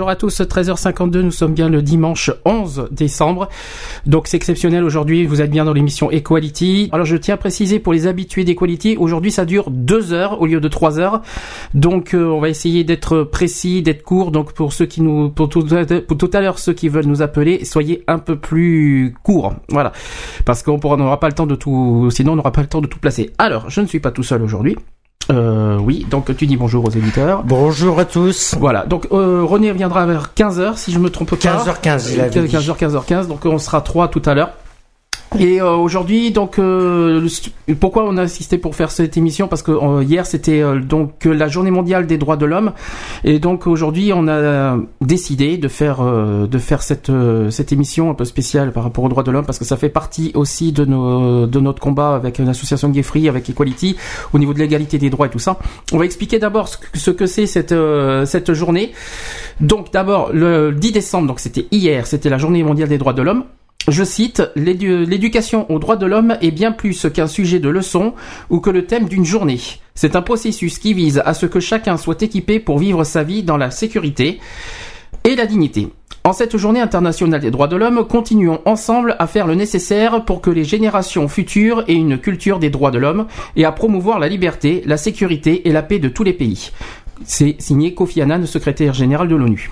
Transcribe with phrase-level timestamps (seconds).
[0.00, 3.50] Bonjour à tous, 13h52, nous sommes bien le dimanche 11 décembre.
[4.06, 6.88] Donc c'est exceptionnel aujourd'hui, vous êtes bien dans l'émission Equality.
[6.90, 10.46] Alors je tiens à préciser pour les habitués d'Equality, aujourd'hui ça dure 2 heures au
[10.46, 11.20] lieu de 3 heures.
[11.74, 14.30] Donc euh, on va essayer d'être précis, d'être court.
[14.30, 15.66] Donc pour ceux qui nous pour tout,
[16.08, 19.52] pour tout à l'heure ceux qui veulent nous appeler, soyez un peu plus court.
[19.68, 19.92] Voilà.
[20.46, 22.86] Parce qu'on n'aura pas le temps de tout sinon on n'aura pas le temps de
[22.86, 23.32] tout placer.
[23.36, 24.76] Alors, je ne suis pas tout seul aujourd'hui.
[25.30, 27.42] Euh, oui, donc tu dis bonjour aux éditeurs.
[27.44, 28.56] Bonjour à tous.
[28.58, 31.36] Voilà, donc euh, René viendra vers 15h si je me trompe pas.
[31.36, 34.50] 15h15, il a 15h, 15h15, donc on sera trois tout à l'heure.
[35.38, 37.28] Et euh, aujourd'hui, donc, euh,
[37.78, 39.46] pourquoi on a assisté pour faire cette émission?
[39.46, 42.72] Parce que euh, hier c'était euh, donc euh, la Journée mondiale des droits de l'homme,
[43.22, 47.12] et donc aujourd'hui on a décidé de faire euh, de faire cette
[47.50, 49.88] cette émission un peu spéciale par rapport aux droits de l'homme, parce que ça fait
[49.88, 53.96] partie aussi de nos de notre combat avec l'association Gay Free, avec Equality,
[54.32, 55.58] au niveau de l'égalité des droits et tout ça.
[55.92, 57.74] On va expliquer d'abord ce que ce que c'est cette
[58.24, 58.90] cette journée.
[59.60, 63.22] Donc d'abord le 10 décembre, donc c'était hier, c'était la Journée mondiale des droits de
[63.22, 63.44] l'homme.
[63.88, 68.14] Je cite, L'édu- l'éducation aux droits de l'homme est bien plus qu'un sujet de leçon
[68.50, 69.58] ou que le thème d'une journée.
[69.94, 73.42] C'est un processus qui vise à ce que chacun soit équipé pour vivre sa vie
[73.42, 74.38] dans la sécurité
[75.24, 75.88] et la dignité.
[76.22, 80.42] En cette journée internationale des droits de l'homme, continuons ensemble à faire le nécessaire pour
[80.42, 83.26] que les générations futures aient une culture des droits de l'homme
[83.56, 86.70] et à promouvoir la liberté, la sécurité et la paix de tous les pays.
[87.24, 89.70] C'est signé Kofi Annan, secrétaire général de l'ONU.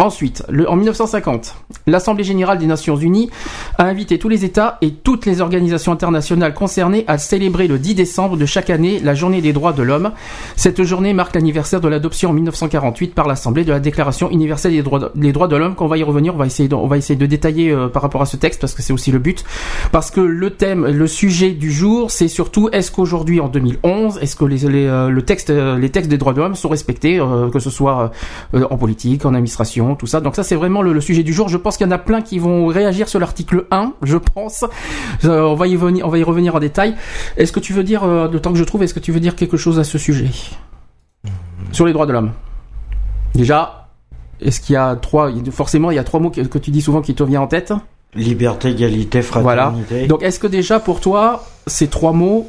[0.00, 1.56] Ensuite, le- en 1950,
[1.88, 3.30] l'Assemblée générale des Nations unies
[3.78, 7.96] a invité tous les États et toutes les organisations internationales concernées à célébrer le 10
[7.96, 10.12] décembre de chaque année la journée des droits de l'homme.
[10.54, 14.82] Cette journée marque l'anniversaire de l'adoption en 1948 par l'Assemblée de la Déclaration universelle des
[14.84, 15.74] droits de, des droits de l'homme.
[15.74, 18.02] Qu'on va y revenir, on va essayer de, on va essayer de détailler euh, par
[18.02, 19.44] rapport à ce texte parce que c'est aussi le but.
[19.90, 24.36] Parce que le thème, le sujet du jour, c'est surtout est-ce qu'aujourd'hui en 2011, est-ce
[24.36, 27.50] que les, euh, le texte, euh, les textes des droits de l'homme sont respectés, euh,
[27.50, 28.12] que ce soit
[28.54, 30.20] euh, en politique, en administration, tout ça.
[30.20, 31.48] Donc ça c'est vraiment le, le sujet du jour.
[31.48, 34.64] Je pense qu'il y en a plein qui vont réagir sur l'article 1, je pense.
[35.24, 36.94] Euh, on va y venir, on va y revenir en détail.
[37.36, 39.20] Est-ce que tu veux dire, euh, le temps que je trouve, est-ce que tu veux
[39.20, 40.28] dire quelque chose à ce sujet
[41.72, 42.32] sur les droits de l'homme?
[43.34, 43.88] Déjà,
[44.40, 46.80] est-ce qu'il y a trois, forcément il y a trois mots que, que tu dis
[46.80, 47.72] souvent qui te viennent en tête?
[48.14, 49.64] Liberté, égalité, Voilà.
[49.66, 50.06] fraternité.
[50.06, 52.48] Donc est-ce que déjà pour toi ces trois mots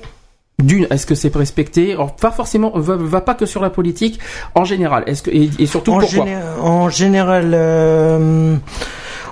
[0.60, 1.94] d'une, est-ce que c'est respecté?
[1.94, 4.20] Alors, Pas forcément, va, va pas que sur la politique,
[4.56, 5.04] en général.
[5.08, 6.26] Est-ce que et, et surtout en, pourquoi?
[6.26, 8.56] géné- en général, euh,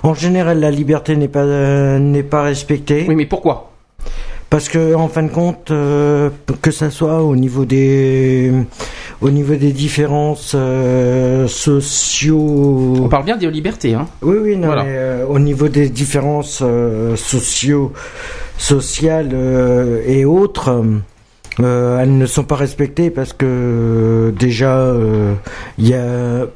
[0.02, 3.04] en général, la liberté n'est pas euh, n'est pas respectée.
[3.08, 3.70] Oui, mais pourquoi?
[4.50, 6.30] Parce que en fin de compte, euh,
[6.62, 8.50] que ça soit au niveau des
[9.20, 10.56] au niveau des différences
[11.46, 12.94] sociaux.
[13.02, 14.84] On parle bien des libertés, hein Oui, oui, non, Voilà.
[14.84, 16.62] mais, au niveau des différences
[17.16, 17.92] sociaux,
[18.56, 19.34] sociales
[20.06, 20.82] et autres,
[21.60, 25.34] euh, elles ne sont pas respectées parce que euh, déjà, euh,
[25.78, 26.46] il y a,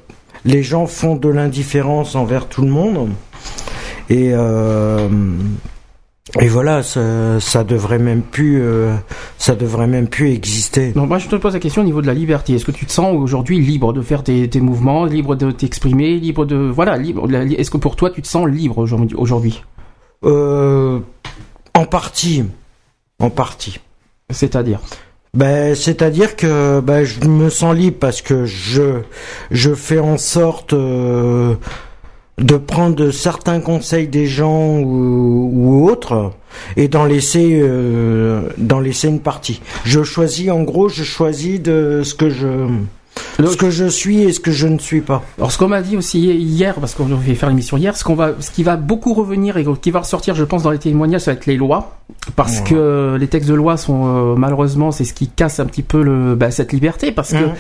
[0.44, 3.10] les gens font de l'indifférence envers tout le monde.
[4.10, 5.08] Et, euh,
[6.40, 8.94] et voilà, ça, ça devrait même plus, euh,
[9.38, 10.92] ça devrait même plus exister.
[10.92, 12.54] Donc moi je te pose la question au niveau de la liberté.
[12.54, 16.18] Est-ce que tu te sens aujourd'hui libre de faire tes, tes mouvements, libre de t'exprimer,
[16.18, 17.28] libre de voilà, libre.
[17.32, 19.62] Est-ce que pour toi tu te sens libre aujourd'hui aujourd'hui?
[20.24, 21.00] Euh,
[21.74, 22.44] en partie,
[23.18, 23.80] en partie.
[24.32, 24.80] C'est-à-dire
[25.34, 29.00] Ben, c'est-à-dire que ben, je me sens libre parce que je
[29.50, 31.54] je fais en sorte euh,
[32.38, 36.32] de prendre certains conseils des gens ou, ou autres
[36.76, 39.60] et d'en laisser euh, d'en laisser une partie.
[39.84, 42.68] Je choisis en gros, je choisis de ce que je
[43.38, 45.22] ce que je suis et ce que je ne suis pas.
[45.38, 48.14] Alors ce qu'on m'a dit aussi hier, parce qu'on devait faire l'émission hier, ce qu'on
[48.14, 51.22] va, ce qui va beaucoup revenir et qui va ressortir, je pense, dans les témoignages,
[51.22, 51.96] ça va être les lois,
[52.36, 52.64] parce Ouais.
[52.70, 56.02] que les textes de loi sont euh, malheureusement, c'est ce qui casse un petit peu
[56.02, 57.52] le, bah, cette liberté, parce que Mhm.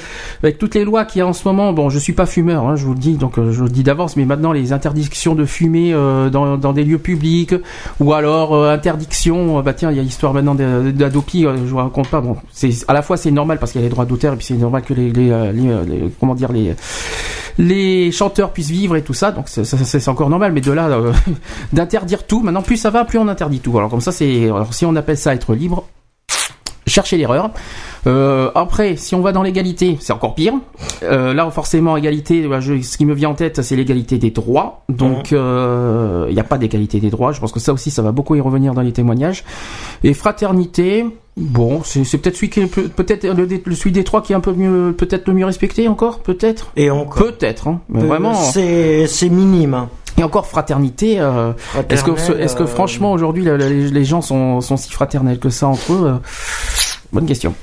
[0.42, 2.66] avec toutes les lois qu'il y a en ce moment, bon, je suis pas fumeur,
[2.66, 4.72] hein, je vous le dis, donc euh, je vous le dis d'avance, mais maintenant les
[4.72, 7.54] interdictions de fumer euh, dans, dans des lieux publics,
[8.00, 11.70] ou alors euh, interdiction, euh, bah tiens, il y a l'histoire maintenant d'Adopi, euh, je
[11.70, 13.90] vous raconte pas, bon, c'est à la fois c'est normal parce qu'il y a les
[13.90, 16.52] droits d'auteur et puis c'est normal que les, les, euh, les, euh, les- comment dire
[16.52, 16.74] les
[17.58, 19.30] les chanteurs puissent vivre et tout ça.
[19.30, 21.12] Donc c'est- encore normal, mais de là euh,
[21.72, 22.40] d'interdire tout.
[22.40, 23.76] Maintenant, plus ça va, plus on interdit tout.
[23.76, 25.84] Alors comme ça, c'est alors, si on appelle ça être libre,
[26.86, 27.50] cherchez l'erreur.
[28.08, 30.54] Euh, après, si on va dans l'égalité, c'est encore pire.
[31.04, 34.30] Euh, là, forcément, égalité, bah, je- ce qui me vient en tête, c'est l'égalité des
[34.32, 34.82] droits.
[34.88, 37.30] Donc, euh, il n'y a pas d'égalité des droits.
[37.32, 39.44] Je pense que ça aussi, ça va beaucoup y revenir dans les témoignages.
[40.02, 41.06] Et fraternité,
[41.36, 44.40] bon, c'est peut-être celui qui est peut-être le, le- celui des trois qui est un
[44.40, 46.72] peu mieux, peut-être le mieux respecté encore, peut-être?
[46.74, 47.22] Et encore.
[47.22, 47.80] Peut-être, hein.
[47.88, 48.34] Mais Euh, vraiment.
[48.34, 49.86] C'est c'est minime.
[50.18, 51.20] Et encore fraternité.
[51.20, 51.52] euh,
[51.88, 55.92] est-ce que, euh, franchement aujourd'hui les, les gens sont, sont si fraternels que ça entre
[55.92, 56.12] eux euh,
[57.12, 57.54] Bonne question.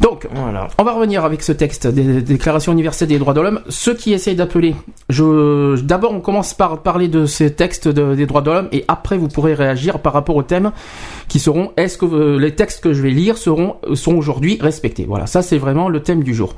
[0.00, 0.66] Donc, Voilà.
[0.78, 3.60] on va revenir avec ce texte des Déclarations universelles des droits de l'homme.
[3.68, 4.74] Ceux qui essayent d'appeler,
[5.08, 8.84] je d'abord on commence par parler de ces textes de- des droits de l'homme et
[8.88, 10.72] après vous pourrez réagir par rapport aux thèmes
[11.28, 15.04] qui seront est-ce que euh, les textes que je vais lire seront sont aujourd'hui respectés.
[15.08, 16.54] Voilà, ça c'est vraiment le thème du jour.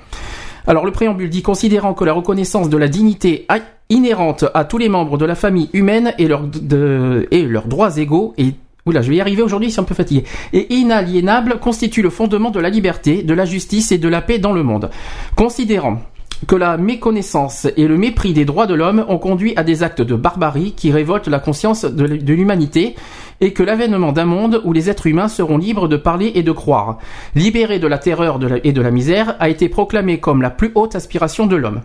[0.67, 3.47] Alors le préambule dit considérant que la reconnaissance de la dignité
[3.91, 8.55] inhérente à tous les membres de la famille humaine et leurs droits égaux et
[8.87, 10.25] Oula, je vais y arriver aujourd'hui, suis un peu fatigué.
[10.53, 14.39] Et inaliénable constitue le fondement de la liberté, de la justice et de la paix
[14.39, 14.91] dans le monde.
[15.37, 16.03] Considérant
[16.47, 20.03] que la méconnaissance et le mépris des droits de l'homme ont conduit à des actes
[20.03, 22.95] de barbarie qui révoltent la conscience de l'humanité
[23.41, 26.53] et que l'avènement d'un monde où les êtres humains seront libres de parler et de
[26.53, 26.99] croire,
[27.35, 30.95] libérés de la terreur et de la misère, a été proclamé comme la plus haute
[30.95, 31.83] aspiration de l'homme.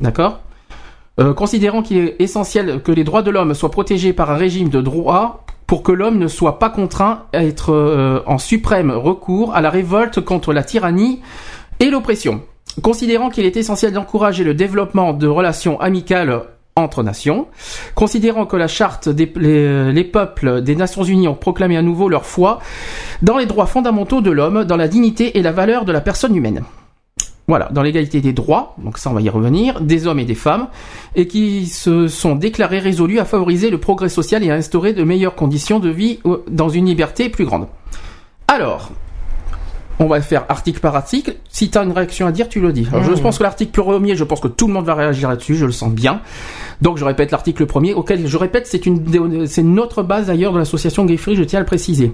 [0.00, 0.40] D'accord?
[1.20, 4.68] Euh, Considérant qu'il est essentiel que les droits de l'homme soient protégés par un régime
[4.68, 9.54] de droit pour que l'homme ne soit pas contraint à être euh, en suprême recours
[9.54, 11.20] à la révolte contre la tyrannie
[11.80, 12.42] et l'oppression.
[12.80, 16.42] Considérant qu'il est essentiel d'encourager le développement de relations amicales
[16.74, 17.48] entre nations,
[17.94, 22.08] considérant que la charte des les, les peuples des Nations Unies ont proclamé à nouveau
[22.08, 22.60] leur foi
[23.20, 26.34] dans les droits fondamentaux de l'homme, dans la dignité et la valeur de la personne
[26.34, 26.64] humaine.
[27.48, 30.36] Voilà, dans l'égalité des droits, donc ça on va y revenir, des hommes et des
[30.36, 30.68] femmes,
[31.16, 35.02] et qui se sont déclarés résolus à favoriser le progrès social et à instaurer de
[35.02, 37.66] meilleures conditions de vie euh, dans une liberté plus grande.
[38.46, 38.92] Alors,
[40.02, 41.34] on va faire article par article.
[41.48, 42.86] Si tu as une réaction à dire, tu le dis.
[42.92, 45.54] Alors, Je pense que l'article premier, je pense que tout le monde va réagir là-dessus,
[45.54, 46.20] je le sens bien.
[46.80, 50.58] Donc je répète l'article premier, auquel je répète, c'est une, c'est notre base d'ailleurs de
[50.58, 52.12] l'association Gay Free, je tiens à le préciser.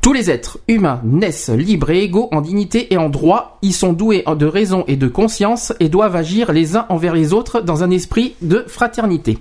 [0.00, 3.58] Tous les êtres humains naissent libres et égaux en dignité et en droit.
[3.62, 7.32] Ils sont doués de raison et de conscience et doivent agir les uns envers les
[7.32, 9.38] autres dans un esprit de fraternité.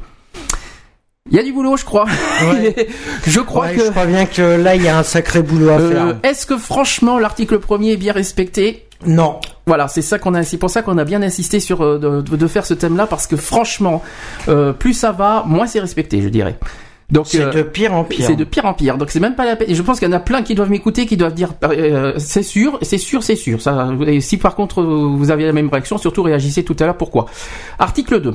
[1.29, 2.05] Il y a du boulot, je crois.
[2.43, 2.87] Ouais.
[3.27, 3.85] je crois Ouais, que.
[3.85, 6.15] Je crois bien que là, il y a un sacré boulot à Euh, faire.
[6.23, 8.83] Est-ce que franchement l'article premier est bien respecté?
[9.05, 9.39] Non.
[9.67, 12.35] voilà, c'est ça qu'on a, c'est pour ça qu'on a bien insisté sur euh, de,
[12.35, 14.01] de- faire ce thème-là parce que franchement,
[14.47, 16.57] euh, plus ça va, moins c'est respecté, je dirais.
[17.11, 18.25] Donc C'est euh, de pire en pire.
[18.25, 18.97] c'est de pire en pire.
[18.97, 19.69] Donc c'est même pas la peine.
[19.69, 22.13] Et je pense qu'il y en a plein qui doivent m'écouter, qui doivent dire euh,
[22.17, 23.61] c'est sûr, c'est sûr, c'est sûr.
[23.61, 26.97] Ça, et si par contre vous avez la même réaction, surtout réagissez tout à l'heure.
[26.97, 27.27] Pourquoi?
[27.77, 28.33] Article 2.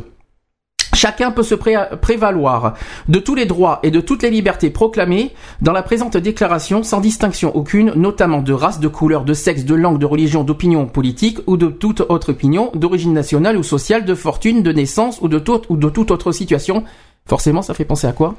[0.94, 2.74] Chacun peut se pré- prévaloir
[3.08, 7.00] de tous les droits et de toutes les libertés proclamées dans la présente déclaration sans
[7.00, 11.38] distinction aucune, notamment de race, de couleur, de sexe, de langue, de religion, d'opinion politique
[11.46, 15.38] ou de toute autre opinion, d'origine nationale ou sociale, de fortune, de naissance ou de,
[15.38, 16.84] toute ou de toute autre situation.
[17.26, 18.34] Forcément, ça fait penser à quoi?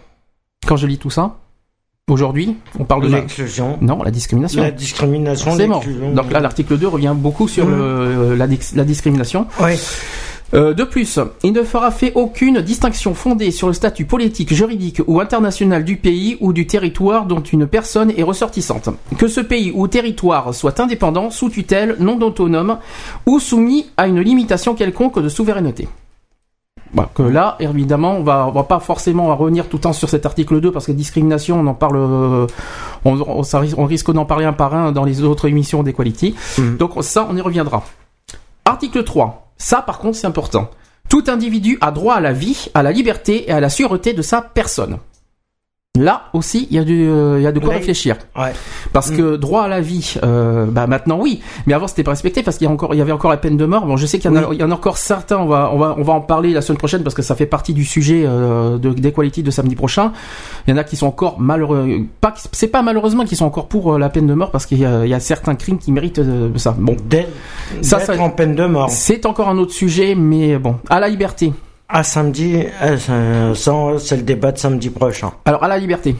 [0.68, 1.38] Quand je lis tout ça
[2.10, 3.20] Aujourd'hui, on parle de la...
[3.22, 3.78] L'exclusion.
[3.80, 4.62] Non, la discrimination.
[4.62, 5.56] La discrimination.
[5.56, 5.80] C'est mort.
[5.86, 6.14] l'exclusion.
[6.14, 7.78] Donc là, l'article 2 revient beaucoup sur Mhm.
[7.78, 9.48] le- la, dis- la discrimination.
[9.62, 9.78] Ouais.
[10.54, 15.02] Euh, de plus, il ne fera fait aucune distinction fondée sur le statut politique, juridique
[15.08, 18.90] ou international du pays ou du territoire dont une personne est ressortissante.
[19.18, 22.78] Que ce pays ou territoire soit indépendant, sous tutelle, non autonome
[23.26, 25.88] ou soumis à une limitation quelconque de souveraineté.
[26.94, 30.10] Voilà, que là, évidemment, on va, on va pas forcément revenir tout le temps sur
[30.10, 32.46] cet article 2 parce que discrimination, on en parle, euh,
[33.06, 35.82] on, on, ça risque- on risque d'en parler un par un dans les autres émissions
[35.82, 36.36] d'Equality.
[36.60, 36.78] Mhm.
[36.78, 37.84] Donc ça, on y reviendra.
[38.66, 39.43] Article 3.
[39.58, 40.70] Ça, par contre, c'est important.
[41.10, 44.22] Tout individu a droit à la vie, à la liberté et à la sûreté de
[44.22, 44.98] sa personne.
[46.00, 47.76] Là aussi, il y a du, euh, il y a de quoi Ouais.
[47.76, 48.16] réfléchir.
[48.36, 48.52] Ouais.
[48.94, 52.42] Parce que droit à la vie, euh, bah maintenant oui, mais avant c'était pas respecté
[52.42, 53.86] parce qu'il y a encore, il y avait encore la peine de mort.
[53.86, 54.56] Bon, je sais qu'il y en a, Oui.
[54.58, 55.38] il y en a encore certains.
[55.38, 57.46] On va, on va, on va en parler la semaine prochaine parce que ça fait
[57.46, 60.14] partie du sujet euh, de d'Equality de samedi prochain.
[60.68, 61.88] Il y en a qui sont encore malheureux,
[62.22, 64.80] pas, c'est pas malheureusement qui sont encore pour euh, la peine de mort parce qu'il
[64.80, 66.76] y a, il y a certains crimes qui méritent euh, ça.
[66.76, 66.98] Bon,
[67.84, 68.90] ça- en peine de mort.
[68.90, 71.54] c'est encore un autre sujet, mais bon, à la liberté.
[71.94, 75.32] À samedi, euh, ça, c'est le débat de samedi prochain.
[75.46, 76.16] Alors à la liberté.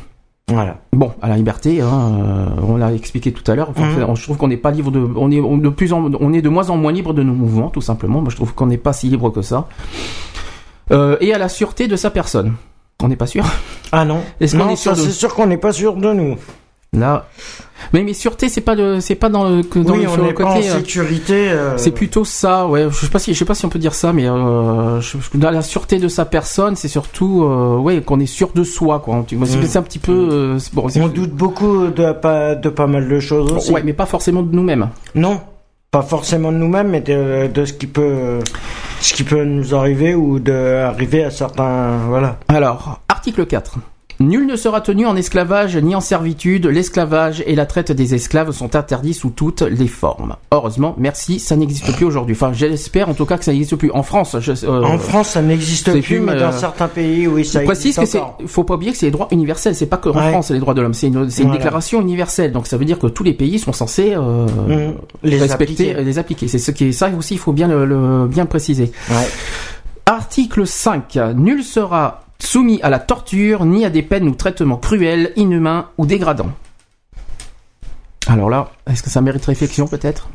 [0.50, 0.78] Voilà.
[0.92, 3.70] Bon, à la liberté, hein, euh, on l'a expliqué tout à l'heure.
[3.72, 4.16] Enfin, Mhm.
[4.16, 6.42] Je trouve qu'on n'est pas libre de, on est on- de plus en, on est
[6.44, 8.22] de moins en moins libre de nos mouvements, tout simplement.
[8.22, 9.68] Moi, je trouve qu'on n'est pas si libre que ça.
[10.92, 12.54] Euh, et à la sûreté de sa personne.
[13.02, 13.44] On n'est pas sûr.
[13.92, 14.20] Ah non.
[14.40, 16.36] Est-ce qu'on est sûr ça, de- c'est sûr qu'on n'est pas sûr de nous.
[16.94, 17.28] Là,
[17.92, 20.14] mais mais sûreté, c'est pas le, c'est pas dans le, que dans oui, le, on
[20.14, 20.70] sur le n'est pas côté.
[20.72, 21.50] en sécurité.
[21.50, 22.86] euh, C'est plutôt ça, ouais.
[22.92, 25.18] Je sais pas si, je sais pas si on peut dire ça, mais euh, je-
[25.34, 29.00] dans la sûreté de sa personne, c'est surtout, euh, ouais, qu'on est sûr de soi,
[29.00, 29.26] quoi.
[29.28, 29.46] C'est Mm.
[29.68, 33.20] c'est un petit peu, euh, bon, On doute beaucoup de pas, de pas mal de
[33.20, 33.72] choses aussi.
[33.72, 34.90] ouais, mais pas forcément de nous-mêmes.
[35.16, 35.42] Non,
[35.90, 38.38] pas forcément de nous-mêmes, mais de, de ce qui peut,
[39.02, 42.38] ce qui peut nous arriver ou de arriver à certains, voilà.
[42.50, 43.78] Alors, article 4.
[44.20, 46.66] Nul ne sera tenu en esclavage ni en servitude.
[46.68, 50.36] L'esclavage et la traite des esclaves sont interdits sous toutes les formes.
[50.52, 52.36] Heureusement, merci, ça n'existe plus aujourd'hui.
[52.36, 53.92] Enfin, j'espère en tout cas que ça n'existe plus.
[53.92, 57.28] En France, je, euh, en France, ça n'existe plus, plus, mais dans euh, certains pays,
[57.28, 59.76] oui, ça Je précise existe que faut pas oublier que c'est les droits universels.
[59.76, 60.30] C'est pas que en Ouais.
[60.32, 60.94] France, c'est les droits de l'homme.
[60.94, 62.52] C'est une, déclaration universelle.
[62.52, 64.94] Donc ça veut dire que tous les pays sont censés euh, Mmh.
[65.24, 66.04] Les respecter, appliquer.
[66.04, 66.48] les appliquer.
[66.48, 67.34] C'est ce qui est ça aussi.
[67.36, 68.92] Il faut bien le, le- bien le préciser.
[69.10, 69.28] Ouais.
[70.06, 71.18] Article 5.
[71.36, 76.06] Nul sera soumis à la torture ni à des peines ou traitements cruels, inhumains ou
[76.06, 76.52] dégradants.
[78.28, 80.30] Alors là, est-ce que ça mérite réflexion peut-être?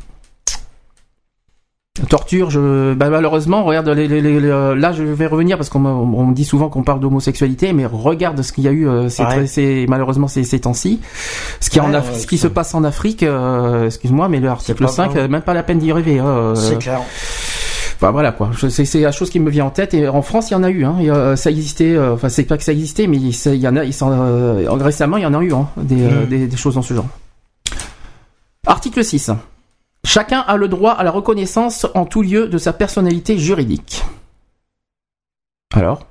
[2.07, 5.79] Torture, je, bah, malheureusement, regarde, les, les- les- les- là je vais revenir parce qu'on
[5.79, 9.23] me, dit souvent qu'on parle d'homosexualité, mais regarde ce qu'il y a eu euh, ces,
[9.23, 9.47] Ouais.
[9.47, 11.01] ces- malheureusement ces, ces temps-ci,
[11.59, 14.39] ce qui, en Ouais, Af- ouais, ce qui se passe en Afrique, euh, excuse-moi, mais
[14.39, 15.21] l'article pas 5, vrai.
[15.21, 16.21] euh, même pas la peine d'y rêver.
[16.21, 17.01] euh, C'est clair.
[18.01, 19.93] Enfin voilà quoi, c'est la chose qui me vient en tête.
[19.93, 20.85] Et en France, il y en a eu.
[20.85, 20.95] Hein.
[21.13, 21.95] A- ça existait.
[21.97, 23.81] euh, Enfin, c'est pas que ça existait, mais il y en a.
[23.83, 26.27] Euh, récemment, il y en a eu hein, des, euh, Mm.
[26.27, 27.07] des, des choses dans ce genre.
[28.65, 29.31] Article 6.
[30.05, 34.03] Chacun a le droit à la reconnaissance en tout lieu de sa personnalité juridique.
[35.75, 36.05] Alors?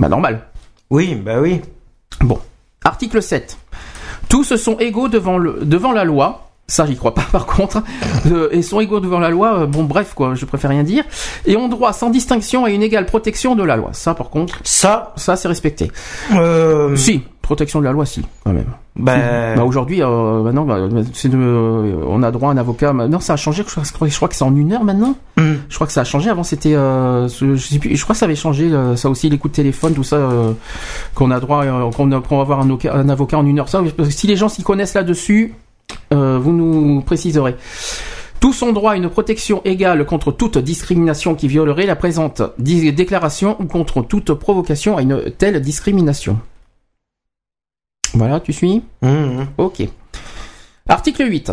[0.00, 0.46] Bah normal.
[0.90, 1.60] Oui, bah oui.
[2.84, 3.58] Article 7.
[4.28, 6.47] Tous sont égaux devant, le, devant la loi.
[6.70, 7.82] Ça, j'y crois pas, par contre.
[8.30, 9.60] Euh, et sont égaux devant la loi.
[9.60, 11.04] euh, bon, bref, quoi, je préfère rien dire.
[11.46, 13.90] Et ont droit sans distinction à une égale protection de la loi.
[13.92, 15.90] Ça, par contre, Ça, ça, c'est respecté.
[16.34, 18.66] euh, Si, protection de la loi, si, quand même.
[18.96, 19.16] bah,
[19.56, 20.76] Bah, aujourd'hui, euh, maintenant, bah,
[21.14, 22.92] c'est de, euh, on a droit à un avocat.
[22.92, 23.64] Non, ça a changé.
[23.66, 25.14] Je crois, je crois que c'est en une heure maintenant.
[25.38, 26.28] hum, Je crois que ça a changé.
[26.28, 27.96] Avant, c'était, euh, je sais plus.
[27.96, 28.70] Je crois que ça avait changé.
[28.70, 30.52] euh, ça aussi, les coups de téléphone, tout ça, euh,
[31.14, 31.64] qu'on a droit,
[31.96, 33.70] qu'on va avoir un, un avocat en une heure.
[33.70, 35.54] Ça, si les gens s'y connaissent là-dessus,
[36.12, 37.56] euh, vous nous préciserez.
[38.40, 43.56] Tous ont droit à une protection égale contre toute discrimination qui violerait la présente déclaration
[43.60, 46.38] ou contre toute provocation à une telle discrimination.
[48.14, 49.46] Voilà, tu suis hum, hum.
[49.58, 49.82] Ok.
[50.88, 51.52] Article 8.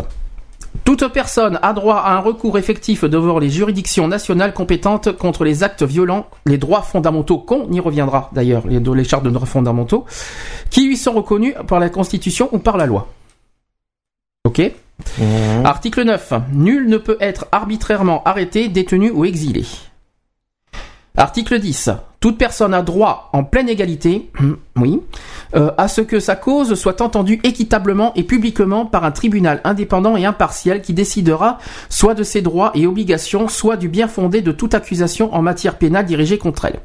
[0.84, 5.64] Toute personne a droit à un recours effectif devant les juridictions nationales compétentes contre les
[5.64, 10.04] actes violents, les droits fondamentaux, qu'on y reviendra d'ailleurs, les, les chartes de droits fondamentaux,
[10.70, 13.08] qui lui sont reconnus par la Constitution ou par la loi.
[14.46, 14.62] Ok
[15.20, 15.66] Hum.
[15.66, 16.32] Article 9.
[16.54, 19.66] Nul ne peut être arbitrairement arrêté, détenu ou exilé.
[21.18, 21.90] Article 10.
[22.20, 24.30] Toute personne a droit en pleine égalité,
[24.76, 25.00] oui,
[25.54, 30.16] euh, à ce que sa cause soit entendue équitablement et publiquement par un tribunal indépendant
[30.16, 31.58] et impartial qui décidera
[31.90, 35.76] soit de ses droits et obligations, soit du bien fondé de toute accusation en matière
[35.76, 36.80] pénale dirigée contre elle.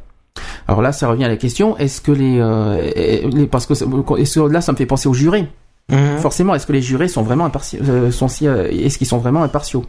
[0.67, 2.91] Alors là, ça revient à la question est-ce que les, euh,
[3.33, 5.47] les- parce que est-ce que là, ça me fait penser aux jurés.
[5.91, 6.17] Hum.
[6.19, 9.17] Forcément, est-ce que les jurés sont vraiment impartiaux euh, sont si, euh, Est-ce qu'ils sont
[9.17, 9.85] vraiment impartiaux?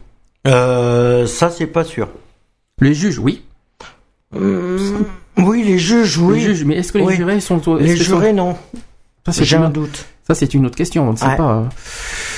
[0.47, 2.09] Euh, ça, c'est pas sûr.
[2.79, 3.43] Les juges, oui.
[4.35, 5.05] Hum,
[5.37, 6.35] Oui, les juges, oui.
[6.35, 7.15] Les juges, mais est-ce que les Oui.
[7.15, 8.55] jurés sont Les sont- jurés, non.
[9.25, 9.63] Ça, c'est J'ai une...
[9.63, 10.05] un doute.
[10.27, 11.07] ça, c'est une autre question.
[11.07, 11.37] On ne sait Ouais.
[11.37, 11.51] pas.
[11.53, 11.63] euh.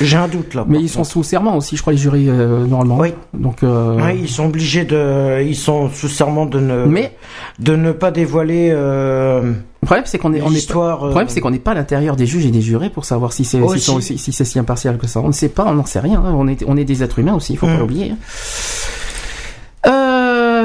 [0.01, 0.65] J'ai un doute là.
[0.67, 2.99] Mais ils sont sous serment aussi, je crois, les jurés euh, normalement.
[2.99, 3.13] Oui.
[3.33, 3.63] Donc.
[3.63, 7.15] euh, ils sont obligés de, ils sont sous serment de ne, Mais
[7.57, 10.67] de ne pas dévoiler euh, le problème, c'est qu'on est, on est.
[10.69, 10.73] Le
[11.09, 13.45] problème, c'est qu'on n'est pas à l'intérieur des juges et des jurés pour savoir si
[13.45, 15.19] c'est si, sont si c'est si impartial que ça.
[15.21, 16.19] On ne sait pas, on n'en sait rien.
[16.25, 16.33] hein.
[16.35, 17.79] On est on est des êtres humains aussi, il faut pas Mm.
[17.79, 18.11] l'oublier.
[18.11, 18.17] hein.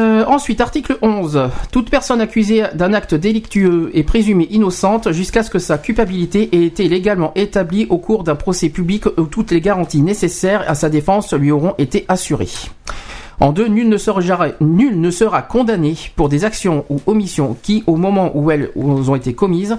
[0.00, 1.50] Euh, ensuite, article 11.
[1.72, 6.64] Toute personne accusée d'un acte délictueux est présumée innocente jusqu'à ce que sa culpabilité ait
[6.64, 10.88] été légalement établie au cours d'un procès public où toutes les garanties nécessaires à sa
[10.88, 12.48] défense lui auront été assurées.
[13.40, 13.98] En deux, nul ne
[15.10, 19.76] sera, condamné pour des actions ou omissions qui, au moment où elles ont été commises,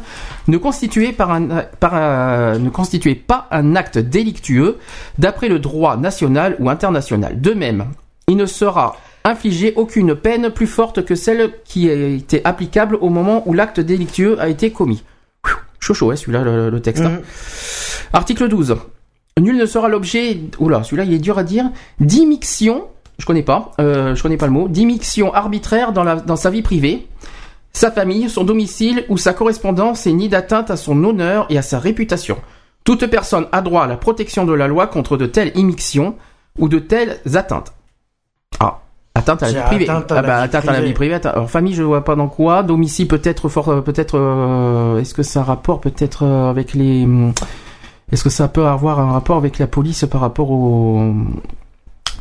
[0.47, 4.77] ne constituaient, ne constituaient pas un acte délictueux
[5.17, 7.41] d'après le droit national ou international.
[7.41, 7.85] De même,
[8.27, 13.09] il ne sera infligé aucune peine plus forte que celle qui a été applicable au
[13.09, 15.03] moment où l'acte délictueux a été commis.
[15.79, 17.03] Chaud chaud, hein, celui-là, le, le texte.
[17.03, 17.09] hein.
[17.09, 17.21] Mhm.
[18.13, 18.75] Article 12.
[19.39, 22.87] Nul ne sera l'objet, oula, celui-là il est dur à dire, d'immixion,
[23.17, 26.49] je connais pas, euh, je connais pas le mot, d'immixion arbitraire dans, la, dans sa
[26.49, 27.07] vie privée,
[27.73, 31.61] sa famille, son domicile ou sa correspondance et ni d'atteinte à son honneur et à
[31.61, 32.37] sa réputation.
[32.83, 36.15] Toute personne a droit à la protection de la loi contre de telles immixtions
[36.59, 37.71] ou de telles atteintes.
[38.59, 38.80] Ah,
[39.21, 39.89] atteinte à la vie privée.
[39.89, 40.87] atteinte à ah la bah, vie atteinte à la privée.
[40.87, 41.19] vie privée.
[41.25, 42.63] Alors famille, je vois pas dans quoi.
[42.63, 44.17] Domicile peut-être fort, euh, peut-être.
[44.17, 47.33] euh, Est-ce que ça a rapport peut-être euh, avec les hum,
[48.11, 51.13] Est-ce que ça peut avoir un rapport avec la police par rapport au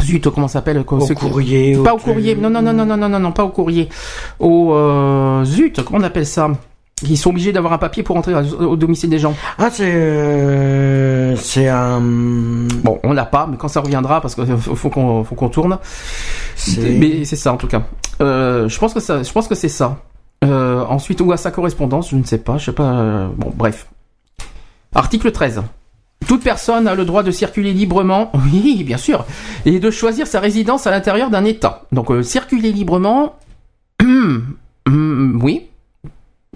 [0.02, 1.76] Zut, comment ça s'appelle quoi, Au ce qui- courrier.
[1.85, 2.35] Pas au courrier.
[2.35, 3.88] Non, non, non, non, non, non, non, non, pas au courrier.
[4.38, 6.49] Au euh, zut, comment on appelle ça?
[7.02, 9.35] Ils sont obligés d'avoir un papier pour entrer au domicile des gens.
[9.59, 12.00] Ah, c'est euh, c'est un.
[12.00, 15.49] Bon, on l'a pas, mais quand ça reviendra, parce qu'il faut, faut qu'on faut qu'on
[15.49, 15.78] tourne.
[16.78, 17.83] Mais c'est ça en tout cas.
[18.21, 19.99] Euh, je pense que ça, je pense que c'est ça.
[20.45, 22.85] Euh, ensuite, ou à sa correspondance, je ne sais pas, je sais pas.
[22.85, 23.87] euh, bon, bref.
[24.95, 25.62] Article 13.
[26.26, 29.25] Toute personne a le droit de circuler librement, oui, bien sûr,
[29.64, 31.83] et de choisir sa résidence à l'intérieur d'un État.
[31.92, 33.37] Donc, euh, circuler librement,
[34.88, 35.70] oui.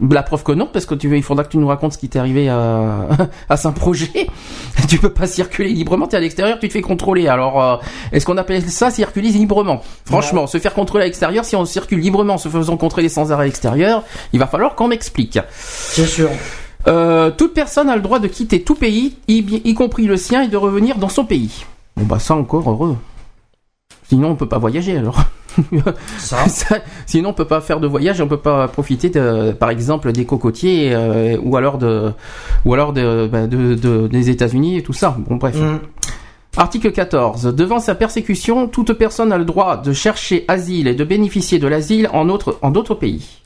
[0.01, 1.99] La preuve que non, parce que tu veux, il faudra que tu nous racontes ce
[1.99, 3.07] qui t'est arrivé à,
[3.49, 4.27] à Saint-Projet.
[4.89, 7.27] Tu peux pas circuler librement, tu es à l'extérieur, tu te fais contrôler.
[7.27, 7.77] Alors, euh,
[8.13, 9.83] est-ce qu'on appelle ça circuler librement?
[10.05, 13.33] Franchement, se faire contrôler à l'extérieur, si on circule librement en se faisant contrôler sans
[13.33, 15.39] arrêt à l'extérieur, il va falloir qu'on m'explique.
[15.51, 16.29] c'est sûr.
[16.87, 20.43] Euh, toute personne a le droit de quitter tout pays, y, y compris le sien,
[20.43, 21.65] et de revenir dans son pays.
[21.97, 22.97] Bon bah ça encore heureux.
[24.09, 25.25] Sinon on peut pas voyager alors.
[26.19, 26.49] Ça.
[26.49, 30.13] Ça, Sinon on peut pas faire de voyage, on peut pas profiter de, par exemple
[30.13, 32.13] des cocotiers euh, ou alors de,
[32.65, 35.17] ou alors de, bah, de- de- des États-Unis et tout ça.
[35.29, 35.57] Bon bref.
[35.57, 35.79] Mm.
[36.57, 37.45] Article 14.
[37.55, 41.67] Devant sa persécution, toute personne a le droit de chercher asile et de bénéficier de
[41.67, 43.41] l'asile en autre- en d'autres pays.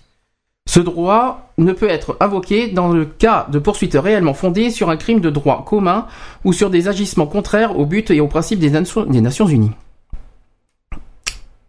[0.69, 4.99] Ce droit ne peut être invoqué dans le cas de poursuites réellement fondées sur un
[4.99, 6.05] crime de droit commun
[6.45, 9.71] ou sur des agissements contraires au but et aux principes des Nations Unies.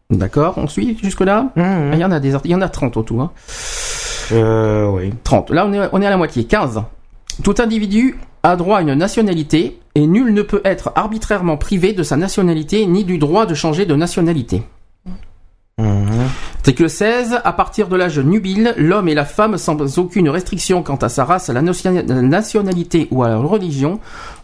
[0.09, 1.51] D'accord, on suit jusque-là?
[1.55, 1.93] Mm, Ah, mm.
[1.93, 3.21] Il y en a des, il y en a 30 au tout.
[3.21, 3.31] Hein.
[4.31, 5.13] Euh, oui.
[5.23, 5.51] 30.
[5.51, 6.45] Là, on est, on est à la moitié.
[6.45, 6.81] 15.
[7.43, 12.03] Tout individu a droit à une nationalité et nul ne peut être arbitrairement privé de
[12.03, 14.63] sa nationalité ni du droit de changer de nationalité.
[15.77, 16.27] Mhm.
[16.57, 17.39] Article 16.
[17.43, 21.23] À partir de l'âge nubile, l'homme et la femme, sans aucune restriction quant à sa
[21.23, 23.99] race, à la nationalité ou à la religion,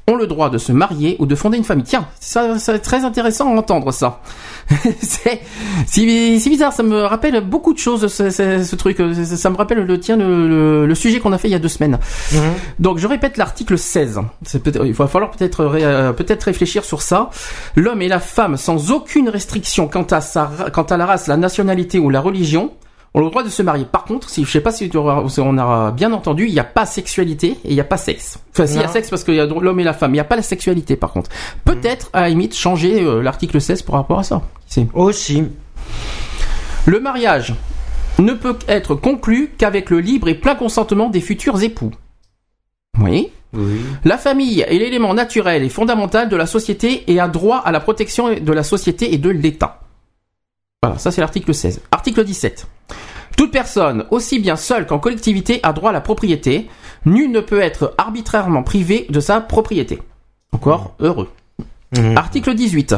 [0.08, 1.84] ont le droit de se marier ou de fonder une famille.
[1.84, 4.22] Tiens, ça, c'est très intéressant à entendre ça.
[5.02, 5.42] c'est
[5.88, 8.98] c'est bizarre, ça me rappelle beaucoup de choses, ce, ce- ce truc.
[8.98, 11.56] Ça, ça me rappelle le tien, le, le- le sujet qu'on a fait il y
[11.56, 11.98] a deux semaines.
[12.32, 12.40] Mhm.
[12.80, 14.20] Donc je répète l'article 16.
[14.46, 17.30] C'est peut il va falloir peut-être euh, peut-être réfléchir sur ça.
[17.76, 21.38] L'homme et la femme sans aucune restriction quant à sa quant à la race, la
[21.38, 22.72] nationalité ou la religion
[23.16, 23.86] ont le droit de se marier.
[23.86, 26.54] Par contre, si je sais pas si tu auras- si on a bien entendu, il
[26.54, 28.38] n'y a pas sexualité et il n'y a pas sexe.
[28.52, 30.20] Enfin, s'il y a sexe parce qu'il y a l'homme et la femme, il n'y
[30.20, 31.30] a pas la sexualité par contre.
[31.64, 34.42] Peut-être à la limite changer euh, l'article 16 par rapport à ça.
[34.94, 35.44] Aussi.
[36.86, 37.56] le mariage
[38.20, 41.92] ne peut être conclu qu'avec le libre et plein consentement des futurs époux.
[43.02, 43.30] Oui.
[43.54, 43.80] Oui.
[44.04, 47.80] La famille est l'élément naturel et fondamental de la société et a droit à la
[47.80, 49.80] protection de la société et de l'État.
[50.82, 51.82] Voilà, ça c'est l'article 16.
[51.92, 52.68] Article 17.
[53.38, 56.70] Toute personne, aussi bien seule qu'en collectivité, a droit à la propriété.
[57.06, 60.00] Nul ne peut être arbitrairement privé de sa propriété.
[60.52, 61.30] Encore heureux.
[61.96, 62.18] Mhm.
[62.18, 62.96] Article 18.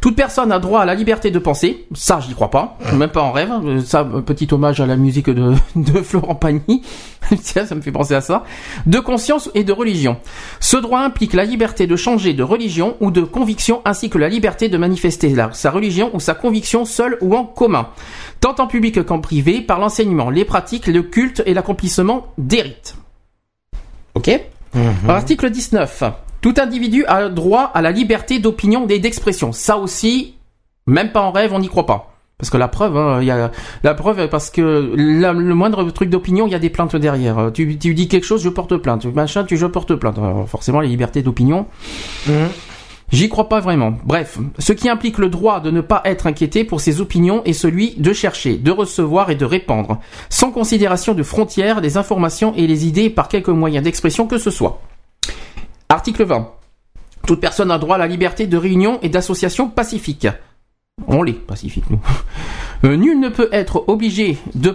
[0.00, 1.86] Toute personne a droit à la liberté de penser.
[1.94, 2.78] Ça, j'y crois pas.
[2.94, 3.50] Même pas en rêve.
[3.64, 6.82] Euh, Ça, petit hommage à la musique de, de Florent Pagny.
[7.42, 8.44] Tiens, ça me fait penser à ça.
[8.86, 10.16] De conscience et de religion.
[10.60, 14.28] Ce droit implique la liberté de changer de religion ou de conviction ainsi que la
[14.28, 17.88] liberté de manifester sa religion ou sa conviction seule ou en commun.
[18.40, 22.96] Tant en public qu'en privé, par l'enseignement, les pratiques, le culte et l'accomplissement des rites.
[24.14, 24.30] Ok?
[24.74, 25.10] Mhm.
[25.10, 26.04] Article 19.
[26.40, 29.52] Tout individu a droit à la liberté d'opinion et d'expression.
[29.52, 30.34] Ça aussi,
[30.86, 32.14] même pas en rêve, on n'y croit pas.
[32.38, 33.50] Parce que la preuve, hein, il y a
[33.82, 37.36] la preuve parce que la- le moindre truc d'opinion, il y a des plaintes derrière.
[37.38, 39.06] Euh, Tu, tu dis quelque chose, je porte plainte.
[39.06, 40.18] Machin, tu je porte plainte.
[40.18, 41.66] Alors, forcément, la liberté d'opinion,
[42.28, 42.48] Mhm.
[43.10, 43.94] J'y crois pas vraiment.
[44.04, 47.54] Bref, ce qui implique le droit de ne pas être inquiété pour ses opinions est
[47.54, 49.98] celui de chercher, de recevoir et de répandre,
[50.28, 54.50] sans considération de frontières, les informations et les idées par quelque moyen d'expression que ce
[54.50, 54.82] soit.
[55.98, 56.48] Article 20.
[57.26, 60.28] Toute personne a droit à la liberté de réunion et d'association pacifique.
[61.08, 61.98] On l'est, pacifique, nous.
[62.84, 64.72] Euh, nul ne peut être obligé de,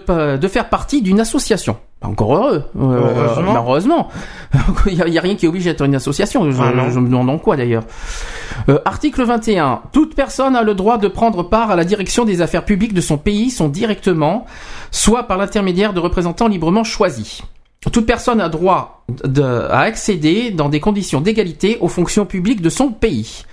[0.50, 1.78] faire partie d'une association.
[2.02, 2.64] Encore heureux.
[2.78, 3.54] Euh, Heureusement.
[3.54, 4.10] Malheureusement.
[4.88, 6.52] Il n'y a, rien qui oblige à être une association.
[6.52, 7.84] Je, Ah je me demande en quoi d'ailleurs.
[8.68, 9.84] Euh, article 21.
[9.94, 13.00] Toute personne a le droit de prendre part à la direction des affaires publiques de
[13.00, 14.46] son pays, son directement,
[14.92, 17.42] soit par l'intermédiaire de représentants librement choisis.
[17.92, 22.70] Toute personne a droit de- à accéder, dans des conditions d'égalité, aux fonctions publiques de
[22.70, 23.44] son pays.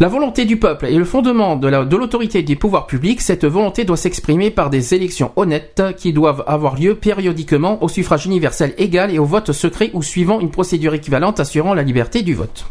[0.00, 3.20] La volonté du peuple est le fondement de la- de l'autorité des pouvoirs publics.
[3.20, 8.26] Cette volonté doit s'exprimer par des élections honnêtes qui doivent avoir lieu périodiquement au suffrage
[8.26, 12.34] universel égal et au vote secret ou suivant une procédure équivalente assurant la liberté du
[12.34, 12.64] vote.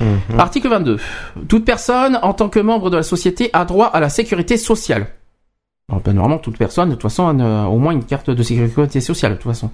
[0.00, 0.40] Mhm.
[0.40, 0.98] Article 22.
[1.46, 5.06] Toute personne, en tant que membre de la société, a droit à la sécurité sociale.
[5.90, 8.42] Alors, ben, normalement, toute personne, de toute façon, a une- au moins une carte de
[8.42, 9.70] sécurité sociale, de toute façon.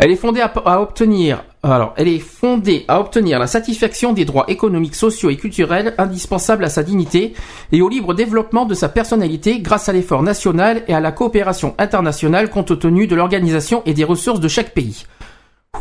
[0.00, 4.24] Elle est fondée à, à obtenir alors, elle est fondée à obtenir la satisfaction des
[4.24, 7.34] droits économiques, sociaux et culturels indispensables à sa dignité
[7.72, 11.74] et au libre développement de sa personnalité grâce à l'effort national et à la coopération
[11.78, 15.04] internationale compte tenu de l'organisation et des ressources de chaque pays.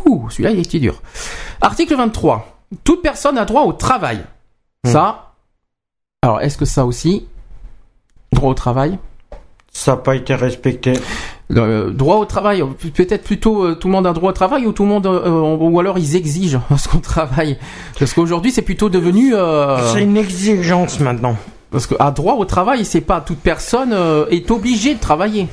[0.07, 0.99] Ouh, celui-là il était dur.
[1.61, 2.57] Article 23.
[2.83, 4.21] Toute personne a droit au travail.
[4.83, 5.33] Ça.
[6.23, 7.27] Alors, est-ce que ça aussi
[8.31, 8.97] droit au travail?
[9.77, 10.93] Ça n'a pas été respecté.
[11.49, 12.63] Le euh, droit au travail,
[12.95, 15.55] peut-être plutôt euh, tout le monde a droit au travail ou tout le monde euh,
[15.55, 17.59] ou alors ils exigent ce qu'on travaille.
[17.99, 21.35] Parce qu'aujourd'hui c'est plutôt devenu euh, C'est une exigence maintenant.
[21.69, 25.47] parce que à droit au travail c'est pas toute personne euh, est obligée de travailler.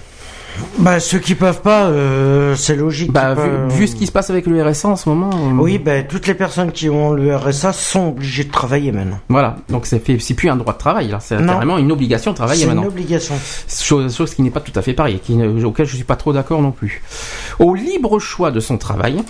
[0.79, 3.13] Bah, ceux qui peuvent pas, euh, c'est logique.
[3.13, 3.35] Bah
[3.69, 5.31] vu, ce qui se passe avec le RSA en ce moment.
[5.33, 9.19] euh, Oui, ben toutes les personnes qui ont le RSA sont obligées de travailler maintenant.
[9.29, 12.67] Voilà, donc c'est plus un droit de travail c'est carrément une obligation de travailler C'est
[12.69, 12.89] une maintenant.
[12.89, 13.35] obligation.
[13.69, 16.33] Chose, chose qui n'est pas tout à fait pareil, qui, auquel je suis pas trop
[16.33, 17.03] d'accord non plus.
[17.59, 19.23] Au libre choix de son travail,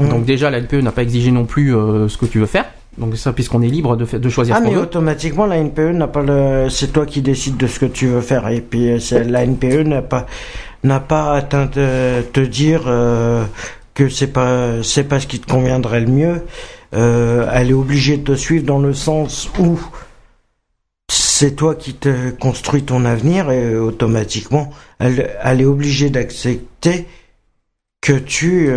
[0.00, 0.08] Mm.
[0.10, 2.66] donc déjà la LPE n'a pas exigé non plus euh, ce que tu veux faire,
[2.98, 4.82] donc ça puisqu'on est libre de, de choisir Ah ce mais veut.
[4.82, 8.20] automatiquement la NPE n'a pas le, c'est toi qui décides de ce que tu veux
[8.20, 10.26] faire et puis la NPE n'a pas
[10.84, 13.44] n'a pas atteint de te dire euh,
[13.94, 16.42] que c'est pas c'est pas ce qui te conviendrait le mieux.
[16.94, 19.78] Euh, elle est obligée de te suivre dans le sens où
[21.10, 27.06] c'est toi qui te construis ton avenir et euh, automatiquement elle, elle est obligée d'accepter
[28.00, 28.70] que tu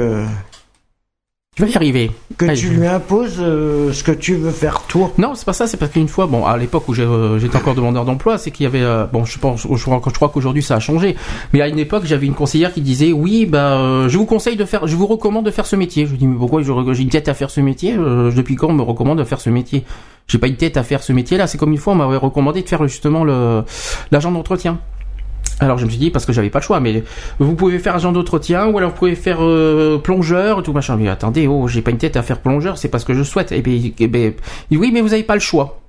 [1.54, 2.12] Tu vas y arriver.
[2.38, 2.58] que Allez.
[2.58, 5.12] tu lui imposes euh, ce que tu veux faire toi.
[5.18, 7.76] Non, c'est pas ça, c'est parce qu'une fois, bon, à l'époque où euh, j'étais encore
[7.76, 10.64] demandeur d'emploi, c'est qu'il y avait, euh, bon, je pense, je crois, je crois qu'aujourd'hui
[10.64, 11.18] ça a changé,
[11.52, 14.56] mais à une époque, j'avais une conseillère qui disait, oui, bah, euh, je vous conseille
[14.56, 16.06] de faire, je vous recommande de faire ce métier.
[16.06, 18.68] Je lui dis, mais pourquoi j'ai une tête à faire ce métier Euh, Depuis quand
[18.70, 19.84] on me recommande de faire ce métier?
[20.30, 21.48] J'ai pas une tête à faire ce métier-là.
[21.48, 23.64] C'est comme une fois, on m'avait recommandé de faire justement le
[24.12, 24.80] l'agent d'entretien.
[25.62, 27.04] Alors je me suis dit parce que j'avais pas le choix, mais
[27.40, 30.98] vous pouvez faire agent d'entretien ou alors vous pouvez faire euh, plongeur tout machin.
[30.98, 33.24] Mais attendez, oh j'ai pas une tête à faire plongeur, c'est pas ce que je
[33.24, 33.52] souhaite.
[33.52, 35.80] Et puis, il dit, oui mais vous avez pas le choix.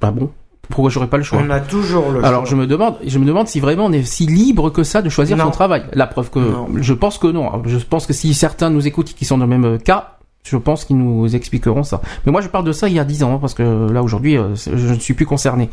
[0.00, 0.30] Bah bon,
[0.68, 2.50] pourquoi j'aurais pas le choix On a toujours le alors choix.
[2.50, 5.08] je me demande, je me demande si vraiment on est si libre que ça de
[5.08, 5.44] choisir Non.
[5.44, 5.84] son travail.
[5.94, 6.68] La preuve que Non.
[6.76, 7.62] je pense que non.
[7.66, 10.56] Je pense que si certains nous écoutent et qui sont dans le même cas, je
[10.58, 12.02] pense qu'ils nous expliqueront ça.
[12.26, 14.02] Mais moi je parle de ça il y a 10 ans hein, parce que là
[14.02, 15.70] aujourd'hui euh, je ne suis plus concerné.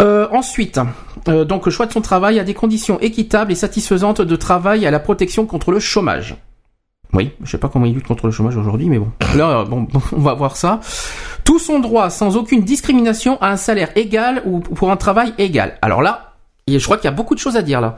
[0.00, 0.80] Euh, ensuite,
[1.28, 4.86] euh, donc le choix de son travail à des conditions équitables et satisfaisantes de travail
[4.86, 6.36] à la protection contre le chômage.
[7.14, 9.10] Oui, je sais pas comment il lutte contre le chômage aujourd'hui, mais bon.
[9.34, 10.80] Là, euh, bon, on va voir ça.
[11.44, 15.78] Tout son droit sans aucune discrimination à un salaire égal ou pour un travail égal.
[15.82, 16.34] Alors là,
[16.68, 17.96] je crois qu'il y a beaucoup de choses à dire là,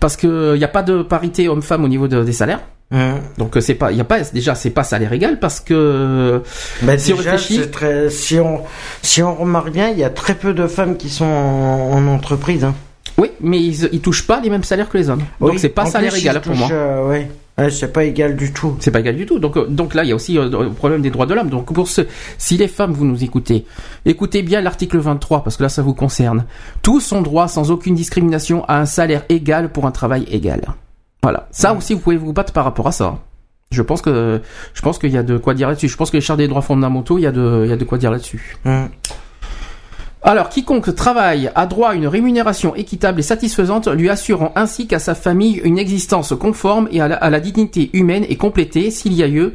[0.00, 2.60] parce que il n'y a pas de parité homme-femme au niveau de- des salaires.
[2.90, 3.20] Hum.
[3.36, 6.42] Donc euh, c'est pas, il y a pas déjà c'est pas salaire égal parce que
[6.82, 8.62] Bah, Si on déjà, réfléchit- c'est très, si on,
[9.02, 12.06] si on remarque bien, il y a très peu de femmes qui sont en, en
[12.06, 12.64] entreprise.
[12.64, 12.74] Hein.
[13.18, 15.22] oui, mais ils, ils touchent pas les mêmes salaires que les hommes.
[15.40, 16.68] Donc Oui, c'est pas en salaire plus, égal pour moi.
[16.72, 17.30] euh, ouais.
[17.58, 18.76] Ouais, c'est pas égal du tout.
[18.78, 19.40] C'est pas égal du tout.
[19.40, 21.50] Donc, euh, donc là, il y a aussi euh, le problème des droits de l'homme.
[21.50, 22.02] Donc, pour ce,
[22.38, 23.64] si les femmes, vous nous écoutez,
[24.06, 26.44] écoutez bien l'article 23, parce que là, ça vous concerne.
[26.82, 30.60] Tous ont droit, sans aucune discrimination, à un salaire égal pour un travail égal.
[31.22, 31.48] Voilà.
[31.50, 33.18] Ça aussi, vous pouvez vous battre par rapport à ça.
[33.70, 34.40] Je pense que,
[34.72, 35.88] je pense qu'il y a de quoi dire là-dessus.
[35.88, 37.76] Je pense que les chartes des droits fondamentaux, il y a de, il y a
[37.76, 38.56] de quoi dire là-dessus.
[40.22, 44.98] Alors, quiconque travaille a droit à une rémunération équitable et satisfaisante, lui assurant ainsi qu'à
[44.98, 49.12] sa famille une existence conforme et à la, à la dignité humaine et complétée, s'il
[49.12, 49.54] y a lieu,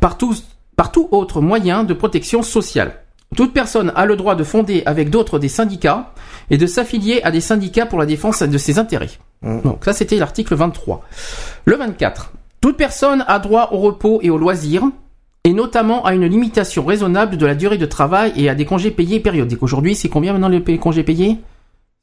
[0.00, 0.34] par tout,
[0.76, 3.03] par tout autre moyen de protection sociale.
[3.34, 6.12] Toute personne a le droit de fonder avec d'autres des syndicats
[6.50, 9.10] et de s'affilier à des syndicats pour la défense de ses intérêts.
[9.42, 9.62] Mm.
[9.62, 11.02] Donc ça, c'était l'article 23.
[11.64, 12.32] Le 24.
[12.60, 14.84] Toute personne a droit au repos et au loisir,
[15.44, 18.90] et notamment à une limitation raisonnable de la durée de travail et à des congés
[18.90, 19.62] payés périodiques.
[19.62, 21.38] Aujourd'hui, c'est combien maintenant les congés payés?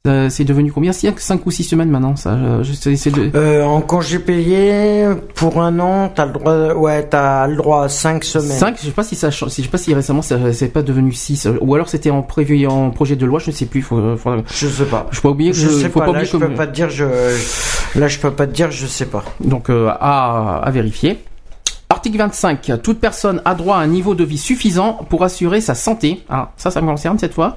[0.08, 0.90] Euh, C'est devenu combien?
[0.92, 3.30] 5 ou 6 semaines maintenant ça, euh, je sais, c'est de...
[3.36, 7.88] Euh, en congé payé, pour un an, t'as le droit, ouais, t'as le droit à
[7.88, 8.58] 5 semaines.
[8.58, 10.82] 5, je sais pas si ça change, je sais pas si récemment ça c'est pas
[10.82, 13.80] devenu 6 ou alors c'était en prévu en projet de loi, je ne sais plus,
[13.80, 15.06] faut, faut- Je sais pas.
[15.12, 16.66] je peux pas oublier que Je sais faut pas, là oublier je que- peux pas
[16.66, 17.04] te dire, je,
[17.94, 19.22] là je peux pas te dire, je sais pas.
[19.44, 21.20] Donc euh, à, à vérifier.
[22.02, 22.82] Article 25.
[22.82, 26.24] Toute personne a droit à un niveau de vie suffisant pour assurer sa santé.
[26.28, 27.54] Ah, ça, ça me concerne cette fois.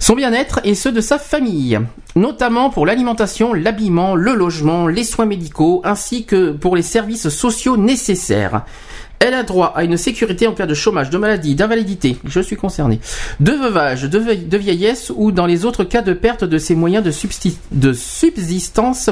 [0.00, 1.78] Son bien-être et ceux de sa famille.
[2.16, 7.76] Notamment pour l'alimentation, l'habillement, le logement, les soins médicaux, ainsi que pour les services sociaux
[7.76, 8.64] nécessaires.
[9.20, 12.56] Elle a droit à une sécurité en cas de chômage, de maladie, d'invalidité, je suis
[12.56, 12.98] concerné,
[13.38, 16.74] de veuvage, de, vieille- de vieillesse ou dans les autres cas de perte de ses
[16.74, 19.10] moyens de, subsistance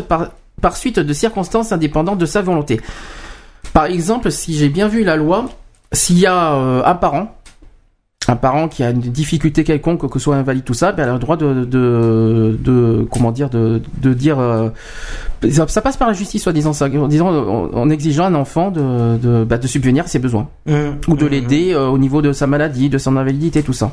[0.60, 2.80] par suite de circonstances indépendantes de sa volonté.
[3.76, 5.50] Par exemple, si j'ai bien vu la loi,
[5.92, 7.36] s'il y a euh, un parent
[8.32, 11.10] un parent qui a une difficulté quelconque, que ce soit invalide tout ça, ben, elle
[11.10, 14.68] a le droit de, de, de comment dire, de, de dire, euh,
[15.50, 18.34] ça, ça passe par la justice, soi-disant, ça, en disant, en, en exigeant à un
[18.34, 20.72] enfant de, de, bah, de subvenir à ses besoins Mmh.
[21.08, 21.28] ou de Mmh.
[21.28, 23.92] l'aider euh, au niveau de sa maladie, de son invalidité, tout ça.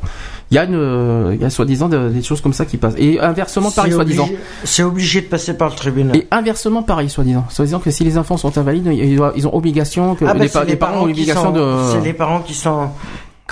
[0.50, 2.78] Il y a une, euh, il y a soi-disant de- des choses comme ça qui
[2.78, 2.96] passent.
[2.98, 4.28] Et inversement, pareil, soi-disant.
[4.64, 6.16] C'est obligé de passer par le tribunal.
[6.16, 7.46] Et inversement, pareil, soi-disant.
[7.50, 10.40] Soi-disant que si les enfants sont invalides, ils, doivent- ils ont obligation, que Ah bah,
[10.66, 11.76] les, parents ont sont- de.
[11.92, 12.90] C'est les parents qui sont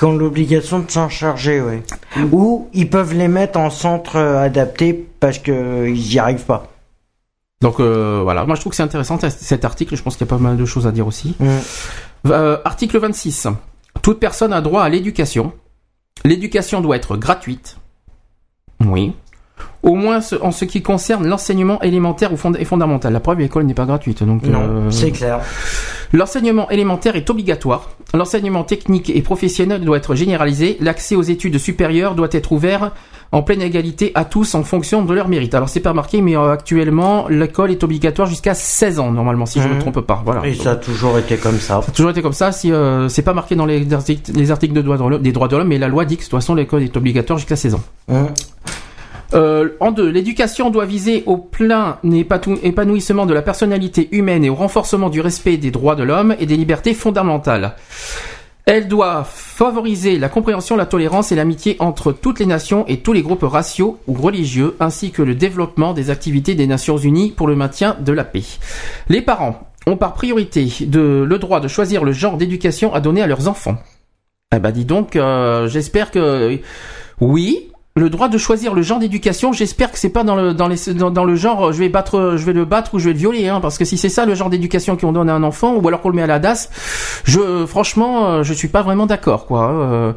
[0.02, 1.84] qui ont l'obligation de s'en charger, ouais.
[2.32, 6.46] Ou ils peuvent les mettre en centre euh, adapté parce que euh, ils y arrivent
[6.46, 6.72] pas.
[7.62, 10.28] Donc euh, voilà, moi je trouve que c'est intéressant cet article, je pense qu'il y
[10.28, 11.36] a pas mal de choses à dire aussi.
[11.40, 11.50] Mmh.
[12.30, 13.50] Euh, article 26.
[14.02, 15.54] Toute personne a droit à l'éducation.
[16.26, 17.78] L'éducation doit être gratuite.
[18.84, 19.14] Oui.
[19.84, 23.12] Au moins ce- en ce qui concerne l'enseignement élémentaire ou fond- et fondamental.
[23.13, 24.24] La preuve, l'école n'est pas gratuite.
[24.24, 25.39] Donc, Non, euh, c'est clair.
[26.13, 27.89] L'enseignement élémentaire est obligatoire.
[28.13, 30.78] L'enseignement technique et professionnel doit être généralisé.
[30.82, 32.91] L'accès aux études supérieures doit être ouvert
[33.32, 35.56] en pleine égalité à tous en fonction de leur mérite.
[35.56, 39.60] Alors c'est pas marqué, mais euh, actuellement l'école est obligatoire jusqu'à 16 ans normalement, si
[39.62, 39.80] je ne me Mhm.
[39.82, 40.22] trompe pas.
[40.26, 40.46] Voilà.
[40.46, 41.82] Et ça a toujours été comme ça.
[41.82, 42.52] Ça a toujours été comme ça.
[42.52, 45.32] Si euh, c'est pas marqué dans les articles, les articles de droits de l'homme- des
[45.32, 47.56] droits de l'homme, mais la loi dit que de toute façon l'école est obligatoire jusqu'à
[47.56, 47.84] 16 ans.
[48.10, 48.15] Mmh.
[49.34, 52.00] Euh, en deux, l'éducation doit viser au plein
[52.63, 56.46] épanouissement de la personnalité humaine et au renforcement du respect des droits de l'homme et
[56.46, 57.76] des libertés fondamentales.
[58.65, 63.12] Elle doit favoriser la compréhension, la tolérance et l'amitié entre toutes les nations et tous
[63.12, 67.48] les groupes raciaux ou religieux, ainsi que le développement des activités des Nations Unies pour
[67.48, 68.44] le maintien de la paix.
[69.10, 73.28] Les parents ont par priorité le droit de choisir le genre d'éducation à donner à
[73.28, 73.78] leurs enfants.
[74.56, 76.60] Eh ben dis donc, euh, j'espère que
[77.20, 80.70] oui, le droit de choisir le genre d'éducation, j'espère que c'est pas dans le dans
[80.70, 83.14] les dans, le genre euh, je vais battre je vais le battre ou je vais
[83.14, 85.44] le violer hein, parce que si c'est ça le genre d'éducation qu'on donne à un
[85.44, 86.70] enfant ou alors qu'on le met à la DAS,
[87.26, 89.72] je franchement euh, je suis pas vraiment d'accord quoi.
[89.72, 90.14] Euh,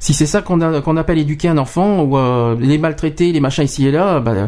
[0.00, 3.64] si c'est ça qu'on qu'on appelle éduquer un enfant ou euh, les maltraiter, les machins
[3.64, 4.46] ici et là, bah, euh,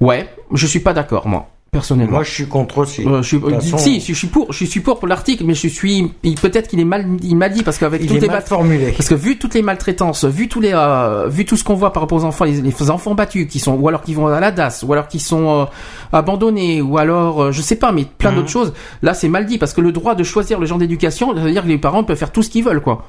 [0.00, 2.14] ouais, je suis pas d'accord moi personnellement.
[2.16, 3.06] Moi, je suis contre aussi.
[3.06, 5.68] Euh, je suis, façon- si, je suis pour, je suis pour pour l'article, mais je
[5.68, 8.42] suis, peut-être qu'il est mal, il m'a dit parce qu'avec toutes est les mal mal-
[8.46, 8.92] formulé.
[8.92, 11.92] parce que vu toutes les maltraitances, vu tous les, euh, vu tout ce qu'on voit
[11.92, 14.40] par rapport aux enfants, les, les enfants battus qui sont, ou alors qui vont à
[14.40, 15.64] la DAS, ou alors qui sont euh,
[16.12, 18.36] abandonnés, ou alors, euh, je sais pas, mais plein Mhm.
[18.36, 18.72] d'autres choses.
[19.02, 21.52] Là, c'est mal dit parce que le droit de choisir le genre d'éducation, ça veut
[21.52, 23.06] dire que les parents peuvent faire tout ce qu'ils veulent, quoi.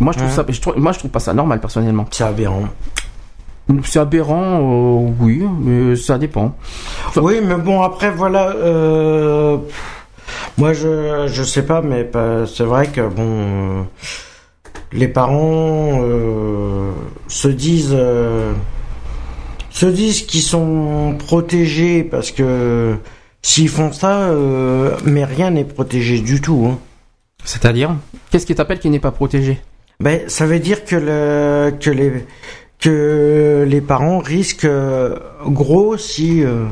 [0.00, 0.36] Moi, je trouve Mhm.
[0.36, 2.06] ça, je trouve, moi, je trouve pas ça normal personnellement.
[2.10, 2.64] C'est aberrant.
[3.84, 6.54] C'est aberrant, euh, oui, mais ça dépend.
[7.08, 8.50] Enfin- Oui, mais bon, après, voilà.
[8.56, 9.56] euh,
[10.58, 12.08] Moi, je, je sais pas, mais
[12.46, 13.22] c'est vrai que, bon.
[13.26, 13.82] euh,
[14.92, 16.92] Les parents euh,
[17.28, 17.96] se disent.
[19.70, 22.94] se disent qu'ils sont protégés parce que
[23.42, 24.30] s'ils font ça,
[25.04, 26.66] mais rien n'est protégé du tout.
[26.70, 26.78] Hein.
[27.44, 27.96] C'est-à-dire,
[28.30, 29.58] qu'est-ce qui t'appelle qui n'est pas protégé?
[30.00, 32.24] Ben, ça veut dire que le que les
[32.84, 35.16] que les parents risquent euh,
[35.46, 36.66] gros si euh,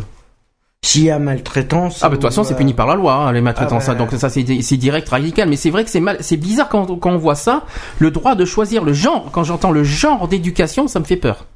[0.84, 2.00] s'il y a maltraitance.
[2.02, 3.94] Ah bah de toute façon c'est euh, puni par la loi hein, les maltraitances Ah
[3.94, 3.98] bah.
[4.06, 4.10] ça.
[4.10, 7.10] donc ça c'est direct radical mais c'est vrai que c'est mal c'est bizarre quand, quand
[7.12, 7.64] on voit ça
[7.98, 11.46] le droit de choisir le genre quand j'entends le genre d'éducation ça me fait peur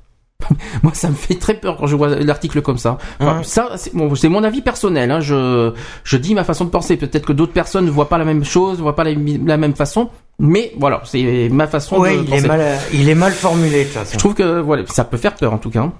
[0.83, 3.43] moi ça me fait très peur quand je vois l'article comme ça Enfin, Hein.
[3.43, 5.73] ça c'est bon, mon avis personnel hein, je
[6.05, 8.45] je dis ma façon de penser peut-être que d'autres personnes ne voient pas la même
[8.45, 9.13] chose ne voient pas la,
[9.45, 12.45] la même façon mais voilà c'est ma façon Ouais, de il penser.
[12.45, 14.13] est mal il est mal formulé de toute façon.
[14.15, 15.91] Je trouve que voilà, ça peut faire peur en tout cas.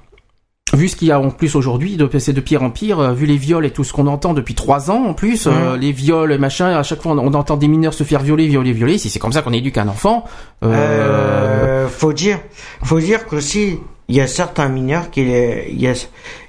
[0.75, 3.13] Vu ce qu'il y a en plus aujourd'hui, de- c'est de pire en pire, euh,
[3.13, 5.93] vu les viols et tout ce qu'on entend depuis trois ans en plus, euh, les
[5.93, 8.99] viols et machin, à chaque fois on, entend des mineurs se faire violer, violer, violer.
[8.99, 10.25] Si c'est comme ça qu'on éduque un enfant,
[10.65, 12.41] euh, Euh, faut dire,
[12.83, 15.93] faut dire qu'aussi, il y a certains mineurs qui, il y a,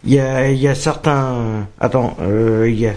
[0.03, 2.93] il y a, il y a certains, attends, euh, il y a,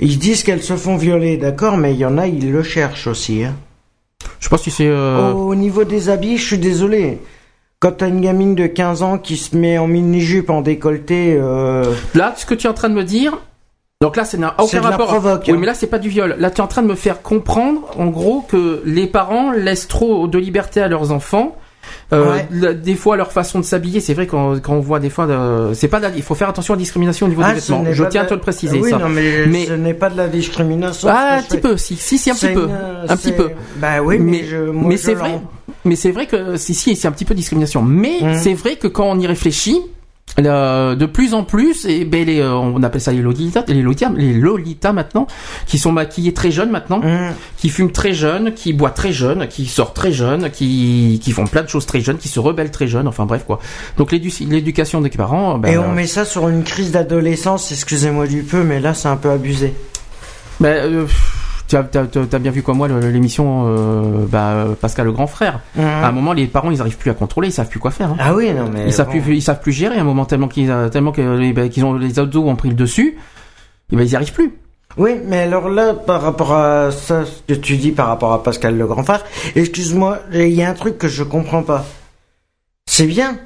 [0.00, 3.06] ils disent qu'elles se font violer, d'accord, mais il y en a, ils le cherchent
[3.06, 3.44] aussi.
[3.44, 3.54] Hein.
[4.44, 4.86] Je sais pas si c'est.
[4.86, 7.18] euh, Au niveau des habits, je suis désolé.
[7.80, 11.90] Quand t'as une gamine de 15 ans qui se met en mini-jupe, en décolleté, euh,
[12.14, 13.38] Là, ce que tu es en train de me dire.
[14.02, 15.06] Donc là, c'est n'a aucun de la rapport.
[15.06, 15.56] provoque, Oui, hein.
[15.60, 16.36] mais là, c'est pas du viol.
[16.38, 19.88] Là, tu es en train de me faire comprendre, en gros, que les parents laissent
[19.88, 21.56] trop de liberté à leurs enfants.
[22.12, 22.48] Euh, Ouais.
[22.50, 25.26] la- des fois, leur façon de s'habiller, c'est vrai quand, quand on voit des fois,
[25.26, 27.52] de- c'est pas, de la- il faut faire attention à la discrimination au niveau ah,
[27.52, 27.84] des vêtements.
[27.90, 28.78] Je tiens à te le préciser.
[28.78, 28.98] Oui, ça.
[28.98, 31.08] non, mais, Mais- ce n'est pas de la discrimination.
[31.10, 32.68] Ah, un petit peu, si, si, si, un petit peu,
[33.08, 33.50] un petit peu.
[33.76, 35.40] Bah oui, mais, Mais, je, moi, mais je c'est vrai,
[35.84, 37.82] mais c'est vrai que si, si, c'est un petit peu de discrimination.
[37.82, 38.34] Mais Mhm.
[38.36, 39.80] c'est vrai que quand on y réfléchit,
[40.42, 44.10] de plus en plus, et ben les, euh, on appelle ça les lolitas, les lolitas,
[44.16, 45.26] les maintenant,
[45.66, 47.32] qui sont maquillés très jeunes maintenant, Hum.
[47.56, 51.46] qui fument très jeunes, qui boivent très jeunes, qui sortent très jeunes, qui, qui font
[51.46, 53.06] plein de choses très jeunes, qui se rebellent très jeunes.
[53.06, 53.60] Enfin bref quoi.
[53.96, 58.26] Donc l'édu- l'éducation des parents, ben, Et on met ça sur une crise d'adolescence, excusez-moi
[58.26, 59.72] du peu, mais là c'est un peu abusé.
[60.60, 61.06] ben, euh,
[61.66, 65.60] tu as, bien vu comme moi l'émission euh, bah, Pascal le grand frère.
[65.78, 68.10] À un moment, les parents, ils arrivent plus à contrôler, ils savent plus quoi faire.
[68.10, 68.16] hein.
[68.18, 68.86] Ah oui, non mais.
[68.86, 69.20] Ils savent bon.
[69.20, 71.84] plus, ils savent plus gérer à un moment tellement qu'ils, tellement que les, bah, qu'ils
[71.84, 73.16] ont les ados ont pris le dessus.
[73.92, 74.52] Et ben ils y arrivent plus.
[74.96, 78.42] Oui, mais alors là, par rapport à ça, ce que tu dis par rapport à
[78.42, 79.24] Pascal le grand frère,
[79.56, 81.84] excuse-moi, il y a un truc que je comprends pas.
[82.86, 83.38] C'est bien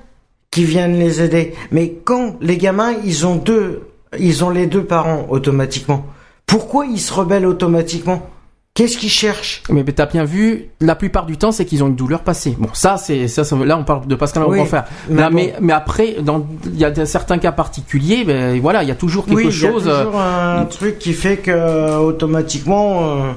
[0.50, 4.84] qu'ils viennent les aider, mais quand les gamins, ils ont deux, ils ont les deux
[4.84, 6.04] parents automatiquement.
[6.48, 8.28] Pourquoi ils se rebellent automatiquement?
[8.74, 9.62] Qu'est-ce qu'ils cherchent?
[9.70, 12.54] Mais, mais t'as bien vu, la plupart du temps, c'est qu'ils ont une douleur passée.
[12.58, 14.60] Bon, ça, c'est ça, ça- là, on parle de Pascal Oui,
[15.08, 15.34] mais Là, bon.
[15.36, 18.94] mais, mais après, dans, il y a certains cas particuliers, ben voilà, il y a
[18.94, 19.88] toujours quelque Oui, il y a chose.
[19.88, 23.00] euh, toujours un truc qui fait que automatiquement.
[23.02, 23.32] euh,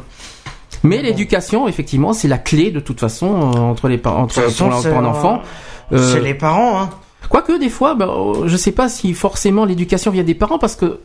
[0.84, 4.80] Mais l'éducation, effectivement, c'est la clé de toute façon euh, entre les entre façon, pour,
[4.82, 5.42] c'est pour un un- enfant.
[5.92, 6.90] Euh, C'est les parents, hein.
[7.30, 8.10] Quoique des fois, ben,
[8.46, 11.00] je sais pas si forcément l'éducation vient des parents parce que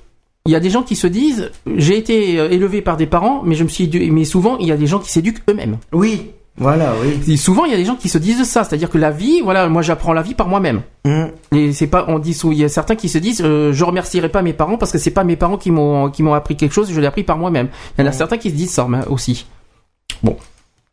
[0.47, 3.43] il y a des gens qui se disent j'ai été euh, élevé par des parents,
[3.45, 5.79] mais je me suis mais souvent il y a des gens qui s'éduquent eux-mêmes.
[5.93, 7.33] Oui, voilà, oui.
[7.33, 9.41] Et souvent il y a des gens qui se disent ça, c'est-à-dire que la vie,
[9.43, 10.83] voilà, moi j'apprends la vie par moi-même.
[11.05, 11.29] Hum.
[11.53, 14.29] Et c'est pas, on dit, il y a certains qui se disent, euh, je remercierai
[14.29, 16.73] pas mes parents parce que c'est pas mes parents qui m'ont qui m'ont appris quelque
[16.73, 17.69] chose, je l'ai appris par moi-même.
[17.99, 19.47] Il y en a certains qui se disent ça mais aussi.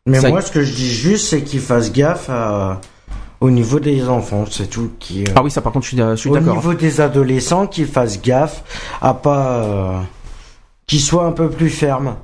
[0.06, 2.80] Mais Ça- moi, ce que je dis juste, c'est qu'ils fassent gaffe à-
[3.40, 4.90] au niveau des enfants, c'est tout.
[4.98, 6.54] Qui, euh, Ah oui, ça par contre je suis, je suis au d'accord.
[6.56, 8.62] niveau des adolescents, qu'ils fassent gaffe
[9.02, 9.46] à pas.
[9.64, 9.98] euh,
[10.86, 12.16] qu'ils soient un peu plus fermes.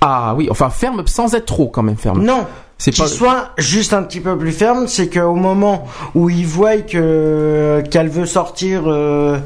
[0.00, 2.22] Ah oui, enfin ferme sans être trop quand même ferme.
[2.24, 2.46] Non,
[2.78, 3.08] C'est qu'ils pas.
[3.08, 5.86] soient juste un petit peu plus fermes, c'est qu'au moment
[6.16, 9.38] où ils voient que qu'elle veut sortir, euh,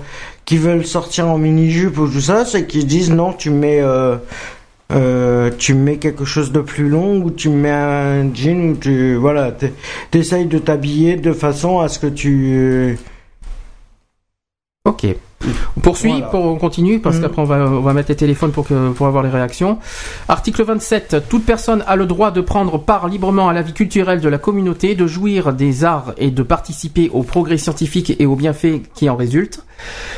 [0.46, 3.80] qu'ils veulent sortir en mini jupe ou tout ça, c'est qu'ils disent non, tu mets.
[3.82, 4.16] euh,
[4.92, 9.16] euh, tu mets quelque chose de plus long ou tu mets un jean ou tu
[9.16, 9.72] voilà t'es-
[10.10, 12.96] t'essayes de t'habiller de façon à ce que tu
[14.84, 15.06] Ok.
[15.76, 16.26] On poursuit, Voilà.
[16.26, 17.22] pour, on continue, parce Mhm.
[17.22, 19.78] qu'après on va, on va mettre les téléphones pour, que, pour avoir les réactions.
[20.28, 21.16] Article 27.
[21.28, 24.38] Toute personne a le droit de prendre part librement à la vie culturelle de la
[24.38, 29.08] communauté, de jouir des arts et de participer au progrès scientifique et aux bienfaits qui
[29.10, 29.64] en résultent.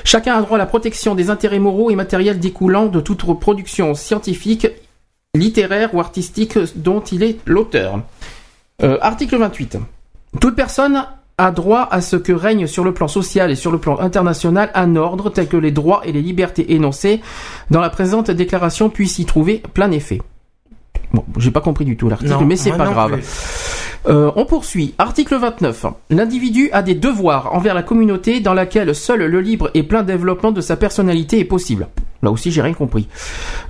[0.05, 3.95] Chacun a droit à la protection des intérêts moraux et matériels découlant de toute production
[3.95, 4.69] scientifique,
[5.35, 8.01] littéraire ou artistique dont il est l'auteur.
[8.83, 9.79] Euh, article 28.
[10.41, 11.05] Toute personne
[11.39, 14.71] a droit à ce que règne sur le plan social et sur le plan international
[14.75, 17.21] un ordre tel que les droits et les libertés énoncés
[17.71, 20.21] dans la présente déclaration puissent y trouver plein effet.
[21.13, 23.21] Bon, j'ai pas compris du tout l'article, mais c'est pas grave.
[24.07, 24.95] Euh, on poursuit.
[24.99, 25.87] Article 29.
[26.11, 30.53] L'individu a des devoirs envers la communauté dans laquelle seul le libre et plein développement
[30.53, 31.89] de sa personnalité est possible.
[32.23, 33.07] Là aussi, j'ai rien compris.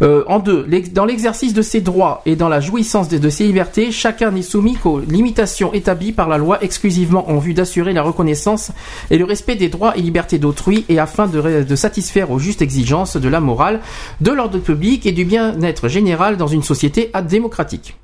[0.01, 3.45] Euh, en deux, dans l'exercice de ses droits et dans la jouissance de, de ses
[3.45, 8.03] libertés, chacun n'est soumis qu'aux limitations établies par la loi exclusivement en vue d'assurer la
[8.03, 8.73] reconnaissance
[9.11, 13.17] et le respect des droits et libertés d'autrui et afin de, satisfaire aux justes exigences
[13.17, 13.81] de la morale,
[14.21, 17.97] de l'ordre public et du bien-être général dans une société démocratique.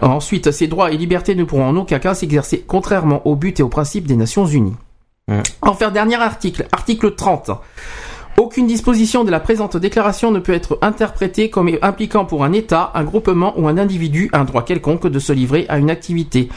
[0.00, 3.62] Ensuite, ces droits et libertés ne pourront en aucun cas s'exercer contrairement au but et
[3.62, 4.76] aux principes des Nations Unies.
[5.26, 5.42] Ouais.
[5.62, 7.50] Enfin, dernier article, article 30.
[8.38, 12.92] Aucune disposition de la présente déclaration ne peut être interprétée comme impliquant pour un État,
[12.94, 16.48] un groupement ou un individu un droit quelconque de se livrer à une activité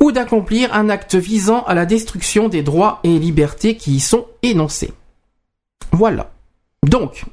[0.00, 4.26] ou d'accomplir un acte visant à la destruction des droits et libertés qui y sont
[4.42, 4.92] énoncés.
[5.92, 6.32] Voilà.
[6.84, 7.24] Donc,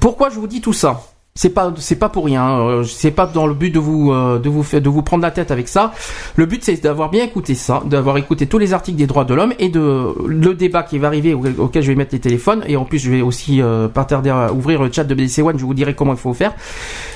[0.00, 1.02] pourquoi je vous dis tout ça?
[1.38, 4.40] C'est pas c'est pas pour rien euh, c'est pas dans le but de vous euh,
[4.40, 5.92] de vous faire de vous prendre la tête avec ça.
[6.34, 9.34] Le but c'est d'avoir bien écouté ça d'avoir écouté tous les articles des droits de
[9.34, 12.64] l'homme et de le débat qui va arriver auquel, je vais mettre les téléphones.
[12.66, 14.04] Et en plus je vais aussi euh, pas
[14.52, 15.60] ouvrir le chat de BDC One.
[15.60, 16.54] Je vous dirai comment il faut faire.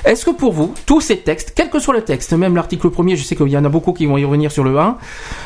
[0.05, 3.17] Est-ce que pour vous tous ces textes quel que soit le texte même l'article premier
[3.17, 4.97] je sais qu'il y en a beaucoup qui vont y revenir sur le 1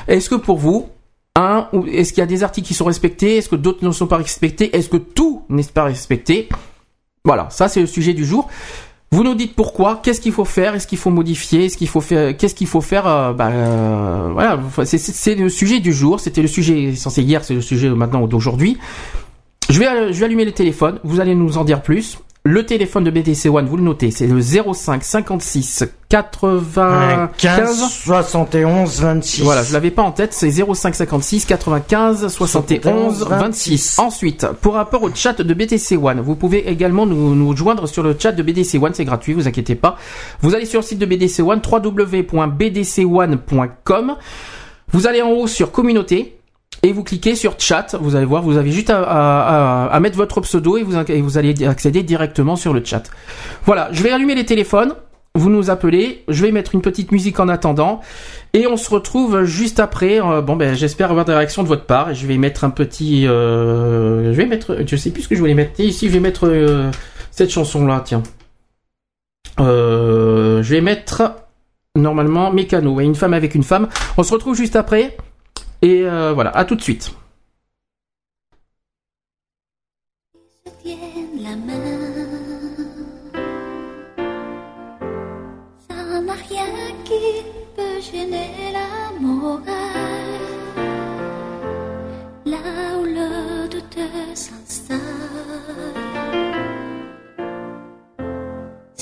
[0.07, 0.87] est-ce que pour vous
[1.87, 3.37] est-ce qu'il y a des articles qui sont respectés?
[3.37, 4.75] Est-ce que d'autres ne sont pas respectés?
[4.75, 6.49] Est-ce que tout n'est pas respecté?
[7.27, 8.47] Voilà, ça c'est le sujet du jour.
[9.11, 11.99] Vous nous dites pourquoi, qu'est-ce qu'il faut faire, est-ce qu'il faut modifier, est-ce qu'il faut
[12.01, 16.19] faire, qu'est-ce qu'il faut faire, euh, bah, euh, voilà, c'est- le sujet du jour.
[16.21, 18.77] C'était le sujet censé hier, c'est le sujet maintenant d'aujourd'hui.
[19.69, 20.99] Je vais, je vais allumer les téléphones.
[21.03, 22.19] Vous allez nous en dire plus.
[22.49, 29.01] Le téléphone de BTC One, vous le notez, c'est le 05 56 95 15, 71,
[29.01, 29.41] 26.
[29.41, 33.99] voilà, je l'avais pas en tête, c'est 05 56 95 71 26.
[33.99, 38.01] Ensuite, pour rapport au chat de BTC One, vous pouvez également nous, nous joindre sur
[38.01, 39.97] le chat de BDC One, c'est gratuit, vous inquiétez pas.
[40.39, 44.15] Vous allez sur le site de BDC One, www.bdc1.com.
[44.93, 46.36] Vous allez en haut sur communauté
[46.87, 47.95] et vous cliquez sur chat.
[47.99, 52.55] Vous allez voir, vous avez juste à, mettre votre pseudo et vous, allez accéder directement
[52.55, 53.03] sur le chat.
[53.65, 54.93] Voilà, je vais allumer les téléphones
[55.35, 58.01] vous nous appelez, je vais mettre une petite musique en attendant
[58.53, 60.19] et on se retrouve juste après.
[60.19, 62.71] Euh, bon ben j'espère avoir des réactions de votre part et je vais mettre un
[62.71, 66.13] petit euh, je vais mettre je sais plus ce que je voulais mettre ici, je
[66.13, 66.89] vais mettre euh,
[67.29, 68.23] cette chanson là, tiens.
[69.59, 71.35] Je vais mettre
[71.95, 73.89] normalement Mécano et une femme avec une femme.
[74.17, 75.17] On se retrouve juste après.
[75.81, 77.13] Et euh, voilà, à tout de suite.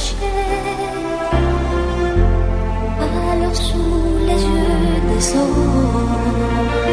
[0.00, 0.16] cachés,
[3.32, 6.89] alors sous les yeux des autres.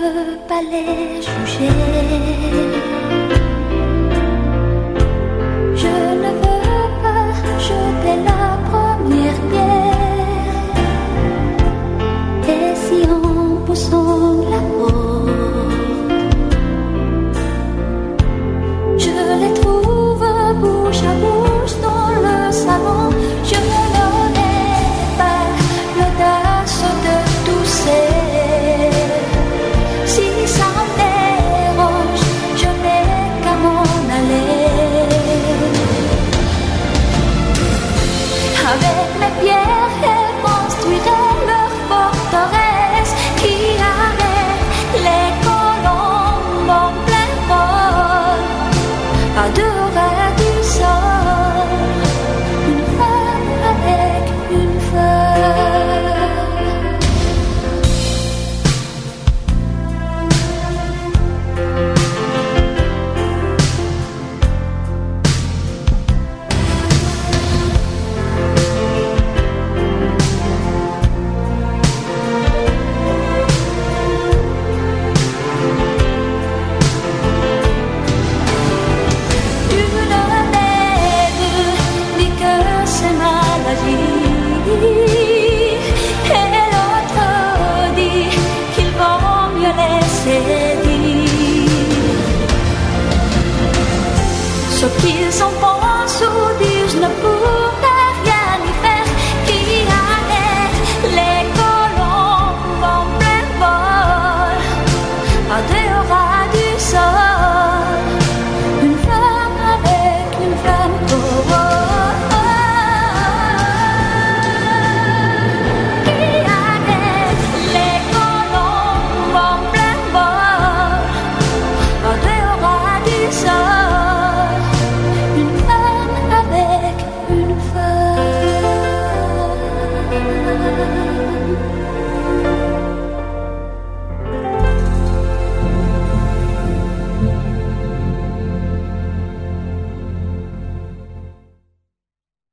[0.00, 3.09] peux pas les juger.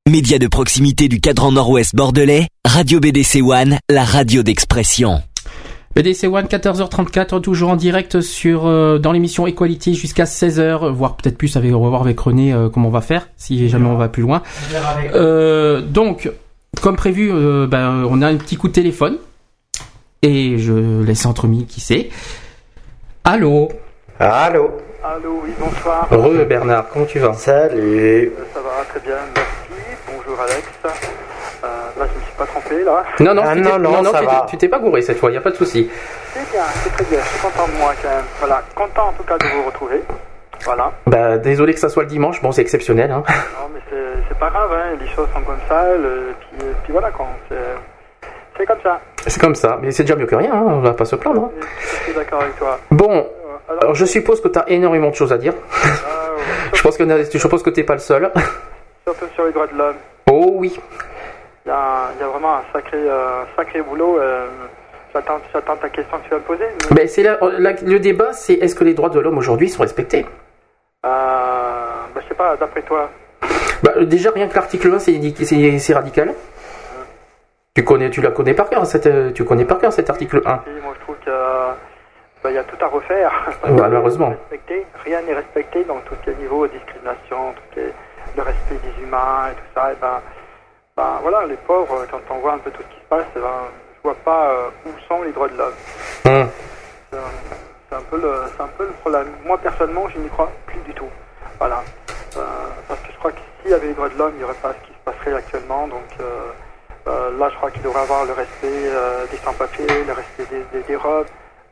[0.08, 5.22] Média de proximité du cadran nord-ouest bordelais, Radio BDC One, la radio d'expression.
[5.97, 11.38] BDC One 14h34 toujours en direct sur euh, dans l'émission Equality jusqu'à 16h voire peut-être
[11.38, 13.97] plus avec on va voir avec René euh, comment on va faire si jamais on
[13.97, 14.43] va plus loin.
[15.14, 16.32] Euh, donc
[16.82, 17.30] comme prévu
[17.68, 19.18] ben, on a un petit coup de téléphone
[20.22, 22.12] et je laisse entre mille qui sait.
[23.26, 23.68] Allô?
[24.22, 24.72] Allô?
[25.03, 26.08] Allô, oui, bonsoir.
[26.12, 27.34] Heureux Bernard, comment tu vas?
[27.34, 28.32] Salut.
[28.53, 29.47] Ça va très bien.
[30.42, 30.68] Alex.
[31.64, 31.68] Euh,
[31.98, 33.04] là, je me suis pas trompé, là.
[33.20, 35.38] Non, non, ah, tu non, non, ça tu t'es pas gouré cette fois, il n'y
[35.38, 35.90] a pas de souci.
[36.34, 38.26] C'est bien, c'est très bien, je suis content de moi quand même.
[38.40, 40.02] Voilà, content en tout cas de vous retrouver.
[40.64, 40.92] Voilà.
[41.06, 43.12] Bah, désolé que ça soit le dimanche, bon, c'est exceptionnel.
[43.12, 43.24] Hein.
[43.28, 43.80] Non, mais
[44.28, 44.98] c'est pas grave, hein.
[45.00, 47.10] les choses sont comme ça, le, puis, euh, voilà,
[48.58, 49.00] c'est comme ça.
[49.26, 50.64] C'est comme ça, mais c'est déjà mieux que rien, hein.
[50.66, 51.44] on va pas se plaindre.
[51.46, 51.52] Hein.
[51.80, 52.80] Je suis d'accord avec toi.
[52.92, 55.54] Bon, euh, alors, je suppose que tu as énormément de choses à dire.
[55.74, 56.32] Ah,
[56.72, 58.32] je, suppose que, je suppose que tu n'es pas le seul.
[59.08, 59.95] surtout sur les droits de l'homme,
[60.30, 60.78] Oh oui.
[61.66, 64.20] il y a, il y a vraiment un sacré, euh, sacré boulot.
[64.20, 64.47] euh,
[65.14, 66.66] j'attends, ta question que tu vas me poser.
[66.91, 70.26] mais, Ben, c'est le débat, c'est est-ce que les droits de l'homme aujourd'hui sont respectés?
[71.05, 71.10] Euh,
[72.14, 73.10] bah, je sais pas, d'après toi.
[73.84, 76.34] Bah, déjà, rien que l'article 1, c'est c'est- c'est radical.
[77.76, 80.41] Tu connais, tu la connais par cœur, cette, euh, tu connais par cœur cet article
[80.45, 80.64] 1.
[80.68, 81.70] Et moi, je trouve que euh,
[82.43, 83.32] bah, il y a tout à refaire.
[83.64, 84.34] Que malheureusement.
[85.05, 87.93] rien n'est respecté dans tout ce qui est niveau discrimination, tout ce qui est
[88.38, 89.92] le respect des humains et tout ça.
[89.92, 90.22] Et ben,
[90.96, 93.40] ben voilà, les pauvres, quand on voit un peu tout ce qui se passe, eh
[93.40, 93.62] ben,
[93.96, 95.74] je vois pas euh, où sont les droits de l'homme.
[96.26, 96.50] Hum.
[97.12, 99.28] C'est un- peu le, un peu le problème.
[99.46, 101.10] Moi personnellement, je n'y crois plus du tout.
[101.58, 101.84] Voilà,
[102.38, 102.42] Euh,
[102.88, 104.54] parce que je crois que s'il y avait les droits de l'homme, il n'y aurait
[104.62, 105.88] pas ce qui se passerait actuellement.
[105.88, 106.52] Donc euh,
[107.08, 108.92] euh, là, je crois qu'il devrait avoir le respect
[109.32, 111.26] des sans-papiers, le respect des, des, des robes,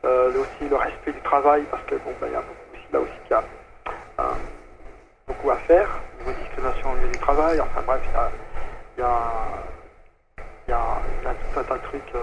[0.04, 3.00] aussi le respect du travail, parce que bon, ben, il y a beaucoup aussi là
[3.00, 3.42] aussi qu'il y a
[5.26, 5.88] beaucoup à faire
[6.20, 7.60] au niveau discrimination au milieu du travail.
[7.60, 8.30] Enfin bref, il y a,
[8.96, 9.18] il y a,
[10.66, 10.80] il y a,
[11.20, 12.14] il y a tout un tas de trucs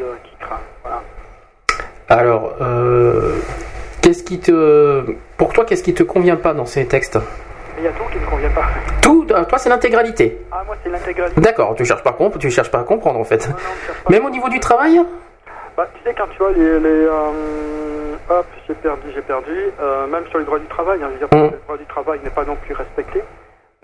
[0.00, 0.60] euh, qui craint.
[0.82, 1.02] Voilà.
[2.08, 3.38] Alors, euh,
[4.00, 7.18] qu'est-ce qui te, pour toi, qu'est-ce qui te convient pas dans ces textes?
[7.76, 8.64] Il y a tout qui ne convient pas.
[9.02, 10.38] Tout, euh, toi, c'est l'intégralité.
[10.50, 11.40] Ah, moi, c'est l'intégralité.
[11.40, 13.46] D'accord, tu cherches pas tu cherches pas à comprendre en fait.
[13.46, 14.10] Non, non.
[14.10, 15.00] Même au niveau du travail?
[15.78, 16.80] Bah, tu sais, quand tu vois les.
[16.80, 19.56] les euh, hop, j'ai perdu, j'ai perdu.
[19.80, 21.52] euh, même sur les droits du travail, hein, je veux dire, Mm.
[21.52, 23.22] le droit du travail n'est pas non plus respecté.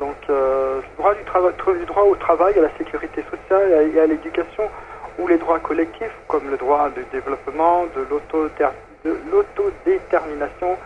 [0.01, 4.01] Donc, euh, le droit du, travail, du droit au travail, à la sécurité sociale et
[4.01, 4.69] à l'éducation,
[5.21, 8.49] ou les droits collectifs, comme le droit de développement, de l'auto-
[9.05, 10.77] de l'autodétermination,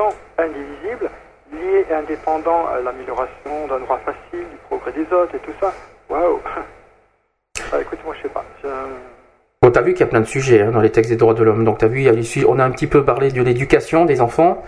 [0.00, 1.10] sont indivisibles,
[1.52, 5.72] liés et indépendants à l'amélioration d'un droit facile, du progrès des autres et tout ça.
[6.08, 6.40] Waouh
[7.70, 8.44] Bah, Écoute, moi, je sais pas.
[8.64, 9.19] Je-
[9.62, 11.34] Bon, t'as vu qu'il y a plein de sujets hein, dans les textes des droits
[11.34, 11.66] de l'homme.
[11.66, 14.22] Donc t'as vu, il y a on a un petit peu parlé de l'éducation des
[14.22, 14.62] enfants.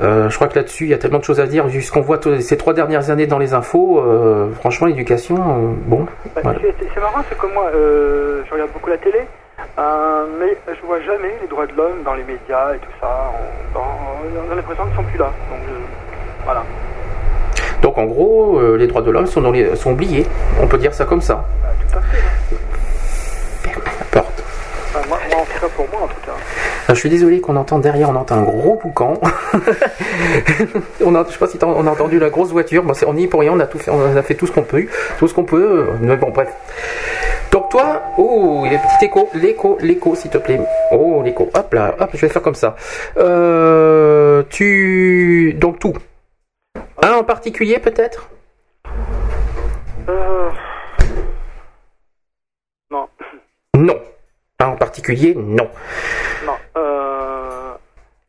[0.00, 1.66] Euh, je crois que là-dessus, il y a tellement de choses à dire.
[1.66, 5.72] Vu ce qu'on voit ces trois dernières années dans les infos, euh, franchement, l'éducation, euh,
[5.86, 6.06] bon.
[6.36, 6.60] Bah, Voilà.
[6.62, 9.22] c'est- marrant, c'est que moi, je regarde beaucoup la télé,
[10.38, 13.32] mais je vois jamais les droits de l'homme dans les médias et tout ça.
[13.74, 15.32] On, dans- on a l'impression qu'ils sont plus là.
[15.50, 15.60] Donc,
[16.44, 16.62] voilà.
[17.82, 20.26] Donc en gros, les droits de l'homme sont, dans les- sont oubliés.
[20.62, 21.44] On peut dire ça comme ça.
[21.60, 22.56] Bah, tout à fait.
[24.12, 24.42] Ferme la porte.
[24.94, 26.32] Enfin, moi, moi, en tout cas, pour moi, en tout cas.
[26.88, 29.14] Je suis désolé qu'on entend derrière, on entend un gros boucan.
[31.04, 32.82] on a, je sais pas si on a entendu la grosse voiture.
[32.82, 34.46] Bon, c'est- on y est pour rien, on a tout fait, on a fait tout
[34.46, 34.86] ce qu'on peut,
[35.18, 35.86] tout ce qu'on peut.
[35.88, 36.48] euh, mais bon, bref.
[37.50, 40.60] Donc toi, oh, il y a un petit écho, l'écho, l'écho, s'il te plaît.
[40.90, 41.50] Oh, l'écho.
[41.54, 42.76] Hop là, hop, je vais faire comme ça.
[43.18, 45.94] Euh, tu, donc tout.
[47.02, 48.28] Un en particulier peut-être?
[50.08, 50.50] Euh...
[52.90, 53.06] Non,
[53.76, 53.98] Non.
[54.62, 55.68] En particulier, non.
[56.46, 56.52] non.
[56.76, 57.72] Euh...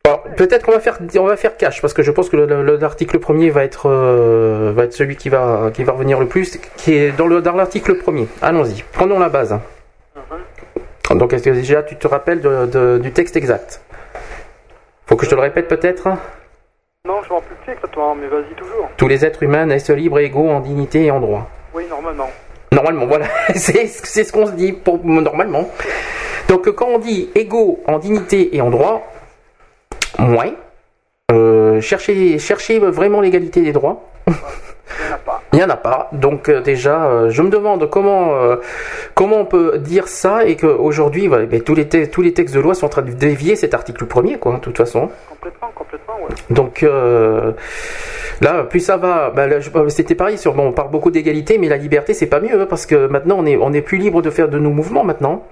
[0.04, 2.62] Alors, peut-être qu'on va faire on va faire cash parce que je pense que le-
[2.62, 6.26] le- l'article premier va être euh, va être celui qui va qui va revenir le
[6.26, 8.26] plus qui est dans le dans l'article premier.
[8.42, 8.82] Allons-y.
[8.92, 9.52] Prenons la base.
[10.16, 11.18] mhm.
[11.18, 13.80] Donc est-ce que déjà tu te rappelles de- de- du texte exact?
[15.06, 16.08] Faut que je te le répète peut-être?
[17.06, 18.88] Non, je m'en plus exactement, mais vas-y toujours.
[18.96, 21.48] Tous les êtres humains naissent libres et égaux en dignité et en droit.
[21.74, 22.30] Oui, normalement.
[22.74, 25.70] Normalement, voilà, c'est ce qu'on se dit pour normalement.
[26.48, 29.10] Donc quand on dit égaux en dignité et en droit,
[30.18, 30.52] moins.
[31.32, 34.04] Euh, cherchez, cherchez vraiment l'égalité des droits.
[35.54, 36.08] Il n'y en a pas.
[36.10, 38.56] Donc euh, déjà, euh, je me demande comment euh,
[39.14, 42.74] comment on peut dire ça et qu'aujourd'hui, voilà, tous, les tous les textes de loi
[42.74, 45.10] sont en train de dévier cet article premier, quoi, de toute façon.
[45.28, 46.34] Complètement, complètement, ouais.
[46.50, 47.52] Donc euh,
[48.40, 49.30] là, plus ça va.
[49.30, 49.46] bah,
[49.90, 50.54] C'était pareil sur.
[50.54, 53.36] Bon, on parle beaucoup d'égalité, mais la liberté, c'est pas mieux hein, parce que maintenant,
[53.38, 55.44] on est on est plus libre de faire de nos mouvements maintenant.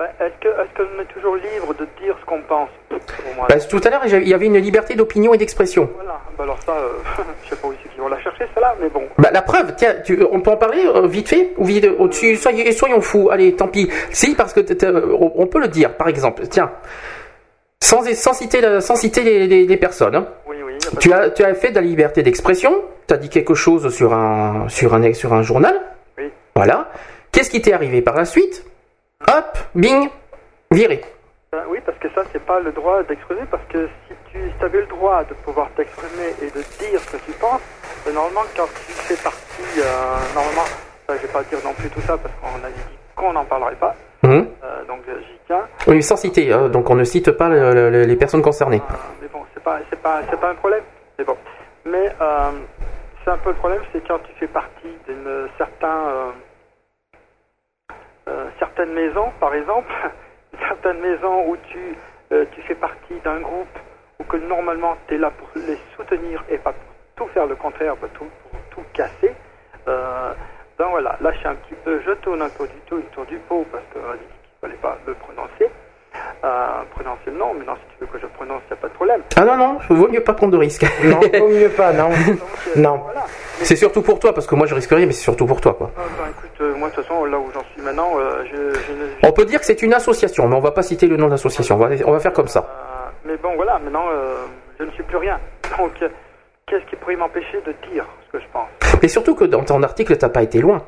[0.00, 2.98] Est-ce que, est-ce que est toujours libre de dire ce qu'on pense Pour
[3.36, 5.90] moi, Bah, tout à l'heure, il y avait une liberté d'opinion et d'expression.
[5.96, 6.74] Voilà, bah alors ça,
[7.44, 9.02] je sais pas où vont la chercher, celle-là, mais bon.
[9.18, 12.36] Bah, la preuve, tiens, tu, on peut en parler euh, vite fait ou vite, au-dessus,
[12.36, 13.88] soyez, soyons fous, allez, tant pis.
[14.10, 14.60] Si, parce que
[15.14, 16.70] on on peut le dire, par exemple, tiens,
[17.82, 20.14] sans, sans citer, la- sans citer les, les- les personnes.
[20.16, 20.26] hein.
[20.46, 20.74] Oui, oui.
[20.98, 24.12] Tu as, tu as fait de la liberté d'expression, tu as dit quelque chose sur
[24.12, 25.80] un, sur un, sur un journal.
[26.18, 26.30] Oui.
[26.56, 26.90] Voilà.
[27.32, 28.64] Qu'est-ce qui t'est arrivé par la suite?
[29.28, 30.08] Hop, bing,
[30.70, 31.00] viré.
[31.52, 34.64] Ben oui, parce que ça, c'est pas le droit d'exprimer, parce que si tu si
[34.64, 37.60] avais le droit de pouvoir t'exprimer et de dire ce que tu penses,
[38.12, 40.64] normalement, quand tu fais partie, euh, normalement,
[41.08, 43.44] ben, je vais pas dire non plus tout ça, parce qu'on a dit qu'on n'en
[43.44, 43.94] parlerait pas,
[44.24, 45.66] euh, donc euh, j'y tiens.
[45.86, 48.80] Oui, sans citer, hein, donc on ne cite pas le- le- les personnes concernées.
[48.90, 50.84] Euh, mais bon, c'est pas, c'est pas, c'est pas un problème.
[51.18, 51.36] Mais bon.
[51.84, 52.50] Mais euh,
[53.24, 56.30] c'est un peu le problème, c'est quand tu fais partie d'une certain, euh,
[58.28, 59.90] euh, certaine maison, par exemple,
[60.52, 61.96] une certaine maison où tu,
[62.32, 63.78] euh, tu fais partie d'un groupe
[64.18, 66.89] où que normalement tu es là pour les soutenir et pas pour
[67.20, 69.34] tout faire le contraire, pour tout, pour tout casser.
[69.88, 70.32] Euh,
[70.78, 73.26] donc voilà, là je suis un petit peu, je tourne un peu du tout autour
[73.26, 75.70] du pot parce que on a dit qu'il fallait pas le prononcer.
[76.42, 78.82] Euh, prononcer le nom, mais non, si tu veux que je prononce, il n'y a
[78.82, 79.20] pas de problème.
[79.36, 80.84] Ah non, non, vaut mieux pas prendre de risques.
[81.04, 82.08] Non, vaut mieux pas, non.
[82.26, 82.38] Donc,
[82.76, 82.96] euh, Non.
[83.04, 83.26] Voilà.
[83.62, 85.74] c'est surtout pour toi, parce que moi je risque rien, mais c'est surtout pour toi,
[85.74, 85.90] quoi.
[85.96, 88.56] Ah, ben, écoute, euh, moi de toute façon, là où j'en suis maintenant, euh, je,
[88.80, 89.06] je ne.
[89.28, 91.32] On peut dire que c'est une association, mais on va pas citer le nom de
[91.32, 91.76] l'association.
[91.76, 92.60] On va, on va faire comme ça.
[92.60, 94.34] Euh, mais bon, voilà, maintenant, euh,
[94.78, 95.38] je ne suis plus rien.
[95.78, 96.08] Donc, euh,
[96.66, 98.68] qu'est-ce qui pourrait m'empêcher de dire ce que je pense?
[99.02, 100.82] Et surtout que dans ton article, t'as pas été loin.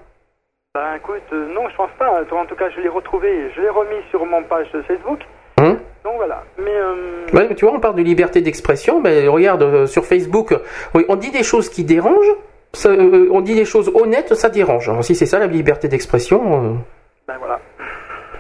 [0.75, 2.23] Ben, écoute, euh, non, je pense pas.
[2.33, 5.21] En tout cas, je l'ai retrouvé, je l'ai remis sur mon page Facebook.
[5.59, 5.77] Hein?
[6.03, 6.45] Donc voilà.
[6.57, 8.99] Mais euh, Ouais, mais tu vois, on parle de liberté d'expression.
[9.01, 10.55] Mais regarde euh, sur Facebook,
[10.95, 12.37] oui, on dit des choses qui dérangent.
[12.73, 14.89] ça, on dit des choses honnêtes, ça dérange.
[14.89, 16.83] Alors, si c'est ça la liberté d'expression,
[17.29, 17.61] ben voilà,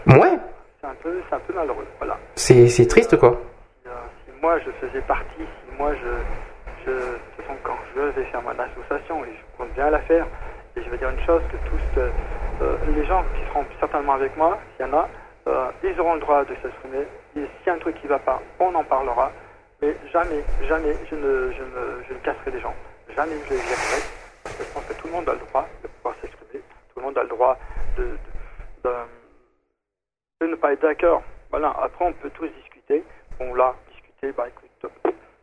[0.07, 0.39] ouais,
[0.80, 1.87] c'est un peu, c'est un peu malheureux.
[1.99, 2.18] Voilà.
[2.35, 3.41] c'est c'est triste quoi.
[3.85, 6.09] Si, si moi je faisais partie, si moi je,
[6.87, 10.26] de toute façon, quand je vais faire mon association, et je compte bien la faire,
[10.76, 12.11] et je vais dire une chose, que tous euh,
[12.62, 15.09] euh, les gens qui seront certainement avec moi, s'il y en a,
[15.49, 17.07] euh, ils auront le droit de s'exprimer,
[17.37, 19.30] et s'il y a un truc qui va pas, on en parlera,
[19.80, 22.74] mais jamais, jamais je ne, je ne, je ne casserai des gens,
[23.14, 24.03] jamais je les virerai,
[24.45, 26.62] parce que je pense que tout le monde a le droit de pouvoir s'exprimer,
[26.93, 27.59] tout le monde a le droit
[27.97, 28.09] de,
[28.85, 31.22] de, ne pas être d'accord.
[31.51, 33.05] Voilà, après on peut tous discuter.
[33.39, 34.91] Bon là, discuter, bah écoute,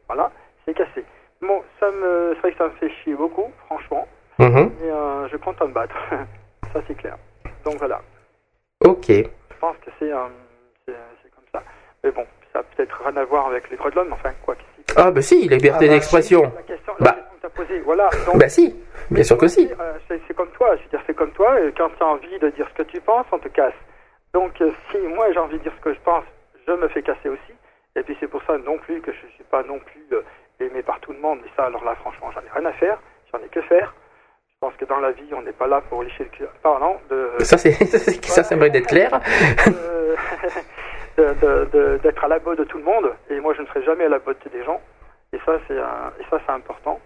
[0.07, 0.31] voilà,
[0.65, 1.05] c'est cassé.
[1.41, 4.07] Bon, ça me, c'est vrai que ça me fait chier beaucoup, franchement,
[4.39, 4.71] Mhm.
[4.81, 5.95] mais euh, je compte en me battre.
[6.73, 7.17] ça c'est clair.
[7.65, 8.01] Donc voilà,
[8.85, 9.07] Ok.
[9.09, 9.23] je
[9.59, 10.27] pense que c'est, euh,
[10.85, 11.63] c'est, c'est comme ça.
[12.03, 14.55] Mais bon, ça a peut-être rien à voir avec les droits de l'homme, enfin quoi
[14.55, 14.93] que si.
[14.97, 16.41] Ah bah si, liberté Ah bah, d'expression.
[16.43, 17.11] La question, la Bah.
[17.13, 18.09] question que posée, voilà.
[18.25, 18.75] Donc, Bah si,
[19.09, 19.69] bien sûr que si.
[19.79, 22.37] Euh, c'est comme toi, je veux dire, c'est comme toi, et quand tu as envie
[22.39, 23.73] de dire ce que tu penses, on te casse.
[24.33, 26.23] Donc, euh, si moi j'ai envie de dire ce que je pense,
[26.67, 27.53] je me fais casser aussi.
[27.95, 30.05] Et puis c'est pour ça non plus que je ne suis pas non plus
[30.65, 31.39] aimé par tout le monde.
[31.43, 32.97] Mais ça, alors là, franchement, j'en ai rien à faire,
[33.33, 33.93] j'en ai que faire.
[34.49, 36.43] Je pense que dans la vie, on n'est pas là pour lécher le cul.
[36.61, 37.29] Pardon, de.
[37.43, 39.09] Ça c'est ça, ça d'être clair.
[41.17, 43.11] d'être à la botte de tout le monde.
[43.29, 44.81] Et moi, je ne serai jamais à la botte des gens.
[45.33, 46.99] Et ça, c'est un- et ça, c'est important.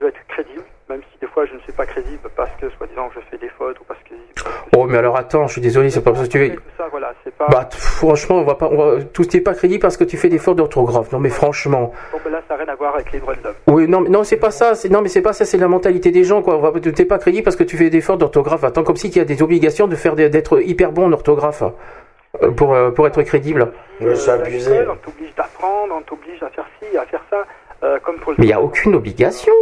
[0.00, 2.70] Je veux être crédible, même si des fois je ne suis pas crédible parce que,
[2.70, 4.14] soi-disant, je fais des fautes ou parce que.
[4.76, 6.50] Oh mais alors attends, je suis désolé, c'est pas parce que tu es.
[6.54, 7.46] Tout ça, voilà, c'est pas.
[7.48, 9.02] Bah franchement, on va pas, on va...
[9.02, 11.10] tout n'est pas crédible parce que tu fais des fautes d'orthographe.
[11.10, 11.92] Non mais franchement.
[12.12, 13.54] Bon, ben là, ça n'a rien à voir avec les droits de l'homme.
[13.66, 14.74] Oui, non, mais non, c'est pas ça.
[14.74, 15.44] C'est non, mais c'est pas ça.
[15.44, 16.56] C'est la mentalité des gens, quoi.
[16.56, 18.64] On va- T'es pas crédible parce que tu fais des fautes d'orthographe.
[18.64, 21.62] Attends, comme si tu as des obligations de faire des- d'être hyper bon en orthographe
[22.42, 23.72] euh, pour euh, pour être crédible.
[24.00, 24.80] Ouais, c'est abusé.
[24.88, 27.44] On t'oblige d'apprendre, on t'oblige à faire ci, à faire ça,
[27.84, 28.36] euh, comme pour le.
[28.38, 29.52] Mais il y a aucune obligation.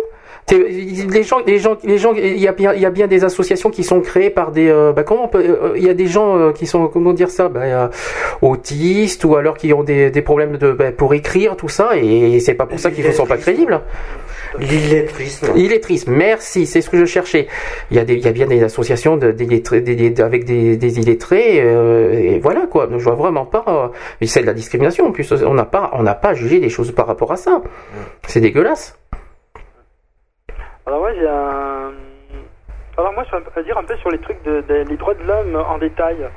[0.49, 3.25] Les gens, les gens, les gens, il y a bien, il y a bien des
[3.25, 5.95] associations qui sont créées par des, euh, bah comment on peut, euh, il y a
[5.95, 7.89] des gens euh, qui sont, comment dire ça, bah, euh,
[8.43, 12.39] autistes ou alors qui ont des, des problèmes de, bah, pour écrire tout ça et
[12.39, 13.81] c'est pas pour ça qu'ils ne sont pas crédibles.
[14.61, 15.49] L'illettrisme.
[15.57, 17.47] Illetrisme, merci, c'est ce que je cherchais.
[17.91, 20.45] Il y a, des, il y a bien des associations de, d'illettrés- des- des- avec
[20.45, 22.87] des, des illettrés, euh, et voilà quoi.
[22.87, 23.65] Donc, je vois vraiment pas.
[23.69, 23.89] euh,
[24.21, 25.31] mais c'est de la discrimination en plus.
[25.45, 27.61] On n'a pas, on n'a pas jugé des choses par rapport à ça.
[28.29, 28.97] C'est dégueulasse.
[30.87, 31.93] Alors moi j'ai un...
[32.97, 35.23] Alors moi je vais dire un peu sur les trucs de, de- les droits de
[35.25, 36.29] l'homme en détail.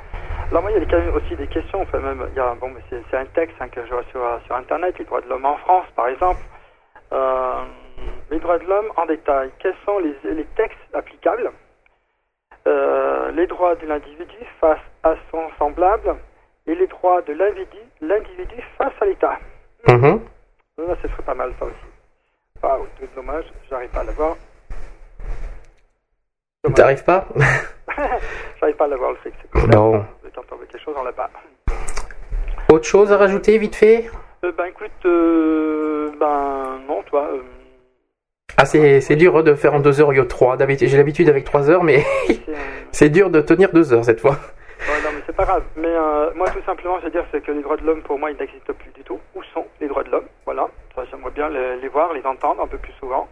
[0.50, 2.54] Alors moi il y a quand même aussi des questions, enfin même il y a
[2.54, 5.28] bon mais c'est, un texte hein, que je vois sur, sur internet, les droits de
[5.28, 6.40] l'homme en France par exemple.
[7.12, 7.62] Euh,
[8.30, 9.50] les droits de l'homme en détail.
[9.58, 11.50] Quels sont les, les textes applicables?
[12.66, 16.14] Euh, Les droits de l'individu face à son semblable
[16.66, 19.38] et les droits de l'individu, l'individu face à l'État.
[19.88, 20.20] Mhm.
[20.78, 21.89] Là, ce serait pas mal ça aussi.
[22.62, 24.36] Ah, tout dommage, j'arrive pas à l'avoir.
[26.74, 27.26] T'arrives pas
[28.60, 29.66] J'arrive pas à l'avoir le ça.
[29.66, 30.04] Non.
[30.22, 31.30] Veut quelque chose, on l'a pas.
[32.70, 34.10] Autre chose à rajouter vite fait?
[34.44, 37.28] Euh, ben écoute, euh, ben non, toi.
[37.32, 37.42] euh,
[38.56, 40.56] Ah c'est c'est dur hein, de faire en deux heures au lieu de trois.
[40.56, 42.04] D'habitude j'ai l'habitude avec trois heures, mais
[42.92, 44.32] c'est, dur de tenir deux heures cette fois.
[44.32, 45.64] ouais, non, mais c'est pas grave.
[45.76, 48.18] Mais euh, moi, tout simplement, je veux dire, c'est que les droits de l'homme, pour
[48.18, 49.18] moi, ils n'existent plus du tout.
[49.34, 50.26] Où sont les droits de l'homme?
[50.44, 50.68] Voilà.
[51.10, 53.28] J'aimerais bien les, les voir, les entendre un peu plus souvent.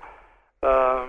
[0.65, 1.05] Euh,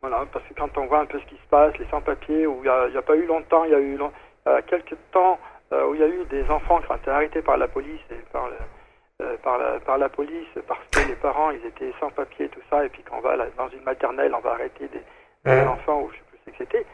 [0.00, 2.56] voilà, parce que quand on voit un peu ce qui se passe, les sans-papiers, où
[2.58, 4.12] il n'y a, a pas eu longtemps, il y a eu long-
[4.46, 5.38] euh, quelques temps
[5.72, 8.02] euh, où il y a eu des enfants qui ont été arrêtés par la police
[8.10, 11.92] et par, le- euh, par, la, par la police parce que les parents ils étaient
[12.00, 14.40] sans papier et tout ça et puis quand on va là, dans une maternelle on
[14.40, 15.66] va arrêter des, des Ouais.
[15.66, 16.86] enfants ou je sais plus ce que c'était.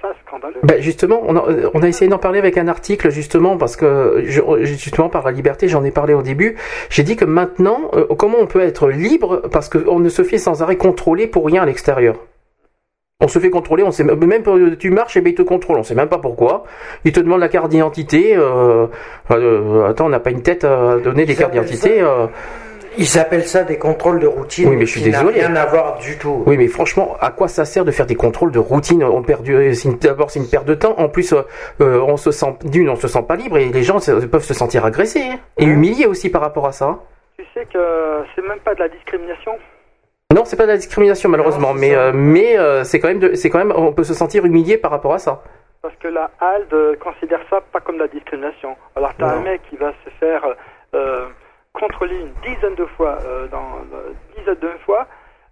[0.00, 0.60] Ça scandaleux.
[0.62, 4.22] Ben justement, on a, on a essayé d'en parler avec un article justement parce que
[4.26, 6.56] je- justement par la liberté, j'en ai parlé au début.
[6.90, 10.38] J'ai dit que maintenant, euh, comment on peut être libre parce qu'on ne se fait
[10.38, 12.16] sans arrêt contrôler pour rien à l'extérieur?
[13.20, 14.42] On se fait contrôler, on sait même
[14.80, 16.64] tu marches et ben ils te contrôlent, on sait même pas pourquoi.
[17.04, 18.34] Ils te demandent la carte d'identité.
[18.36, 18.88] Euh,
[19.30, 22.02] euh, attends, on n'a pas une tête à donner des cartes d'identité.
[22.98, 24.68] Ils appellent ça des contrôles de routine.
[24.68, 25.40] Oui, mais je suis désolé.
[25.40, 26.42] rien à voir du tout.
[26.46, 29.02] Oui, mais franchement, à quoi ça sert de faire des contrôles de routine?
[29.04, 29.42] On perd
[30.00, 30.94] D'abord, c'est une perte de temps.
[30.98, 31.42] En plus, euh,
[31.80, 33.98] euh, on se sent d'une, on se sent pas libre et les gens
[34.30, 36.98] peuvent se sentir agressés hein, et humiliés aussi par rapport à ça.
[37.38, 37.78] Tu sais que
[38.34, 39.52] c'est même pas de la discrimination.
[40.34, 43.34] Non, c'est pas de la discrimination malheureusement, Non, mais euh, mais euh, c'est quand même,
[43.34, 45.42] c'est quand même, on peut se sentir humilié par rapport à ça.
[45.82, 48.76] Parce que la HALD considère ça pas comme de la discrimination.
[48.96, 50.42] Alors t'as un mec qui va se faire
[51.86, 55.06] contrôler une dizaine de fois, euh, dans euh, dizaine de fois,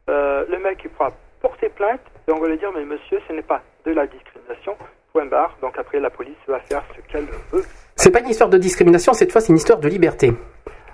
[0.09, 1.11] euh, le mec il pourra
[1.43, 4.77] porter plainte et on va lui dire mais monsieur ce n'est pas de la discrimination,
[5.13, 5.57] point barre.
[5.61, 7.65] Donc après la police va faire ce qu'elle veut.
[7.97, 10.33] C'est pas une histoire de discrimination, cette fois, c'est une histoire de liberté.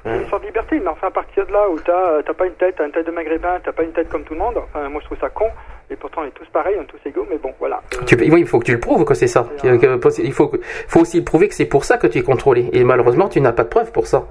[0.07, 2.77] Une sorte de liberté, mais enfin à partir de là où t'as pas une tête,
[2.79, 5.01] t'as une tête de maghrébin, t'as pas une tête comme tout le monde, enfin moi
[5.01, 5.51] je trouve ça con,
[5.91, 7.83] et pourtant on est tous pareils, on est tous égaux, mais bon voilà.
[7.93, 9.49] Euh, Tu, peux- oui, il faut que tu le prouves que c'est ça.
[9.65, 10.53] Il faut,
[10.87, 12.71] faut aussi prouver que c'est pour ça que tu es contrôlé.
[12.73, 14.27] Et malheureusement, tu n'as pas de preuve pour ça.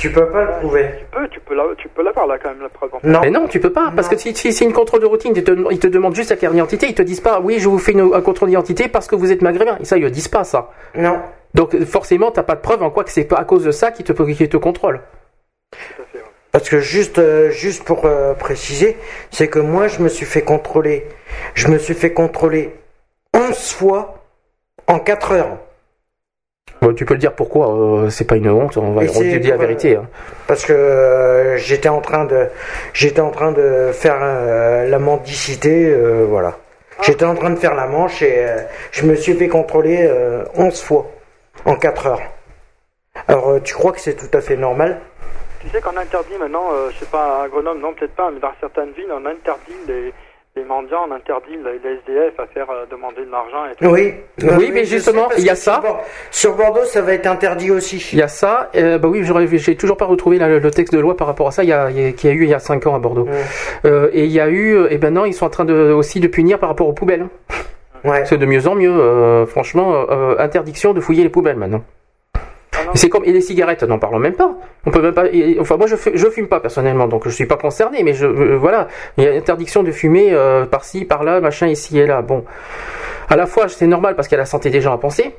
[0.00, 0.86] Tu peux pas le prouver.
[0.98, 2.94] Tu peux, tu peux la- tu peux l'avoir là quand même la preuve.
[2.94, 3.06] en fait.
[3.06, 3.20] Non.
[3.22, 4.16] Mais non, tu peux pas, parce Non.
[4.16, 6.36] que si, si c'est une contrôle de routine, ils te, ils te demandent juste la
[6.36, 9.06] carte d'identité, ils te disent pas, oui, je vous fais une- un contrôle d'identité parce
[9.06, 9.76] que vous êtes maghrébin.
[9.80, 10.70] Et ça, ils le disent pas, ça.
[10.94, 11.20] Non.
[11.54, 13.90] Donc, forcément, t'as pas de preuve en quoi que c'est pas à cause de ça
[13.92, 15.00] qu'ils te, qu'ils te contrôlent.
[15.70, 16.24] Tout à fait, ouais.
[16.52, 18.96] Parce que juste, euh, juste pour euh, préciser,
[19.30, 21.06] c'est que moi, je me suis fait contrôler.
[21.54, 22.72] Je me suis fait contrôler
[23.34, 24.14] 11 fois
[24.86, 25.58] en 4 heures.
[26.82, 29.54] Bon, tu peux le dire pourquoi, euh, c'est pas une honte, on va dit la
[29.54, 29.96] euh, vérité.
[29.96, 30.06] hein.
[30.46, 32.46] Parce que euh, j'étais en train de,
[32.94, 36.56] j'étais en train de faire euh, la mendicité, euh, voilà.
[37.02, 38.56] J'étais en train de faire la manche et euh,
[38.92, 41.06] je me suis fait contrôler euh, 11 fois
[41.64, 42.22] en 4 heures.
[43.28, 45.00] Alors, euh, tu crois que c'est tout à fait normal?
[45.60, 48.40] Tu sais qu'on interdit maintenant, euh, je sais pas, à Grenoble, non peut-être pas, mais
[48.40, 50.12] dans certaines villes, on interdit les,
[50.56, 53.86] les mendiants, on interdit les, SDF à faire euh, demander de l'argent et tout.
[53.86, 54.14] Oui.
[54.58, 55.80] Oui, mais justement, il y a ça.
[56.32, 58.04] Sur Bordeaux, ça va être interdit aussi.
[58.12, 59.22] Il y a ça, euh, bah oui,
[59.58, 61.72] j'ai toujours pas retrouvé la- le texte de loi par rapport à ça, il y
[61.72, 63.28] a, il y a- qu'il y a eu il y a 5 ans à Bordeaux.
[63.84, 65.92] Euh, et il y a eu, euh, et ben non, ils sont en train de,
[65.92, 67.26] aussi de punir par rapport aux poubelles.
[68.04, 68.24] Ouais.
[68.24, 70.06] C'est de mieux en mieux, euh, franchement,
[70.38, 71.84] interdiction de fouiller les poubelles maintenant.
[72.94, 74.52] C'est comme et les cigarettes, n'en parlons même pas.
[74.86, 75.24] On peut même pas.
[75.60, 78.02] enfin, moi, je, je fume pas personnellement, donc je suis pas concerné.
[78.02, 81.98] Mais je, euh, voilà, il y a interdiction de fumer euh, par-ci, par-là, machin, ici
[81.98, 82.22] et là.
[82.22, 82.44] Bon,
[83.28, 85.34] à la fois, c'est normal parce qu'il y a la santé des gens à penser.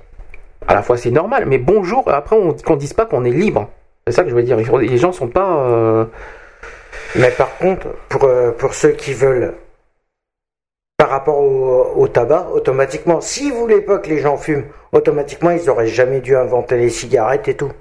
[0.67, 1.45] À la fois, c'est normal.
[1.47, 2.03] Mais bonjour.
[2.07, 3.69] Après, on qu'on dise pas qu'on est libre.
[4.07, 4.57] C'est ça que je veux dire.
[4.57, 5.57] Les gens sont pas.
[5.59, 6.05] euh,
[7.15, 9.53] Mais par contre, pour, euh, pour ceux qui veulent,
[11.01, 15.49] par rapport au, au tabac, automatiquement, si vous voulez pas que les gens fument, automatiquement,
[15.49, 17.71] ils auraient jamais dû inventer les cigarettes et tout.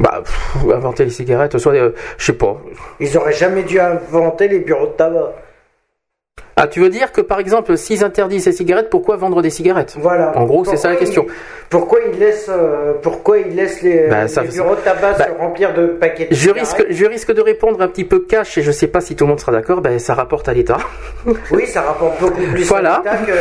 [0.00, 2.56] bah, pff, inventer les cigarettes, soit, euh, je sais pas.
[2.98, 5.34] Ils auraient jamais dû inventer les bureaux de tabac.
[6.60, 9.96] Ah, tu veux dire que par exemple, s'ils interdisent les cigarettes, pourquoi vendre des cigarettes
[9.98, 10.36] Voilà.
[10.36, 11.26] En gros, c'est ça la question.
[11.70, 15.26] pourquoi ils laissent, euh, pourquoi ils laissent les, Bah, les ça- bureaux de tabac bah,
[15.26, 18.20] se remplir de paquets de Je cigarettes risque, je risque de répondre un petit peu
[18.20, 19.80] cash et je sais pas si tout le monde sera d'accord.
[19.80, 20.78] Ben, ça rapporte à l'État.
[21.50, 22.94] Oui, ça rapporte beaucoup plus Voilà.
[22.94, 23.32] à l'État que.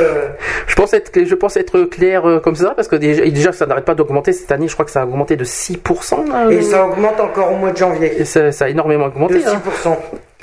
[0.68, 3.66] Je pense être, je pense être clair euh, comme ça parce que déjà, déjà ça
[3.66, 4.68] n'arrête pas d'augmenter cette année.
[4.68, 6.30] Je crois que ça a augmenté de 6%.
[6.30, 8.20] là, Et euh, ça augmente encore au mois de janvier.
[8.22, 9.42] et ça, ça a énormément De augmenté.
[9.46, 9.62] hein.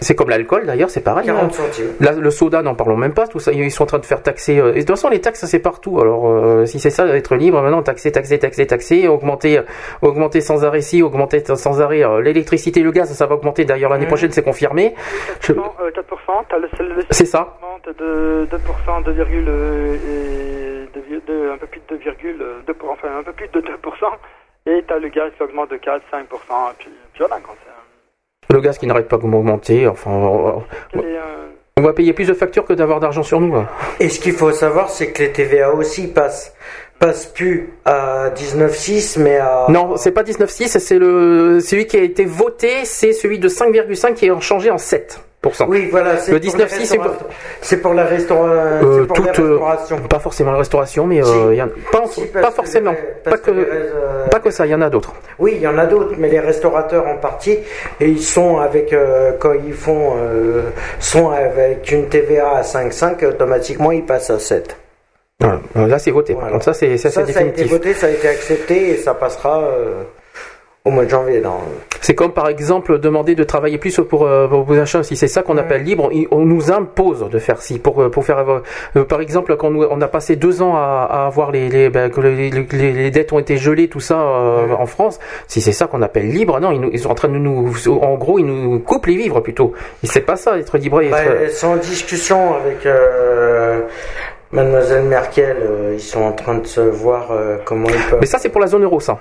[0.01, 0.05] 6%.
[0.05, 1.29] C'est comme l'alcool d'ailleurs, c'est pareil.
[1.31, 1.35] hein.
[1.35, 1.93] 40 centimes.
[2.01, 3.27] Là, le soda, n'en parlons même pas.
[3.29, 4.59] Tout ça, ils sont en train de faire taxer.
[4.59, 6.01] euh, et de toute façon, les taxes, c'est partout.
[6.01, 9.63] Alors, euh, si c'est ça, être libre, maintenant, taxer, taxer, taxer, taxer, augmenter, euh,
[10.03, 13.65] augmenter sans arrêt ci, augmenter sans arrêt euh, l'électricité, le gaz, ça va augmenter.
[13.65, 14.09] D'ailleurs, l'année Mhm.
[14.09, 14.95] prochaine, c'est confirmé.
[15.41, 17.57] Je- 4%, euh, 4% t'as le, le, le C'est ça.
[17.63, 23.09] augmente de 2%, 2, euh, et de, vi- de- un peu plus de 2,2%, enfin
[23.21, 24.07] un peu plus de 2%,
[24.67, 26.23] et t'as le gaz qui augmente de 4, 5%,
[26.71, 27.71] et puis, puis voilà, quand c'est...
[28.51, 29.87] Le gaz qui n'arrête pas d'augmenter.
[29.89, 30.63] Enfin, on-
[30.97, 31.01] euh,
[31.77, 33.55] on va payer plus de factures que d'avoir d'argent sur nous.
[34.01, 36.55] Et ce qu'il faut savoir, c'est que les TVA aussi passent,
[36.99, 39.67] passent plus à 19,6, mais à.
[39.69, 44.15] Non, c'est pas 19,6, c'est le celui qui a été voté, c'est celui de 5,5
[44.15, 45.19] qui est changé en 7%.
[45.69, 47.17] Oui, voilà, c'est Le pour 19,6, les c'est pour-
[47.61, 49.99] c'est pour la restaura- Euh, la euh, restauration.
[50.09, 51.31] Pas forcément la restauration, mais Si.
[51.31, 52.95] euh, il y en- pas, Si, forcément.
[53.25, 53.51] Pas que,
[54.31, 55.13] pas ça, il y en a d'autres.
[55.39, 57.59] Oui, il y en a d'autres, mais les restaurateurs en partie,
[58.01, 58.95] et ils sont avec
[59.39, 60.15] quand ils font
[60.99, 64.77] sont avec une TVA à 5,5, automatiquement ils passent à 7.
[65.41, 65.61] Voilà.
[65.77, 66.33] Euh, Là, c'est voté.
[66.33, 66.53] Par Voilà.
[66.55, 69.63] contre, ça, c'est ça, a été voté, ça a été accepté et ça passera.
[70.87, 71.41] Au mois de janvier.
[71.41, 71.61] Non.
[72.03, 75.03] C'est comme par exemple demander de travailler plus pour, euh, pour vos achats.
[75.03, 78.27] Si c'est ça qu'on appelle libre, on nous impose de faire si pour euh, pour
[78.27, 78.45] faire
[78.95, 82.11] euh, par exemple quand on a passé deux ans à, à avoir les les, ben,
[82.11, 85.19] que les, les- les dettes ont été gelées tout ça euh, en France.
[85.49, 87.73] Si c'est ça qu'on appelle libre, non, ils, nous- ils sont en train de nous
[87.89, 89.73] en gros ils nous coupent les vivres plutôt.
[90.03, 91.01] Et c'est pas ça être libre.
[91.11, 92.87] Bah, être- elles sont en discussion avec
[94.53, 95.57] Mademoiselle Merkel.
[95.95, 97.29] ils sont en train de se voir
[97.65, 98.19] comment ils peuvent.
[98.21, 99.21] Mais ça c'est pour la zone euro ça.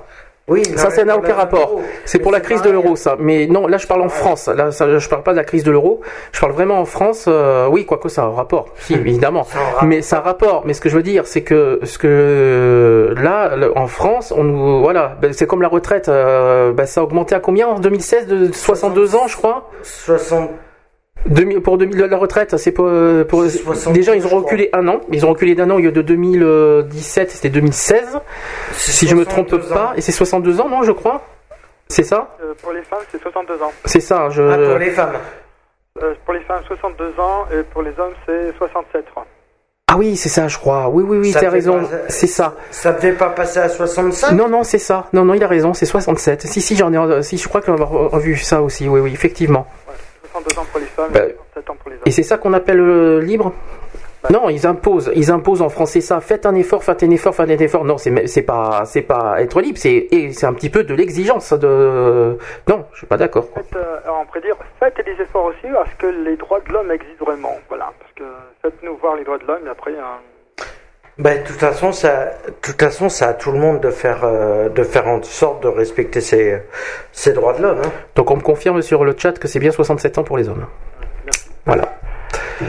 [0.50, 1.80] Oui, Ça, ça n'a aucun rapport.
[2.06, 3.16] C'est pour la crise de l'euro, ça.
[3.18, 4.48] Mais non, là, je parle en France.
[4.50, 6.02] Là, ça, je parle pas de la crise de l'euro.
[6.34, 7.26] Je parle vraiment en France.
[7.30, 8.66] euh, oui, quoique ça a un rapport.
[8.80, 9.48] Si, évidemment.
[9.84, 10.64] Mais ça a un rapport.
[10.66, 14.82] Mais ce que je veux dire, c'est que ce que là, en France, on nous,
[14.82, 16.10] voilà, ben, c'est comme la retraite.
[16.10, 19.70] euh, ben, ça a augmenté à combien en 2016 de 62 ans, je crois?
[19.84, 20.50] 60.
[21.26, 24.88] 2000 pour 2000 la retraite, c'est pour, euh, pour 60, déjà ils ont reculé un
[24.88, 25.00] an.
[25.12, 28.20] Ils ont reculé d'un an au lieu de 2017, c'était 2016.
[28.74, 29.76] Si je me trompe 62 ans.
[29.76, 31.22] pas, et c'est 62 ans, non, je crois?
[31.88, 32.30] C'est ça?
[32.42, 33.72] Euh, pour les femmes, c'est 62 ans.
[33.86, 34.42] C'est ça, je.
[34.42, 35.14] Ah, pour les femmes.
[36.02, 39.26] Euh, pour les femmes, 62 ans, et pour les hommes, c'est 67, je crois.
[39.92, 40.90] Ah oui, c'est ça, je crois.
[40.90, 41.82] Oui, oui, oui, t'as raison.
[41.82, 42.56] pas- C'est ça.
[42.72, 45.08] Ça devait pas passer à 65 Non, non, c'est ça.
[45.14, 46.48] Non, non, il a raison, c'est 67.
[46.48, 47.22] Si, si, j'en ai.
[47.22, 47.76] Si, je crois qu'on
[48.12, 48.88] a vu ça aussi.
[48.90, 49.68] Oui, oui, effectivement.
[50.34, 52.04] 62 ans pour les femmes, Bah, et 67 ans pour les hommes.
[52.06, 53.54] Et c'est ça qu'on appelle euh, libre
[54.30, 56.22] non, ils imposent, ils imposent en français ça.
[56.22, 57.84] Faites un effort, faites un effort, faites un effort.
[57.84, 61.52] Non, c'est c'est pas c'est pas être libre, c'est c'est un petit peu de l'exigence
[61.52, 62.38] de.
[62.70, 63.48] Non, je suis pas d'accord.
[63.54, 66.72] Faites, euh, on pourrait dire, faites des efforts aussi à ce que les droits de
[66.72, 67.58] l'homme existent vraiment.
[67.68, 68.24] Voilà, parce que
[68.62, 70.02] faites-nous voir les droits de l'homme et après, euh,
[71.20, 74.22] Ben, de toute façon, ça, de toute façon, ça à tout le monde de faire,
[74.24, 76.64] euh, de faire en sorte de respecter ses,
[77.12, 77.82] ses droits de l'homme.
[77.86, 77.92] hein.
[78.16, 80.66] Donc on me confirme sur le chat que c'est bien 67 ans pour les hommes.
[81.66, 81.94] Voilà.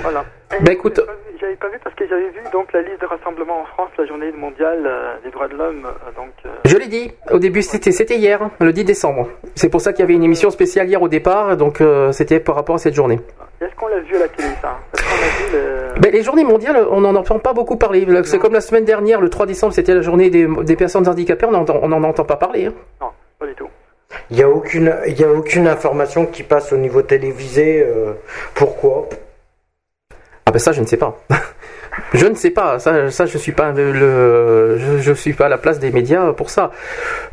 [0.03, 0.25] voilà.
[0.61, 1.01] Bah, écoute-
[1.41, 3.61] j'avais pas vu- J'avais pas vu parce que j'avais vu donc la liste de rassemblements
[3.63, 5.87] en France, la journée mondiale euh, des droits de l'homme.
[5.87, 9.29] euh, donc, euh, Je l'ai dit, au début c'était c'était hier, le 10 décembre.
[9.55, 12.41] C'est pour ça qu'il y avait une émission spéciale hier au départ, donc euh, c'était
[12.41, 13.19] par rapport à cette journée.
[13.61, 14.79] est-ce qu'on l'a vu à la télé ça?
[14.95, 15.85] Vu le...
[16.01, 18.07] Ben, les journées mondiales, on n'en entend pas beaucoup parler.
[18.25, 21.47] C'est comme la semaine dernière, le 3 décembre, c'était la journée des, des personnes handicapées,
[21.47, 22.67] on n'en on en entend pas parler.
[22.67, 22.73] hein.
[23.01, 23.09] Non,
[23.39, 23.69] pas du tout.
[24.31, 27.83] Il y a aucune, il y a aucune information qui passe au niveau télévisé.
[27.83, 28.13] euh,
[28.55, 29.07] pourquoi?
[29.11, 29.17] Ah
[30.55, 31.19] ben ça, je ne sais pas.
[32.15, 32.79] je ne sais pas.
[32.79, 35.91] Ça, ça je suis pas le, le- je, je suis pas à la place des
[35.91, 36.71] médias pour ça.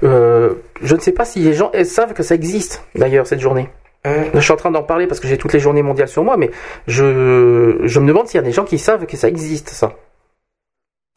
[0.04, 2.84] Euh, je ne sais pas si les gens elles savent que ça existe.
[2.96, 3.70] D'ailleurs, cette journée.
[4.04, 6.36] Je suis en train d'en parler parce que j'ai toutes les journées mondiales sur moi,
[6.36, 6.50] mais
[6.88, 9.94] je, je me demande s'il y a des gens qui savent que ça existe, ça.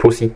[0.05, 0.35] Aussi.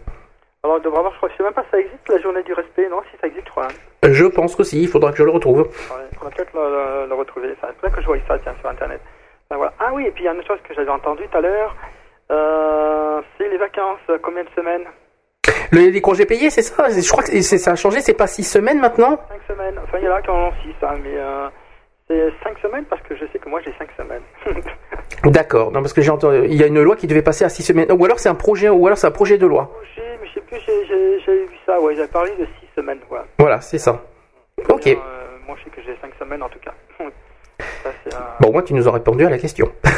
[0.64, 2.42] Alors, on devrait voir, je crois, je sais même pas si ça existe, la journée
[2.44, 3.00] du respect, non?
[3.12, 3.66] Si ça existe, je crois.
[3.66, 4.10] hein.
[4.10, 5.60] Je pense que si, il faudra que je le retrouve.
[5.60, 5.68] Ouais,
[6.10, 6.60] il faudra peut-être le,
[7.02, 7.54] le- le retrouver.
[7.60, 9.00] C'est que je voyais ça, tiens, sur Internet.
[9.51, 9.72] Ben voilà.
[9.78, 11.74] Ah oui, et puis il y a une chose que j'avais entendue tout à l'heure.
[12.30, 14.84] Euh, c'est les vacances, combien de semaines
[15.72, 18.26] Le, les congés payés, c'est ça Je crois que c'est- ça a changé, c'est pas
[18.26, 19.78] six semaines maintenant Cinq semaines.
[19.82, 21.49] Enfin, il y en a qui en ont six, hein, mais euh,
[22.07, 24.22] c'est cinq semaines parce que je sais que moi j'ai cinq semaines.
[25.24, 27.49] D'accord, non parce que j'ai entendu, il y a une loi qui devait passer à
[27.49, 29.70] six semaines, ou alors c'est un projet, ou alors c'est un projet de loi.
[29.96, 30.61] j'ai, mais je sais plus,
[31.24, 33.24] j'ai vu ça, ouais, j'avais parlé de six semaines, voilà.
[33.38, 34.03] Voilà, c'est ça.
[34.68, 34.86] Ok.
[34.88, 34.99] Euh,
[35.46, 36.74] moi je sais que j'ai cinq semaines en tout cas.
[37.61, 39.70] Ça, Bon, moi tu nous aurais répondu à la question.
[39.84, 39.88] ah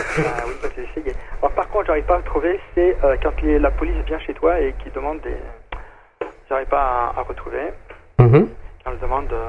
[0.46, 1.14] oui, bah, essayé.
[1.42, 4.18] Alors par contre, j'arrive pas à le trouver, c'est euh, quand les- la police vient
[4.20, 5.36] chez toi et qui demande des.
[6.48, 7.72] J'arrive pas à, à retrouver.
[8.18, 8.48] Mhm.
[8.84, 9.46] Quand elle demande, euh,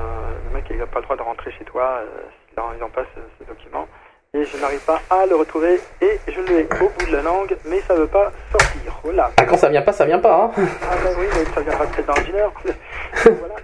[0.49, 2.05] le mec il n'a pas le droit de rentrer chez toi, euh,
[2.49, 3.87] s'il en- il en passe euh, ce document.
[4.33, 7.53] Et je n'arrive pas à le retrouver et je l'ai au bout de la langue,
[7.65, 8.97] mais ça veut pas sortir.
[9.03, 9.29] Voilà.
[9.37, 11.77] Ah, quand ça vient pas, ça vient pas, hein Ah ben oui, mais ça vient
[11.77, 12.53] pas très dans une heure.
[13.25, 13.55] voilà.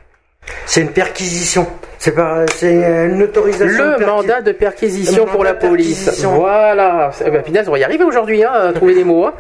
[0.65, 1.67] C'est une perquisition.
[1.99, 2.73] C'est pas, c'est
[3.09, 3.83] une autorisation.
[3.97, 6.23] Le mandat de perquisition pour la police.
[6.23, 7.09] Voilà.
[7.25, 9.25] Eh ben, finalement, on va y arriver aujourd'hui, hein, à trouver des mots.
[9.25, 9.33] hein.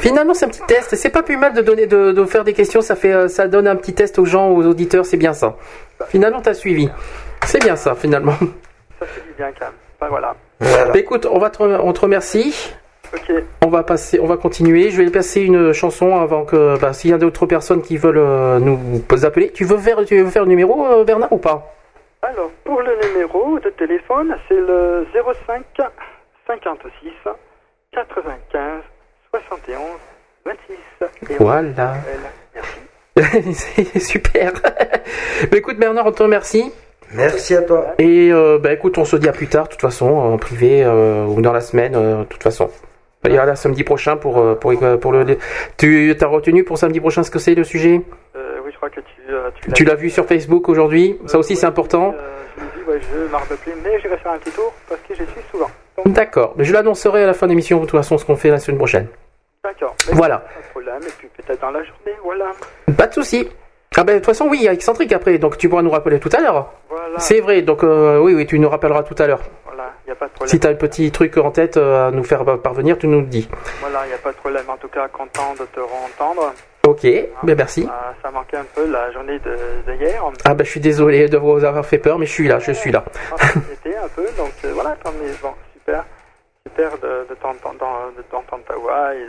[0.00, 0.94] Finalement, c'est un petit test.
[0.94, 2.80] C'est pas plus mal de donner, de, de faire des questions.
[2.80, 5.04] Ça fait, euh, ça donne un petit test aux gens, aux auditeurs.
[5.04, 5.56] C'est bien ça.
[6.08, 6.88] Finalement, t'as suivi.
[7.44, 8.34] C'est bien ça, finalement.
[9.00, 9.74] Ça fait du bien quand même.
[10.00, 10.34] Ben voilà.
[10.60, 10.84] Voilà.
[10.92, 12.54] Bah, écoute, on va te, on te remercie.
[13.62, 14.90] On va passer, on va continuer.
[14.90, 18.18] Je vais passer une chanson avant que, bah, s'il y a d'autres personnes qui veulent
[18.18, 19.50] euh, nous appeler.
[19.50, 21.74] Tu veux faire, tu veux faire le numéro, euh, Bernard, ou pas?
[22.22, 25.06] Alors, pour le numéro de téléphone, c'est le
[25.46, 25.62] 05
[26.46, 27.12] 56
[27.92, 28.82] 95
[29.30, 29.80] 71
[30.44, 31.30] 26.
[31.30, 31.94] Et Voilà.
[33.52, 34.52] C'est super.
[35.50, 36.72] bah, écoute, Bernard, on te remercie.
[37.12, 37.94] Merci à toi.
[37.98, 40.82] Et euh, bah, écoute, on se dit à plus tard, de toute façon, en privé
[40.84, 42.70] euh, ou dans la semaine, euh, de toute façon.
[43.28, 45.38] Il y aura la samedi prochain pour, euh, pour, pour le.
[45.76, 48.00] Tu as retenu pour samedi prochain ce que c'est le sujet?
[48.36, 51.18] Euh, oui, je crois que tu, euh, tu l'as vu sur Facebook aujourd'hui?
[51.26, 52.14] Ça aussi, Euh, c'est important.
[52.16, 52.20] euh,
[52.58, 53.38] je me dis, ouais, je m'en
[53.84, 55.70] mais j'irai faire un petit tour parce que j'y suis souvent.
[56.04, 56.54] D'accord.
[56.56, 58.58] Mais je l'annoncerai à la fin de l'émission, de toute façon, ce qu'on fait la
[58.58, 59.06] semaine prochaine.
[59.64, 59.94] d'accord.
[60.12, 60.38] Voilà.
[60.38, 62.52] Pas de problème, et puis peut-être dans la journée, voilà.
[62.96, 63.48] Pas de souci.
[63.98, 65.90] Ah ben de toute façon oui, il y a excentrique après, donc tu pourras nous
[65.90, 66.70] rappeler tout à l'heure.
[66.90, 67.18] Voilà.
[67.18, 69.40] C'est vrai, donc euh, oui, oui, tu nous rappelleras tout à l'heure.
[70.06, 70.48] Voilà, il n'y a pas de problème.
[70.50, 73.20] Si tu as un petit truc en tête euh, à nous faire parvenir, tu nous
[73.20, 73.48] le dis.
[73.80, 74.68] Voilà, il n'y a pas de problème.
[74.68, 76.52] En tout cas, content de te entendre.
[76.86, 77.88] Ok, ben merci.
[78.22, 80.22] ça manquait un peu la journée de, de hier.
[80.44, 82.70] Ah ben je suis désolé de vous avoir fait peur, mais je suis là, je
[82.70, 83.04] suis là.
[83.68, 84.96] C'était un peu, donc euh, voilà,
[85.42, 86.04] bon, super,
[86.64, 89.26] super de, de t'entendre de t'entendre ta voix et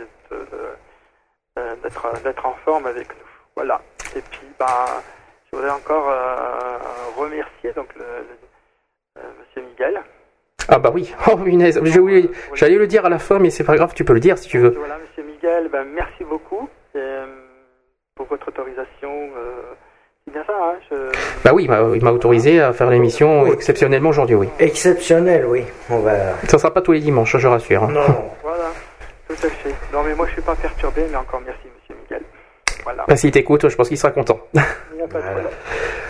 [1.58, 1.74] euh,
[2.22, 3.26] d'être en forme avec nous.
[3.56, 3.80] Voilà.
[4.14, 5.02] Et puis, bah,
[5.50, 6.78] je voudrais encore euh,
[7.16, 10.00] remercier donc le, le- Monsieur Miguel.
[10.78, 13.64] Ah bah oui, oh punaise, je voulais- j'allais le dire à la fin, mais c'est
[13.64, 14.70] pas grave, tu peux le dire si tu veux.
[14.78, 17.26] Voilà, Monsieur Miguel, ben, merci beaucoup euh,
[18.14, 19.10] pour votre autorisation.
[19.36, 19.62] euh,
[20.24, 20.94] c'est bien ça, hein je...
[21.44, 21.70] Bah oui, il
[22.04, 24.48] m'a- autorisé à faire l'émission exceptionnellement aujourd'hui, oui.
[24.58, 25.64] Exceptionnel, oui.
[25.90, 26.34] On va.
[26.46, 27.84] Ça sera pas tous les dimanches, je rassure.
[27.84, 27.92] hein.
[28.42, 28.70] Voilà,
[29.26, 29.74] tout à fait.
[29.92, 31.60] Non, mais moi, je suis pas perturbé, mais encore merci.
[32.88, 33.04] Voilà.
[33.06, 34.38] Bah s'il t'écoute, je pense qu'il sera content.
[34.54, 34.60] Il
[34.96, 35.46] n'y a pas de problème.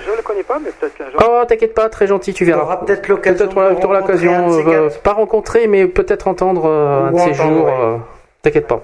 [0.04, 1.20] Je ne le connais pas, mais peut-être qu'un jour.
[1.28, 2.60] Oh, t'inquiète pas, très gentil, tu verras.
[2.60, 7.34] T'auras peut-être l'occasion Peut-être l'occasion, euh, pas rencontrer, mais peut-être entendre euh, un de ces
[7.34, 7.64] jours.
[7.66, 7.72] ouais.
[7.80, 7.96] euh,
[8.42, 8.80] T'inquiète pas.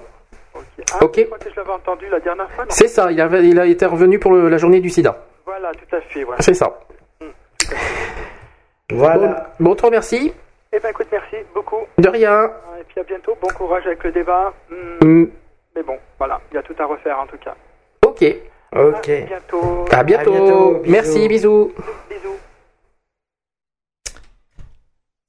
[0.91, 1.15] Ah, ok.
[1.19, 2.65] Je crois que je l'avais entendu la dernière fois.
[2.65, 5.15] non C'est ça, il, avait, il a été revenu pour le- la journée du sida.
[5.45, 6.23] Voilà, tout à fait.
[6.25, 6.41] Voilà.
[6.41, 6.77] C'est ça.
[8.91, 9.17] Voilà.
[9.17, 10.33] Bon, bon, on te remercie.
[10.73, 11.79] Eh ben, écoute, merci beaucoup.
[11.97, 12.51] De rien.
[12.79, 13.35] Et puis à bientôt.
[13.41, 14.53] Bon courage avec le débat.
[14.69, 15.27] Hmm, Mm,
[15.75, 17.55] Mais bon, voilà, il y a tout à refaire en tout cas.
[18.21, 18.35] Ok.
[18.75, 19.09] Ok.
[19.09, 19.85] À bientôt.
[19.91, 20.31] À bientôt.
[20.31, 20.91] bientôt, bisous.
[20.91, 21.71] Merci, bisous.
[22.09, 22.35] Bisous.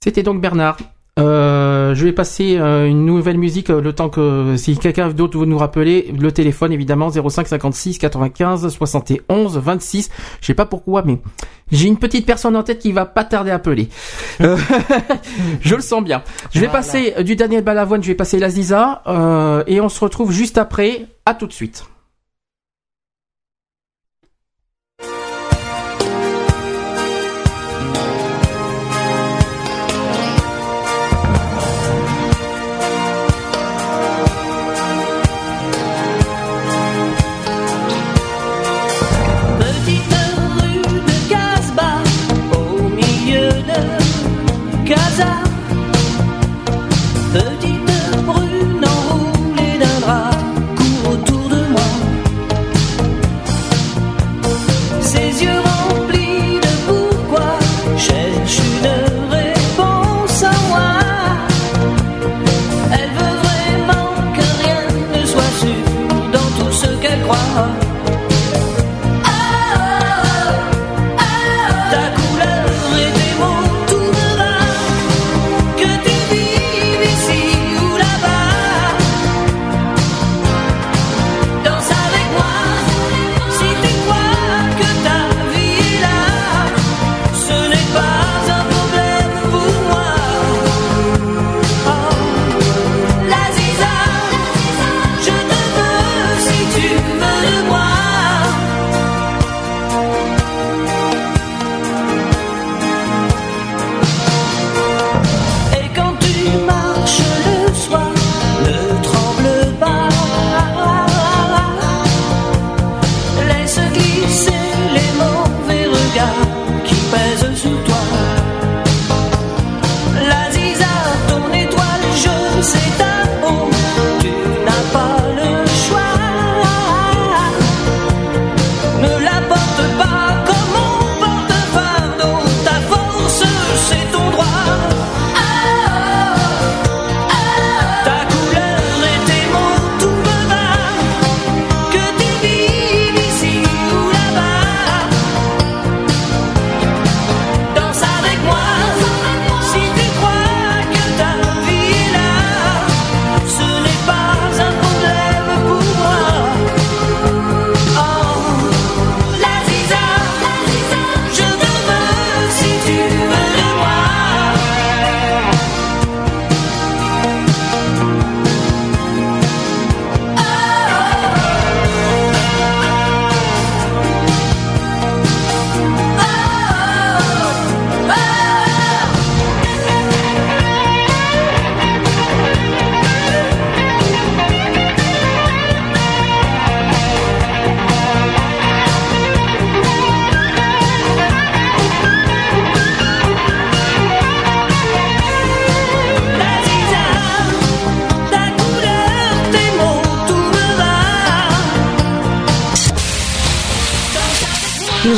[0.02, 0.78] C'était donc Bernard.
[1.18, 5.38] Euh, je vais passer euh, une nouvelle musique euh, le temps que si quelqu'un d'autre
[5.38, 10.10] veut nous rappeler le téléphone évidemment 05 56 95 71 26
[10.42, 11.18] je sais pas pourquoi mais
[11.72, 13.88] j'ai une petite personne en tête qui va pas tarder à appeler
[14.40, 16.22] je le sens bien
[16.52, 16.80] je vais Voilà.
[16.82, 20.58] passer euh, du Daniel Balavoine je vais passer l'Aziza euh, et on se retrouve juste
[20.58, 21.86] après à tout de suite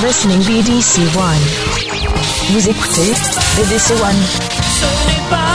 [0.03, 1.42] listening BDC One.
[2.53, 3.12] Vous écoutez
[3.57, 5.47] BDC One.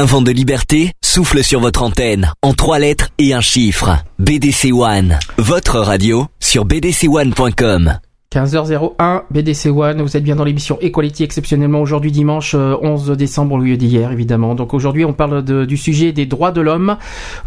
[0.00, 4.02] Un vent de liberté souffle sur votre antenne en trois lettres et un chiffre.
[4.18, 8.00] BDC One, votre radio sur bdc1.com.
[8.32, 13.56] 15h01, BDC One, vous êtes bien dans l'émission Equality exceptionnellement aujourd'hui dimanche euh, 11 décembre
[13.56, 14.54] au lieu d'hier évidemment.
[14.54, 16.96] Donc aujourd'hui on parle du sujet des droits de l'homme.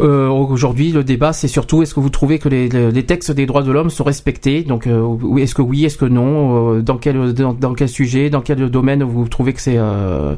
[0.01, 3.45] Euh, aujourd'hui le débat c'est surtout est-ce que vous trouvez que les, les- textes des
[3.45, 4.63] droits de l'homme sont respectés?
[4.63, 6.75] Donc euh, est-ce que oui, est-ce que non?
[6.75, 10.35] Euh, Dans quel dans, quel sujet, dans quel domaine vous trouvez que c'est euh,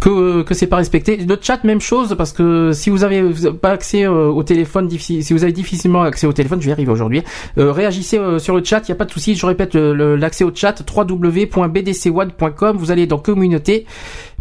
[0.00, 1.18] que que c'est pas respecté?
[1.18, 3.22] Le chat même chose parce que si vous avez
[3.60, 6.72] pas accès euh, au téléphone si vous avez difficilement accès au téléphone, je vais y
[6.72, 7.22] arriver aujourd'hui.
[7.58, 9.34] Euh, réagissez euh, sur le chat, il y a pas de souci.
[9.34, 12.76] Je répète le- l'accès au chat www.bdc1.com.
[12.76, 13.86] Vous allez dans communauté,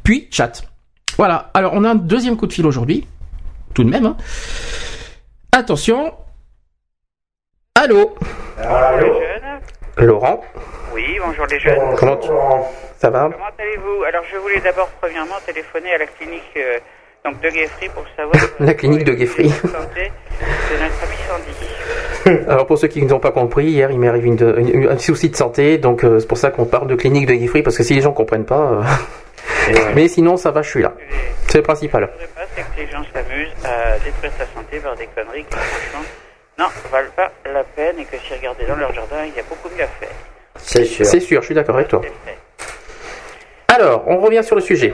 [0.03, 0.63] puis chat.
[1.17, 1.51] Voilà.
[1.53, 3.07] Alors on a un deuxième coup de fil aujourd'hui,
[3.73, 4.05] tout de même.
[4.05, 4.17] hein.
[5.51, 6.13] Attention.
[7.75, 8.15] Allô?
[9.97, 10.41] Laurent?
[10.93, 11.79] Oui, bonjour les jeunes.
[11.97, 12.29] Comment tu...
[12.97, 13.29] ça va?
[13.31, 14.03] Comment allez-vous?
[14.03, 16.79] Alors je voulais d'abord premièrement téléphoner à la clinique euh,
[17.25, 21.51] donc de Gueffry pour savoir La clinique de santé de notre ami Sandy.
[22.47, 25.29] Alors pour ceux qui n'ont pas compris, hier il m'est arrivé une, une- un souci
[25.29, 27.83] de santé, donc euh, c'est pour ça qu'on parle de clinique de Guifry, parce que
[27.83, 28.81] si les gens comprennent pas...
[29.69, 30.93] euh, Mais sinon ça va, je suis là.
[31.49, 32.09] C'est le principal.
[32.13, 34.95] Ce que je voudrais pas, c'est que les gens s'amusent à détruire sa santé par
[34.95, 36.05] des conneries qui franchement
[36.59, 39.43] non, valent pas la peine et que si regarder dans leur jardin, il y a
[39.49, 40.09] beaucoup mieux à faire.
[40.57, 41.05] C'est sûr.
[41.05, 42.01] C'est sûr, je suis d'accord avec toi.
[43.67, 44.93] Alors, on revient sur le sujet.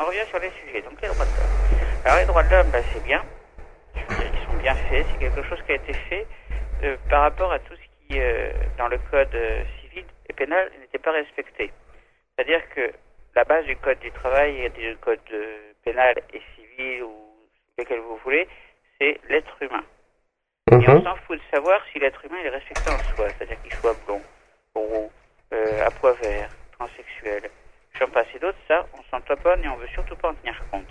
[0.00, 0.82] On revient sur les sujets.
[0.82, 1.80] Donc les droits de l'homme.
[2.04, 3.22] Alors les droits de l'homme, bah, c'est bien.
[3.94, 5.06] Je veux dire qu'ils sont bien faits.
[5.12, 6.26] C'est quelque chose qui a été fait
[6.82, 10.70] euh, par rapport à tout ce qui, euh, dans le code euh, civil et pénal,
[10.80, 11.72] n'était pas respecté.
[12.36, 12.92] C'est-à-dire que
[13.34, 17.14] la base du code du travail et du code euh, pénal et civil ou
[17.78, 18.48] lequel vous voulez,
[18.98, 19.84] c'est l'être humain.
[20.80, 21.02] Et on Mhm.
[21.04, 24.24] s'en fout de savoir si l'être humain est respecté en soi, c'est-à-dire qu'il soit blond,
[24.74, 25.12] roux,
[25.54, 27.50] euh, à pois vert, transsexuel,
[27.98, 30.62] j'en passe et d'autres, ça, on s'en taponne et on veut surtout pas en tenir
[30.70, 30.90] compte.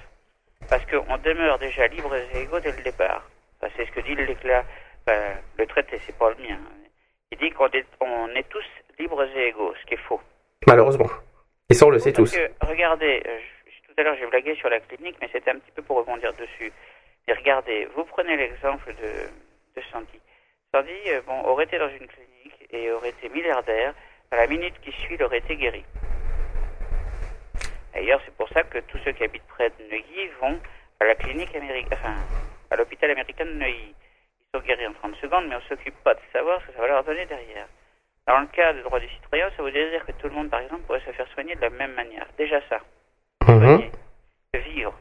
[0.69, 3.29] Parce qu'on demeure déjà libres et égaux dès le départ.
[3.61, 4.65] Enfin, c'est ce que dit l'éclat,
[5.07, 6.57] enfin, le traité, c'est pas le mien.
[7.31, 8.63] Il dit qu'on est, on est tous
[8.99, 10.21] libres et égaux, ce qui est faux.
[10.67, 11.09] Malheureusement.
[11.69, 12.31] Et ça on le sait tous.
[12.35, 15.59] que, regardez, euh, je- tout à l'heure j'ai blagué sur la clinique, mais c'était un
[15.59, 16.71] petit peu pour rebondir dessus.
[17.27, 20.19] Et regardez, vous prenez l'exemple de, de Sandy.
[20.73, 23.93] Sandy, euh, bon, aurait été dans une clinique et aurait été milliardaire.
[24.31, 25.83] À la minute qui suit, il aurait été guéri.
[27.93, 30.59] D'ailleurs, c'est pour ça que tous ceux qui habitent près de Neuilly vont
[30.99, 32.15] à la clinique américaine, enfin,
[32.69, 33.95] à l'hôpital américain de Neuilly.
[34.55, 36.87] Sont guéris en 30 secondes, mais on s'occupe pas de savoir ce que ça va
[36.87, 37.67] leur donner derrière.
[38.25, 40.61] Dans le cas des droits des citoyens, ça voudrait dire que tout le monde, par
[40.61, 42.25] exemple, pourrait se faire soigner de la même manière.
[42.37, 42.79] Déjà ça.
[43.43, 43.91] Soigner,
[44.53, 44.93] vivre,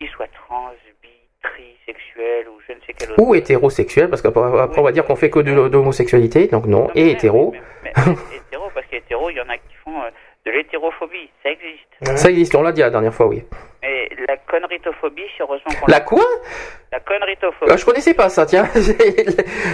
[0.00, 1.08] qu'il soit trans, bi,
[1.40, 3.22] tri, sexuel ou je ne sais quel autre.
[3.22, 6.90] Ou hétérosexuel, parce qu'après après, on va dire qu'on fait que de l'homosexualité, donc non,
[6.96, 7.52] et hétéro.
[7.84, 10.10] Mais, mais hétéro, parce qu'hétéro, il y en a qui font euh,
[10.50, 11.30] l'hétérophobie.
[11.42, 12.18] Ça existe.
[12.18, 13.42] Ça existe, on l'a dit la dernière fois, oui.
[13.82, 16.24] Et la conneritophobie, c'est heureusement qu'on La quoi?
[16.92, 17.70] La conneritophobie.
[17.72, 18.68] Euh, Je connaissais pas ça, tiens.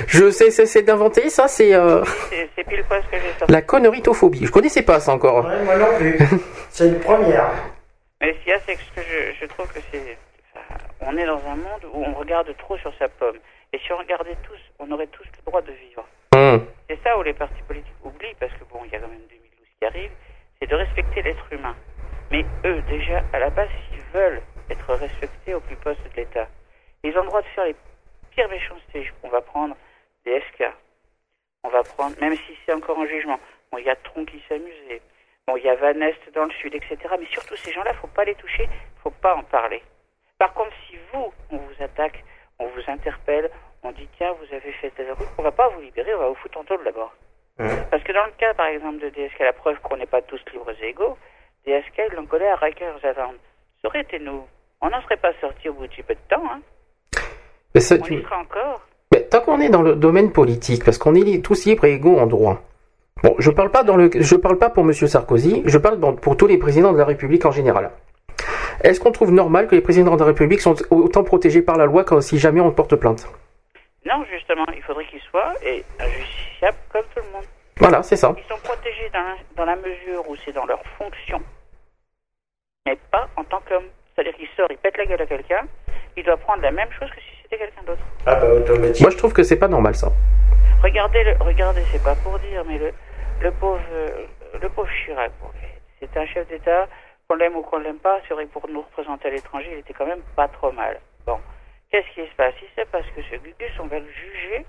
[0.07, 3.33] je sais, c'est c'est d'inventer ça, c'est euh, C'est c'est pile quoi ce que j'ai
[3.39, 3.53] sorti.
[3.53, 4.47] la conneritophobie.
[4.47, 5.45] Je connaissais pas ça encore.
[5.45, 6.19] moi non plus.
[6.71, 7.51] C'est une première.
[8.21, 10.17] Mais ce qu'il y a, c'est que je, je trouve que c'est.
[11.01, 13.37] on est dans un monde où on regarde trop sur sa pomme.
[13.75, 16.07] Et si on regardait tous, on aurait tous le droit de vivre.
[16.35, 16.65] Hum.
[16.89, 19.19] C'est ça où les partis politiques oublient, parce que bon, il y a quand même
[19.29, 20.11] 2012 qui arrive,
[20.63, 21.75] c'est de respecter l'être humain.
[22.31, 24.41] Mais eux, déjà, à la base, s'ils veulent
[24.71, 26.47] être respectés au plus poste de l'État,
[27.03, 27.75] ils ont le droit de faire les
[28.31, 29.11] pires méchancetés.
[29.25, 29.75] On va prendre
[30.25, 30.67] des SK.
[31.65, 33.41] On va prendre, même si c'est encore en jugement,
[33.73, 35.03] bon, il y a Tron qui s'amusait.
[35.49, 36.97] Bon, il y a Van Est dans le sud, etc.
[37.19, 38.69] Mais surtout, ces gens-là, faut pas les toucher,
[39.03, 39.83] faut pas en parler.
[40.39, 42.23] Par contre, si vous, on vous attaque,
[42.61, 43.51] on vous interpelle,
[43.83, 46.29] on dit tiens, vous avez fait telle route, on va pas vous libérer, on va
[46.29, 47.13] vous foutre en taule d'abord.
[47.59, 50.41] Parce que dans le cas, par exemple, de DSK, la preuve qu'on n'est pas tous
[50.53, 51.17] libres et égaux,
[51.67, 53.37] DSK, ils l'ont collé à Rikers Island.
[53.81, 54.43] Ça aurait été nous.
[54.81, 56.61] On n'en serait pas sorti au bout de peu de temps, hein?
[57.75, 58.81] Mais ça, On tu- y sera encore.
[59.13, 62.19] Mais tant qu'on est dans le domaine politique, parce qu'on est tous libres et égaux
[62.19, 62.63] en droit.
[63.23, 66.15] Bon, je parle pas dans le, je parle pas pour Monsieur Sarkozy, je parle dans-
[66.15, 67.91] pour tous les présidents de la République en général.
[68.83, 71.85] Est-ce qu'on trouve normal que les présidents de la République sont autant protégés par la
[71.87, 73.29] loi que si jamais on porte plainte?
[74.05, 75.85] Non, justement, il faudrait qu'ils soient et
[76.91, 77.45] comme tout le monde.
[77.79, 78.35] Voilà, c'est ça.
[78.37, 81.41] Ils sont protégés dans la, dans la mesure où c'est dans leur fonction,
[82.87, 83.87] mais pas en tant qu'homme.
[84.15, 85.67] C'est-à-dire qu'il sort, il pète la gueule à quelqu'un,
[86.17, 88.03] il doit prendre la même chose que si c'était quelqu'un d'autre.
[88.27, 89.01] Ah bah automatique.
[89.01, 90.13] Moi, je trouve que c'est pas normal ça.
[90.83, 92.93] Regardez, le, regardez, c'est pas pour dire, mais le,
[93.41, 93.81] le pauvre,
[94.61, 95.33] le pauvre Chirac,
[95.99, 96.89] c'est un chef d'État,
[97.29, 99.79] qu'on l'aime ou qu'on l'aime pas, c'est vrai que pour nous représenter à l'étranger, il
[99.79, 101.01] était quand même pas trop mal.
[101.27, 101.39] Bon,
[101.91, 102.55] qu'est-ce qui se passe?
[102.61, 104.67] Il se passe que ce Gugus, on va le juger.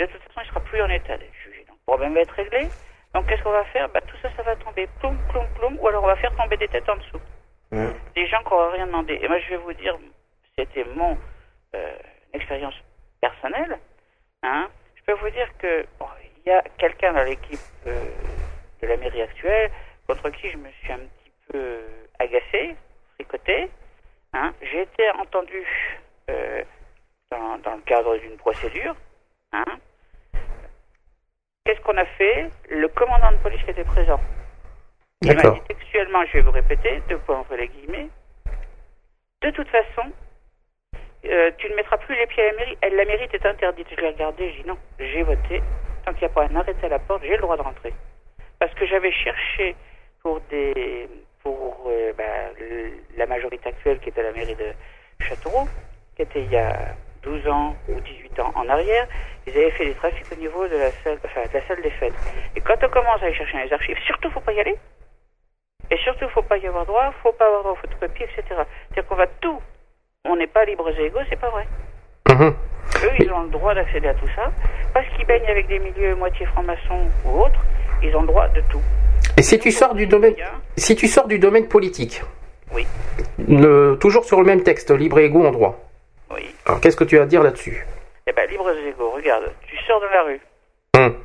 [0.00, 1.62] De toute façon, il sera plus en état d'être jugé.
[1.68, 2.68] Donc, le problème va être réglé.
[3.14, 3.86] Donc, qu'est-ce qu'on va faire?
[3.90, 6.56] Bah, Tout ça, ça va tomber ploum, ploum, ploum, ou alors on va faire tomber
[6.56, 7.20] des têtes en dessous.
[8.14, 9.18] Des gens qui n'auront rien demandé.
[9.20, 9.98] Et moi, je vais vous dire,
[10.56, 11.18] c'était mon
[11.76, 11.96] euh,
[12.32, 12.74] expérience
[13.20, 13.78] personnelle.
[14.42, 14.68] Hein.
[14.96, 16.06] Je peux vous dire que bon,
[16.44, 18.04] il y a quelqu'un dans l'équipe euh,
[18.80, 19.70] de la mairie actuelle
[20.06, 21.78] contre qui je me suis un petit peu
[22.18, 22.74] agacé,
[23.16, 23.70] fricoté.
[24.32, 24.54] Hein.
[24.62, 25.62] J'ai été entendu
[26.30, 26.64] euh,
[27.30, 28.96] dans, dans le cadre d'une procédure.
[29.52, 29.64] Hein.
[31.70, 34.18] Qu'est-ce qu'on a fait Le commandant de police qui était présent.
[35.22, 38.08] Il m'a dit textuellement, je vais vous répéter, deux points entre les guillemets.
[39.42, 40.10] De toute façon,
[41.26, 42.78] euh, tu ne mettras plus les pieds à la mairie.
[42.80, 43.86] Elle, la mairie est interdite.
[43.88, 45.62] Je l'ai regardé, j'ai dit non, j'ai voté.
[46.04, 47.94] Tant qu'il n'y a pas un arrêté à la porte, j'ai le droit de rentrer.
[48.58, 49.76] Parce que j'avais cherché
[50.22, 51.08] pour des
[51.44, 52.24] pour euh, bah,
[52.58, 54.72] le- la majorité actuelle qui était à la mairie de
[55.20, 55.68] Châteauroux,
[56.16, 59.06] qui était il y a 12 ans ou 18 ans en arrière,
[59.46, 61.90] ils avaient fait des trafics au niveau de la salle, enfin, de la salle des
[61.90, 62.14] fêtes.
[62.56, 64.76] Et quand on commence à aller chercher dans les archives, surtout faut pas y aller.
[65.90, 68.44] Et surtout, faut pas y avoir droit, faut pas avoir droit aux photocopies, etc.
[68.48, 69.58] C'est-à-dire qu'on va tout.
[70.24, 71.66] On n'est pas libres et égaux, c'est pas vrai.
[72.28, 72.54] Mhm.
[73.04, 74.52] Eux, ils ont le droit d'accéder à tout ça.
[74.94, 77.60] Parce qu'ils baignent avec des milieux moitié francs-maçons ou autres,
[78.02, 78.80] ils ont le droit de tout.
[79.36, 80.34] Et si tu sors du domaine,
[80.76, 82.22] si tu sors du domaine politique,
[82.72, 82.86] Oui.
[83.48, 85.76] le- toujours sur le même texte, libre et égaux en droit.
[86.30, 86.54] Oui.
[86.66, 87.84] Alors, qu'est-ce que tu as à dire là-dessus
[88.26, 90.40] Eh ben, libres et égaux, regarde, tu sors dans la rue.
[90.96, 91.22] Hum.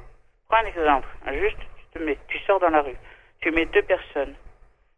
[0.49, 1.07] Prends un exemple.
[1.33, 2.95] Juste, tu, te mets, tu sors dans la rue.
[3.41, 4.33] Tu mets deux personnes.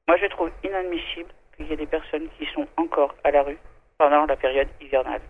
[0.08, 3.58] Moi, je trouve inadmissible qu'il y ait des personnes qui sont encore à la rue
[3.98, 5.22] pendant la période hivernale.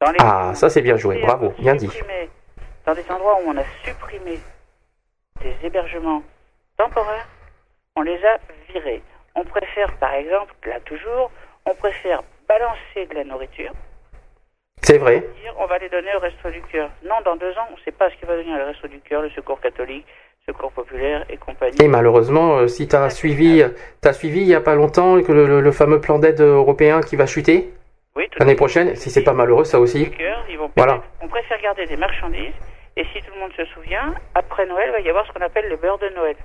[0.00, 1.90] Dans les Ah, ça c'est bien joué, bravo, bien dit.
[2.86, 4.38] dans des endroits où on a supprimé
[5.40, 6.22] des hébergements
[6.76, 7.28] temporaires,
[7.96, 8.38] on les a
[8.68, 9.02] virés.
[9.34, 11.30] On préfère, par exemple, là toujours,
[11.66, 12.22] on préfère
[12.58, 13.72] balancer de la nourriture,
[14.82, 15.20] C'est vrai.
[15.42, 16.90] dire on va les donner au Resto du Cœur.
[17.04, 19.00] Non, dans deux ans, on ne sait pas ce qui va devenir le Resto du
[19.00, 20.06] Cœur, le Secours catholique,
[20.46, 21.76] Secours populaire et compagnie.
[21.82, 23.64] Et malheureusement, euh, si tu as suivi,
[24.02, 27.00] t'as suivi il y a pas longtemps que le, le- le fameux plan d'aide européen
[27.00, 27.72] qui va chuter
[28.14, 30.10] Oui, l'année prochaine, si c'est pas malheureux ça aussi.
[30.10, 31.02] cœur, ils vont Voilà.
[31.22, 32.52] on préfère garder des marchandises.
[32.96, 35.40] Et si tout le monde se souvient, après Noël, il va y avoir ce qu'on
[35.40, 36.36] appelle le beurre de Noël.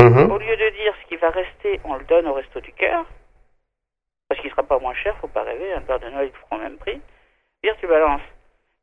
[0.00, 0.32] Mhm.
[0.32, 3.04] Au lieu de dire ce qui va rester, on le donne au resto du cœur,
[4.36, 6.56] parce qu'il sera pas moins cher, faut pas rêver, un beurre de Noël qui fera
[6.56, 7.00] au même prix.
[7.64, 8.20] Dire tu balances.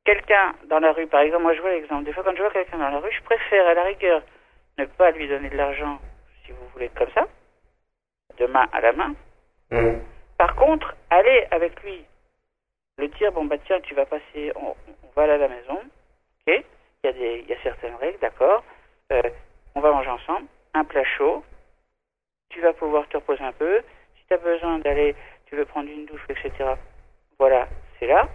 [0.04, 2.52] Quelqu'un dans la rue, par exemple, moi je vois l'exemple, des fois quand je vois
[2.52, 4.22] quelqu'un dans la rue, je préfère à la rigueur
[4.80, 6.00] ne pas lui donner de l'argent,
[6.44, 7.28] si vous voulez, comme ça,
[8.38, 9.14] de main à la main.
[10.38, 12.04] Par contre, aller avec lui,
[12.98, 15.80] le dire, bon bah tiens, tu vas passer, on, on va aller à la maison,
[16.48, 16.64] ok?
[17.04, 18.64] Il y, a des- il y a certaines règles, d'accord?
[19.12, 19.22] Euh,
[19.76, 21.44] On va manger ensemble, un plat chaud,
[22.50, 23.82] tu vas pouvoir te reposer un peu,
[24.18, 25.16] si tu as besoin d'aller,
[25.54, 26.52] tu veux prendre une douche, etc.
[27.38, 27.68] Voilà,
[28.00, 28.28] c'est là.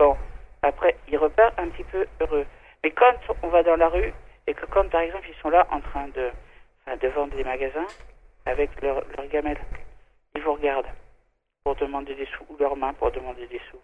[0.00, 0.16] Bon,
[0.62, 2.44] après, il repart un petit peu heureux.
[2.82, 3.14] Mais quand
[3.44, 4.12] on va dans la rue,
[4.48, 7.86] et que quand par exemple ils sont là en train de, vendre des magasins
[8.46, 9.58] avec leur, leur gamelle,
[10.34, 10.90] ils vous regardent
[11.62, 13.80] pour demander des sous, ou leurs mains pour demander des sous.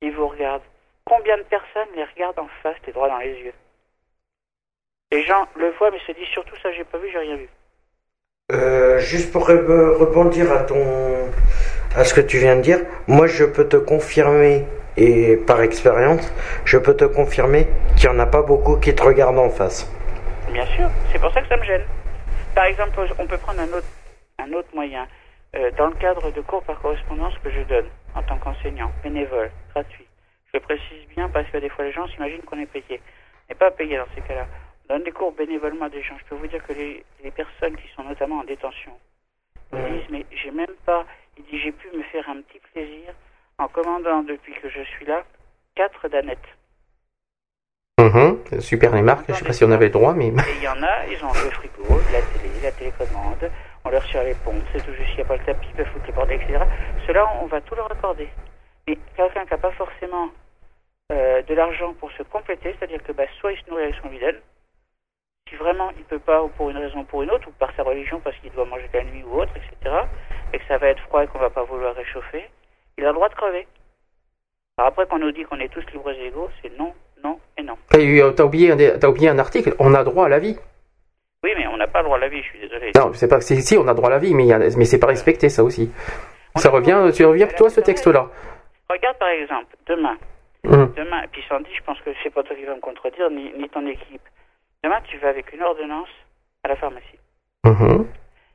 [0.00, 0.62] Ils vous regardent.
[1.04, 3.54] Combien de personnes les regardent en face, les droits dans les yeux?
[5.10, 7.48] Les gens le voient, mais se disent surtout ça, j'ai pas vu, j'ai rien vu.
[8.52, 11.30] Euh, juste pour re- rebondir à ton
[11.94, 14.64] à ce que tu viens de dire, moi je peux te confirmer
[14.96, 16.32] et par expérience,
[16.64, 19.90] je peux te confirmer qu'il n'y en a pas beaucoup qui te regardent en face.
[20.52, 21.84] Bien sûr, c'est pour ça que ça me gêne.
[22.54, 23.86] Par exemple, on peut prendre un autre,
[24.38, 25.06] un autre moyen.
[25.56, 29.50] Euh, dans le cadre de cours par correspondance que je donne en tant qu'enseignant, bénévole,
[29.74, 30.06] gratuit.
[30.52, 33.00] Je le précise bien parce que des fois les gens s'imaginent qu'on est payé.
[33.00, 34.46] On n'est pas payé dans ces cas-là.
[34.88, 36.14] On donne des cours bénévolement à des gens.
[36.18, 38.92] Je peux vous dire que les, les personnes qui sont notamment en détention
[39.72, 41.04] disent mais j'ai même pas.
[41.40, 43.14] Il dit j'ai pu me faire un petit plaisir
[43.58, 45.24] en commandant depuis que je suis là
[45.74, 46.38] quatre danettes.
[47.98, 48.60] Mhm.
[48.60, 50.28] Super les marques, je sais pas si on avait le droit, mais.
[50.28, 53.50] Il y en a, ils ont le frigo, la télé, la télécommande,
[53.84, 55.76] on leur tire les pompes, c'est tout juste, il n'y a pas le tapis, ils
[55.76, 56.64] peuvent foutre les bordels, etc.
[57.06, 58.28] Cela, on va tout leur accorder.
[58.86, 60.28] Mais quelqu'un qui n'a pas forcément
[61.12, 64.08] euh, de l'argent pour se compléter, c'est-à-dire que bah, soit il se nourrit avec son
[64.08, 64.36] bidon,
[65.50, 67.70] si vraiment il peut pas, ou pour une raison ou pour une autre, ou par
[67.76, 69.94] sa religion, parce qu'il doit manger la nuit ou autre, etc.,
[70.52, 72.44] et que ça va être froid et qu'on va pas vouloir réchauffer,
[72.96, 73.66] il a le droit de crever.
[74.78, 77.62] Alors après qu'on nous dit qu'on est tous libres et égaux, c'est non, non et
[77.62, 77.76] non.
[77.90, 77.98] T'as
[78.44, 80.56] oublié, t'as oublié un article, on a droit à la vie.
[81.42, 82.92] Oui, mais on n'a pas le droit à la vie, je suis désolé.
[82.96, 84.98] Non, c'est pas si, on a droit à la vie, mais, y a- mais c'est
[85.00, 85.90] pas respecté ça aussi.
[86.56, 88.28] Ça revient, tu reviens toi ce texte-là.
[88.88, 90.16] Regarde par exemple, demain,
[90.64, 90.92] Hum.
[90.96, 93.50] demain, et puis Sandy, je pense que c'est pas toi qui vas me contredire, ni,
[93.56, 94.20] ni ton équipe.
[94.82, 96.08] Demain, tu vas avec une ordonnance
[96.64, 97.18] à la pharmacie.
[97.64, 98.08] Mhm.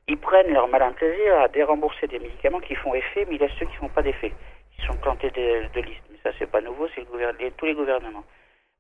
[0.08, 3.46] Ils prennent leur malin plaisir à dérembourser des médicaments qui font effet, mais il y
[3.46, 4.34] a ceux qui font pas d'effet,
[4.76, 6.04] qui sont plantés de, de liste.
[6.12, 8.24] Mais ça, c'est pas nouveau, c'est le tous les gouvernements.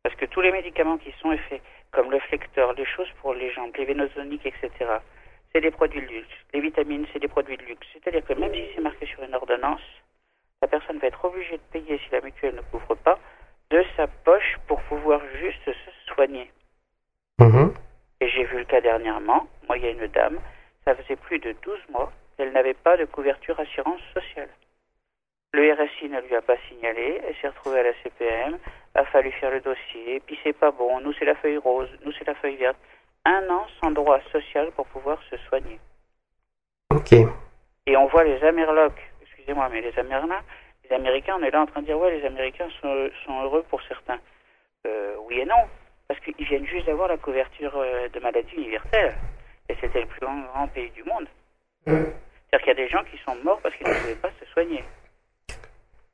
[0.04, 1.62] Parce que tous les médicaments qui sont effets,
[1.92, 4.72] comme le flecteur, les choses pour les jambes, les vénosoniques, etc.,
[5.52, 6.36] c'est des produits de luxe.
[6.54, 7.88] Les vitamines, c'est des produits de luxe.
[7.94, 9.82] C'est-à-dire que même si c'est marqué sur une ordonnance,
[10.62, 13.18] la personne va être obligée de payer, si la mutuelle ne couvre pas,
[13.70, 16.52] de sa poche pour pouvoir juste se soigner.
[17.40, 17.74] Mhm.
[18.22, 19.48] Et j'ai vu le cas dernièrement.
[19.68, 20.40] Moi, il y a une dame,
[20.86, 24.49] ça faisait plus de 12 mois qu'elle n'avait pas de couverture assurance sociale.
[25.53, 28.57] Le RSI ne lui a pas signalé, elle s'est retrouvée à la CPM,
[28.94, 32.12] a fallu faire le dossier, puis c'est pas bon, nous c'est la feuille rose, nous
[32.14, 32.78] c'est la feuille verte.
[33.26, 35.80] Un an sans droit social pour pouvoir se soigner.
[36.91, 37.14] Ok.
[37.88, 40.41] Et on voit les Amerlocs, excusez-moi, mais les Américains,
[40.84, 43.64] les Américains, on est là en train de dire, ouais, les Américains sont, sont heureux
[43.70, 44.20] pour certains.
[44.86, 45.64] Euh, oui et non,
[46.07, 49.15] parce qu'ils viennent juste d'avoir la couverture euh, de maladie universelle.
[49.69, 51.27] Et c'était le plus grand, grand pays du monde.
[51.86, 54.45] C'est-à-dire qu'il y a des gens qui sont morts parce qu'ils ne pouvaient pas se
[54.52, 54.84] soigner.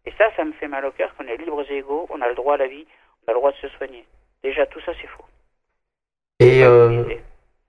[0.06, 2.28] Et ça, ça me fait mal au cœur qu'on est libres et égaux, on a
[2.28, 2.86] le droit à la vie,
[3.26, 4.06] on a le droit de se soigner.
[4.44, 5.26] Déjà, tout ça, c'est faux.
[6.40, 7.04] Et, euh,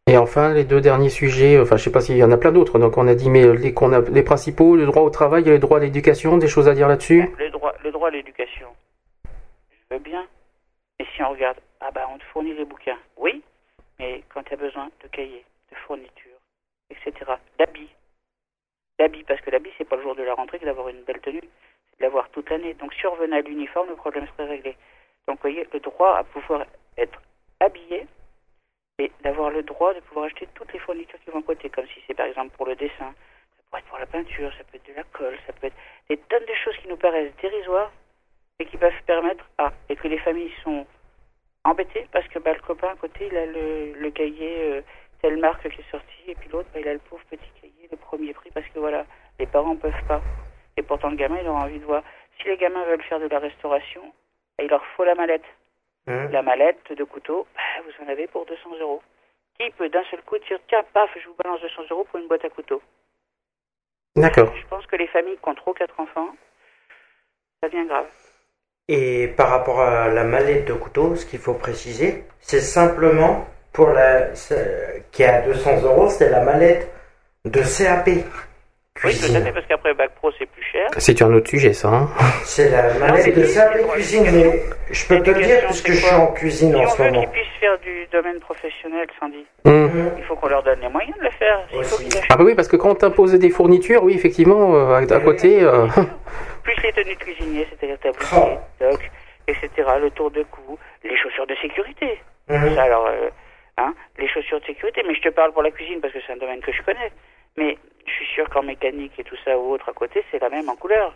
[0.06, 2.52] et enfin, les deux derniers sujets, enfin, je sais pas s'il y en a plein
[2.52, 5.46] d'autres, donc on a dit, mais les, qu'on a, les principaux, le droit au travail
[5.46, 7.30] et le droit à l'éducation, des choses à dire là-dessus?
[7.38, 8.68] Le droit, le droit à l'éducation,
[9.24, 10.26] je veux bien.
[10.98, 12.98] Mais si on regarde, ah bah on te fournit les bouquins.
[13.16, 13.42] Oui,
[13.98, 16.40] mais quand tu as besoin de cahiers, de fournitures,
[16.90, 17.90] etc., d'habits.
[18.98, 21.20] D'habits, parce que l'habit, c'est pas le jour de la rentrée que d'avoir une belle
[21.20, 22.74] tenue, c'est de l'avoir toute l'année.
[22.74, 24.76] Donc si on revenait à l'uniforme, le problème serait réglé.
[25.26, 26.64] Donc vous voyez, le droit à pouvoir
[26.96, 27.20] être
[27.60, 28.06] habillé
[28.98, 31.86] et d'avoir le droit de pouvoir acheter toutes les fournitures qui vont à côté, comme
[31.88, 33.12] si c'est par exemple pour le dessin,
[33.56, 35.76] ça peut être pour la peinture, ça peut être de la colle, ça peut être
[36.08, 37.90] des tonnes de choses qui nous paraissent dérisoires
[38.58, 40.86] et qui peuvent permettre à et que les familles sont
[41.64, 44.82] embêtées parce que bah, le copain à côté il a le, le cahier euh,
[45.20, 47.88] telle marque qui est sorti et puis l'autre bah, il a le pauvre petit cahier
[47.90, 49.06] le premier prix parce que voilà
[49.38, 50.20] les parents peuvent pas.
[50.76, 52.02] Et pourtant le gamin il aura envie de voir.
[52.38, 54.02] Si les gamins veulent faire de la restauration
[54.58, 55.44] bah, il leur faut la mallette.
[56.06, 59.02] La mallette de couteau bah, vous en avez pour 200 euros.
[59.58, 62.26] Qui peut d'un seul coup dire tiens paf je vous balance 200 euros pour une
[62.26, 62.82] boîte à couteau
[64.16, 64.52] D'accord.
[64.56, 66.34] je pense que les familles qui ont trop quatre enfants
[67.62, 68.08] ça devient grave
[68.88, 73.88] Et par rapport à la mallette de couteau, ce qu'il faut préciser, c'est simplement pour
[73.90, 76.90] la c'est- qui est à 200 euros, c'est la mallette
[77.44, 78.22] de CAP oui
[78.94, 79.42] tout à cuisine.
[79.44, 81.88] fait parce qu'après bac pro c'est plus cher C'est un autre sujet, ça.
[81.88, 82.08] Hein
[82.44, 86.14] C'est la mallette de CAP cuisine, mais je peux te le dire puisque je suis
[86.14, 87.20] en cuisine Si en on ce veut moment.
[87.20, 90.10] qu'ils puissent faire du domaine professionnel, Sandy, Hum.
[90.18, 91.60] il faut qu'on leur donne les moyens de le faire.
[91.72, 94.94] Il faut Ah bah oui, parce que quand on t'impose des fournitures, oui, effectivement, euh,
[94.94, 95.62] à, à côté...
[95.62, 95.86] euh,
[96.62, 99.10] plus les tenues de cuisinier, c'est-à-dire tablier, toc,
[99.46, 99.70] etc.,
[100.00, 102.20] le tour de cou, les chaussures de sécurité.
[102.48, 102.74] Mhm.
[102.74, 103.30] Ça, alors, euh,
[103.78, 106.32] hein, les chaussures de sécurité, mais je te parle pour la cuisine parce que c'est
[106.32, 107.12] un domaine que je connais.
[107.56, 107.76] Mais
[108.06, 110.68] je suis sûr qu'en mécanique et tout ça ou autre à côté, c'est la même
[110.68, 111.14] en couleur.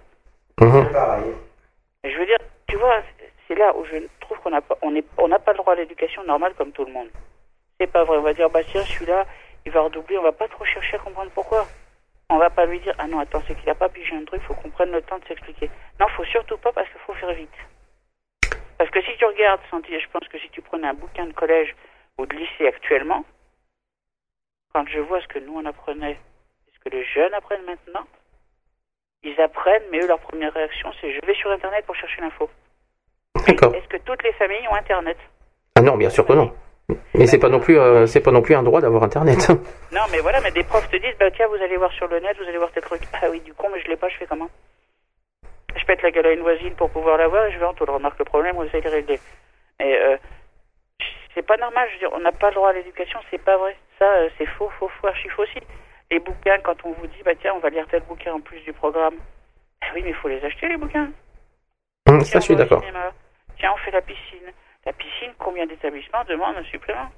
[0.60, 3.02] Mais je veux dire, tu vois,
[3.48, 5.72] c'est là où je trouve qu'on n'a pas, on est, on n'a pas le droit
[5.72, 7.08] à l'éducation normale comme tout le monde.
[7.80, 8.18] C'est pas vrai.
[8.18, 9.26] On va dire, bah tiens, celui-là,
[9.64, 10.18] il va redoubler.
[10.18, 11.66] On va pas trop chercher à comprendre pourquoi.
[12.28, 14.42] On va pas lui dire, ah non, attends, c'est qu'il a pas pigé un truc.
[14.42, 15.70] Faut qu'on prenne le temps de s'expliquer.
[16.00, 17.48] Non, faut surtout pas parce qu'il faut faire vite.
[18.78, 21.74] Parce que si tu regardes, je pense que si tu prenais un bouquin de collège
[22.18, 23.24] ou de lycée actuellement,
[24.74, 26.18] quand je vois ce que nous on apprenait,
[26.74, 28.04] ce que les jeunes apprennent maintenant,
[29.22, 32.50] ils apprennent, mais eux, leur première réaction, c'est je vais sur Internet pour chercher l'info.
[33.46, 33.74] D'accord.
[33.74, 35.16] Est-ce que toutes les familles ont Internet?
[35.76, 36.54] Ah non, bien sûr que non.
[37.14, 39.48] Mais c'est pas non plus, euh, c'est pas non plus un droit d'avoir Internet.
[39.92, 42.20] Non, mais voilà, mais des profs te disent, bah tiens, vous allez voir sur le
[42.20, 43.02] net, vous allez voir tel truc.
[43.14, 44.48] Ah oui, du con, mais je l'ai pas, je fais comment?
[45.74, 47.74] Je pète la gueule à une voisine pour pouvoir la voir et je vais en
[47.74, 47.84] tout.
[47.84, 49.20] Remarque le problème, vous allez le régler.
[49.80, 50.16] Et euh,
[51.34, 53.56] c'est pas normal, je veux dire, on n'a pas le droit à l'éducation, c'est pas
[53.56, 53.76] vrai.
[53.98, 55.60] Ça, euh, c'est faux, faux, faux, archi faux aussi.
[56.10, 58.60] Les bouquins, quand on vous dit, bah tiens, on va lire tel bouquin en plus
[58.60, 59.14] du programme,
[59.82, 61.10] Ah oui, mais il faut les acheter, les bouquins.
[62.08, 62.82] Hum, Tiens, ça, je suis on d'accord.
[63.58, 64.52] Tiens, on fait la piscine.
[64.86, 67.10] La piscine, combien d'établissements demandent un supplément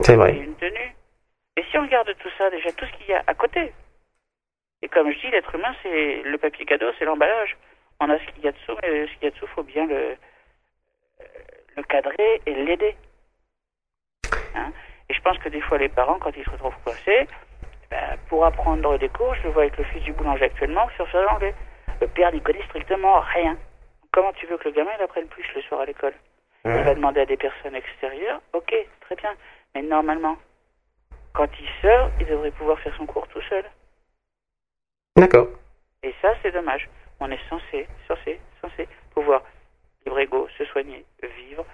[0.00, 0.32] C'est Et vrai.
[0.36, 0.94] une tenue.
[1.56, 3.72] Et si on regarde tout ça, déjà, tout ce qu'il y a à côté.
[4.82, 7.56] Et comme je dis, l'être humain, c'est le papier cadeau, c'est l'emballage.
[8.00, 9.86] On a ce qu'il y a dessous, mais ce qu'il y a dessous, faut bien
[9.86, 10.16] le,
[11.20, 11.24] euh,
[11.76, 12.96] le cadrer et l'aider.
[14.54, 14.72] Hein
[15.08, 17.26] et je pense que des fois, les parents, quand ils se retrouvent coincés,
[17.90, 21.08] ben, pour apprendre des cours, je le vois avec le fils du boulanger actuellement, sur
[21.08, 21.54] faire l'anglais.
[22.00, 23.58] Le père n'y connaît strictement rien.
[24.12, 26.14] Comment tu veux que le gamin il apprenne plus le soir à l'école?
[26.64, 29.34] Il va demander à des personnes extérieures, ok, très bien.
[29.74, 30.36] Mais normalement,
[31.32, 33.64] quand il sort, il devrait pouvoir faire son cours tout seul.
[35.16, 35.48] D'accord.
[36.02, 36.88] Et ça, c'est dommage.
[37.20, 39.42] On est censé, censé, censé pouvoir
[40.04, 41.64] libre ego, se soigner, vivre,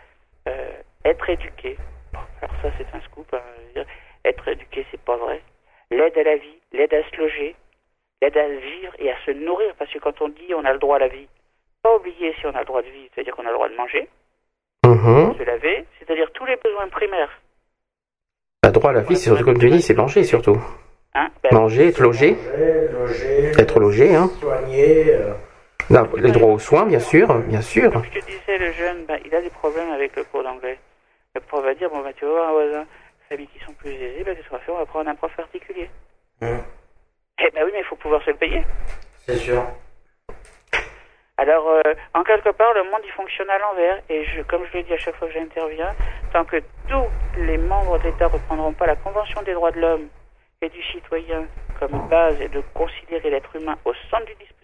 [0.48, 1.76] euh, être éduqué.
[2.12, 3.32] Bon, alors ça, c'est un scoop.
[3.32, 3.86] hein, je veux dire,
[4.24, 5.42] être éduqué, c'est pas vrai.
[5.90, 7.54] L'aide à la vie, l'aide à se loger,
[8.22, 9.74] l'aide à vivre et à se nourrir.
[9.78, 11.28] Parce que quand on dit on a le droit à la vie,
[11.82, 13.76] pas oublier si on a le droit de vivre, c'est-à-dire qu'on a le droit de
[13.76, 14.08] manger,
[14.88, 15.34] Mhm.
[15.38, 17.30] se laver, c'est-à-dire tous les besoins primaires.
[18.62, 20.58] Bah, droit à la vie, c'est surtout comme tu dis, c'est manger surtout.
[21.14, 22.36] Hein Ben, Manger, être logé,
[22.92, 24.28] Loger, être logé, hein.
[24.40, 25.14] soigner.
[25.14, 25.32] euh,
[25.90, 27.90] Non, les droits aux soins, bien sûr, bien sûr.
[27.92, 30.78] Comme je te disais, le jeune, ben, il a des problèmes avec le cours d'anglais.
[31.34, 32.84] Le prof va dire, bon, ben, tu vas voir un voisin,
[33.28, 35.32] familles qui sont plus aisées, ben, qu'est-ce qu'on va faire On va prendre un prof
[35.36, 35.88] particulier.
[36.42, 36.58] Hum.
[37.38, 38.62] Eh ben oui, mais il faut pouvoir se le payer.
[39.26, 39.62] C'est sûr.
[41.38, 41.82] Alors, euh,
[42.14, 44.00] en quelque part, le monde, il fonctionne à l'envers.
[44.08, 45.94] Et je, comme je le dis à chaque fois que j'interviens,
[46.32, 47.06] tant que tous
[47.38, 50.08] les membres de l'État ne reprendront pas la Convention des droits de l'homme
[50.62, 51.46] et du citoyen
[51.78, 54.56] comme base et de considérer l'être humain au centre du dispositif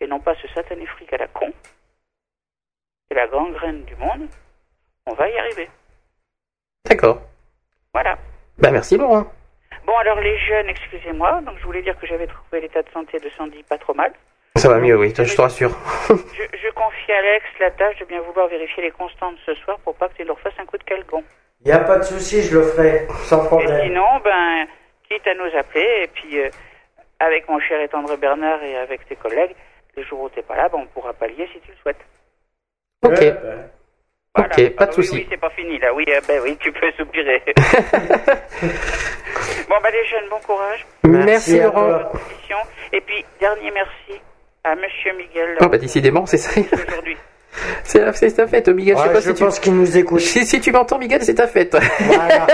[0.00, 1.52] et non pas ce satané fric à la con,
[3.08, 4.28] c'est la grande graine du monde,
[5.06, 5.70] on va y arriver.
[6.84, 7.22] D'accord.
[7.94, 8.18] Voilà.
[8.58, 9.26] Bah, merci Laurent.
[9.84, 13.18] Bon, alors les jeunes, excusez-moi, donc je voulais dire que j'avais trouvé l'état de santé
[13.20, 14.12] de Sandy pas trop mal.
[14.56, 15.70] Ça va mieux, oui, je te rassure.
[16.10, 19.78] Je, je confie à Alex la tâche de bien vouloir vérifier les constantes ce soir
[19.80, 21.22] pour pas que tu leur fasses un coup de calcon.
[21.64, 23.80] Il n'y a pas de souci, je le ferai, sans Et problème.
[23.84, 24.66] sinon, ben,
[25.08, 26.50] quitte à nous appeler, et puis euh,
[27.18, 29.54] avec mon cher et tendre Bernard et avec tes collègues,
[29.96, 32.04] les jours où t'es pas là, ben, on pourra pallier si tu le souhaites.
[33.04, 33.12] Ok.
[33.18, 33.70] Ouais, ben,
[34.34, 34.50] Voilà.
[34.54, 35.14] Ok, pas Ah de oui, souci.
[35.16, 35.94] Oui, c'est pas fini là.
[35.94, 37.42] Oui, euh, ben oui, tu peux soupirer.
[39.68, 40.86] bon, ben les jeunes, bon courage.
[41.04, 42.12] Merci, à Laurent.
[42.92, 44.20] Et puis, dernier merci
[44.64, 45.56] à Monsieur Miguel.
[45.60, 46.60] Oh, bah, décidément, c'est ça.
[46.60, 47.16] Aujourd'hui.
[47.84, 48.96] C'est la- c'est ta fête, Miguel.
[48.96, 49.44] je sais Ouais, pas je si tu.
[49.44, 50.20] pense qu'il nous écoute.
[50.20, 51.76] Si, si tu m'entends, Miguel, c'est ta fête.
[52.00, 52.46] Voilà.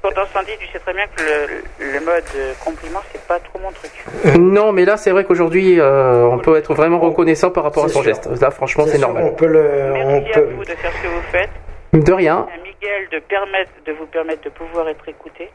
[0.00, 3.58] Pourtant, Sandy, tu sais très bien que le, le mode euh, compliment, c'est pas trop
[3.58, 3.90] mon truc.
[4.38, 7.88] non, mais là, c'est vrai qu'aujourd'hui, euh, on peut être vraiment reconnaissant par rapport à
[7.88, 8.04] son sûr.
[8.14, 8.40] geste.
[8.40, 9.24] Là, franchement, c'est normal.
[9.24, 9.92] On peut le.
[9.94, 10.48] On Merci à peut...
[10.54, 11.50] vous de faire ce que vous faites.
[11.92, 12.46] De rien.
[12.50, 15.50] à Miguel de, permettre, de vous permettre de pouvoir être écouté.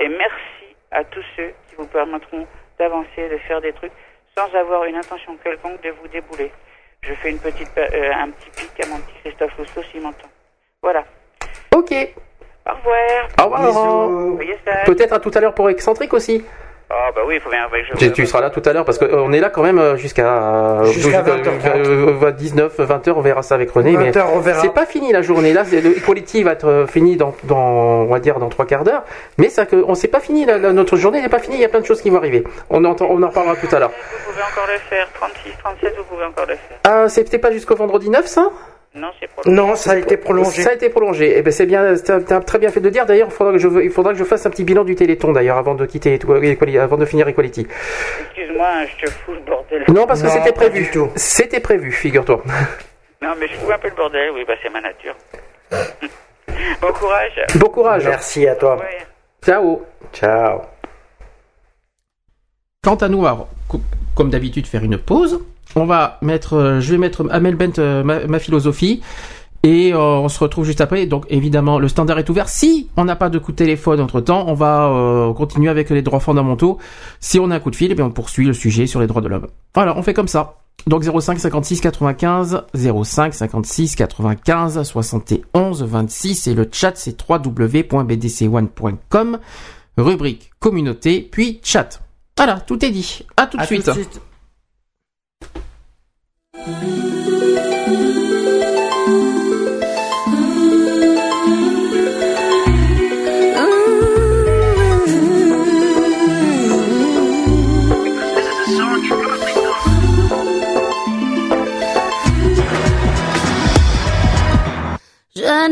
[0.00, 2.44] Et merci à tous ceux qui vous permettront
[2.80, 3.92] d'avancer, de faire des trucs
[4.36, 6.50] sans avoir une intention quelconque de vous débouler.
[7.02, 10.28] Je fais une petite, euh, un petit pic à mon petit Christophe Lousteau s'il m'entend.
[10.82, 11.04] Voilà.
[11.74, 11.92] Ok.
[12.66, 13.28] Au revoir.
[13.38, 14.84] Au revoir.
[14.86, 16.44] Peut-être à tout à l'heure pour excentrique aussi.
[16.92, 17.60] Ah bah oui, il faut bien...
[17.96, 20.82] Tu, tu seras là tout à l'heure parce qu'on est là quand même euh, jusqu'à
[20.86, 22.34] Jusqu'à 20h30.
[22.34, 23.96] 19, 20h, on verra ça avec René.
[23.96, 24.60] mais 20h, on verra.
[24.60, 25.52] C'est pas fini la journée.
[25.52, 28.66] Là, c'est- le Equality va être euh, fini dans, dans, on va dire, dans trois
[28.66, 29.04] quarts d'heure.
[29.38, 30.44] Mais ça que, on sait pas fini.
[30.46, 31.56] la- la- notre journée n'est pas finie.
[31.56, 32.42] Il y a plein de choses qui vont arriver.
[32.70, 33.90] On en, on en reparlera tout à l'heure.
[33.90, 35.06] Vous pouvez encore le faire.
[35.14, 36.78] 36, 37, vous pouvez encore le faire.
[36.84, 38.48] Ah, c'était pas jusqu'au vendredi 9, ça?
[38.94, 40.62] Non, c'est pour Non, ça a été prolongé.
[40.62, 41.34] Ça a été prolongé.
[41.36, 41.94] Eh ben, c'est bien.
[41.96, 43.06] T'as très bien fait de dire.
[43.06, 44.96] D'ailleurs, il faudra que je, veux- il faudra que je fasse un petit bilan du
[44.96, 47.68] Téléthon d'ailleurs avant de quitter, Equality- avant de finir Equality.
[48.20, 49.84] Excuse-moi, je te fous le bordel.
[49.88, 50.82] Non, parce que c'était prévu.
[50.82, 51.08] du tout.
[51.14, 52.42] C'était prévu, figure-toi.
[53.22, 54.30] Non, mais je fous un peu le bordel.
[54.34, 55.14] Oui, bah c'est ma nature.
[56.82, 57.40] bon courage.
[57.56, 58.04] Bon courage.
[58.06, 58.76] Merci à toi.
[58.76, 58.98] Ouais.
[59.44, 59.82] Ciao.
[60.12, 60.62] Ciao.
[62.82, 63.80] Quant à nous, alors, co-
[64.16, 65.44] comme d'habitude, faire une pause.
[65.76, 69.00] On va mettre, euh, je vais mettre Amel Bent, euh, ma, ma philosophie,
[69.62, 71.06] et euh, on se retrouve juste après.
[71.06, 72.48] Donc évidemment, le standard est ouvert.
[72.48, 75.90] Si on n'a pas de coup de téléphone entre temps, on va euh, continuer avec
[75.90, 76.78] les droits fondamentaux.
[77.20, 79.06] Si on a un coup de fil, eh bien on poursuit le sujet sur les
[79.06, 79.46] droits de l'homme.
[79.74, 80.56] Voilà, on fait comme ça.
[80.86, 82.62] Donc 05 56 95
[83.04, 89.38] 05 56 95 71 26 et le chat c'est www.bdc1.com
[89.98, 92.00] rubrique communauté puis chat.
[92.38, 93.26] Voilà, tout est dit.
[93.36, 93.84] À tout de À suite.
[93.84, 94.22] tout de suite.
[96.62, 96.66] Je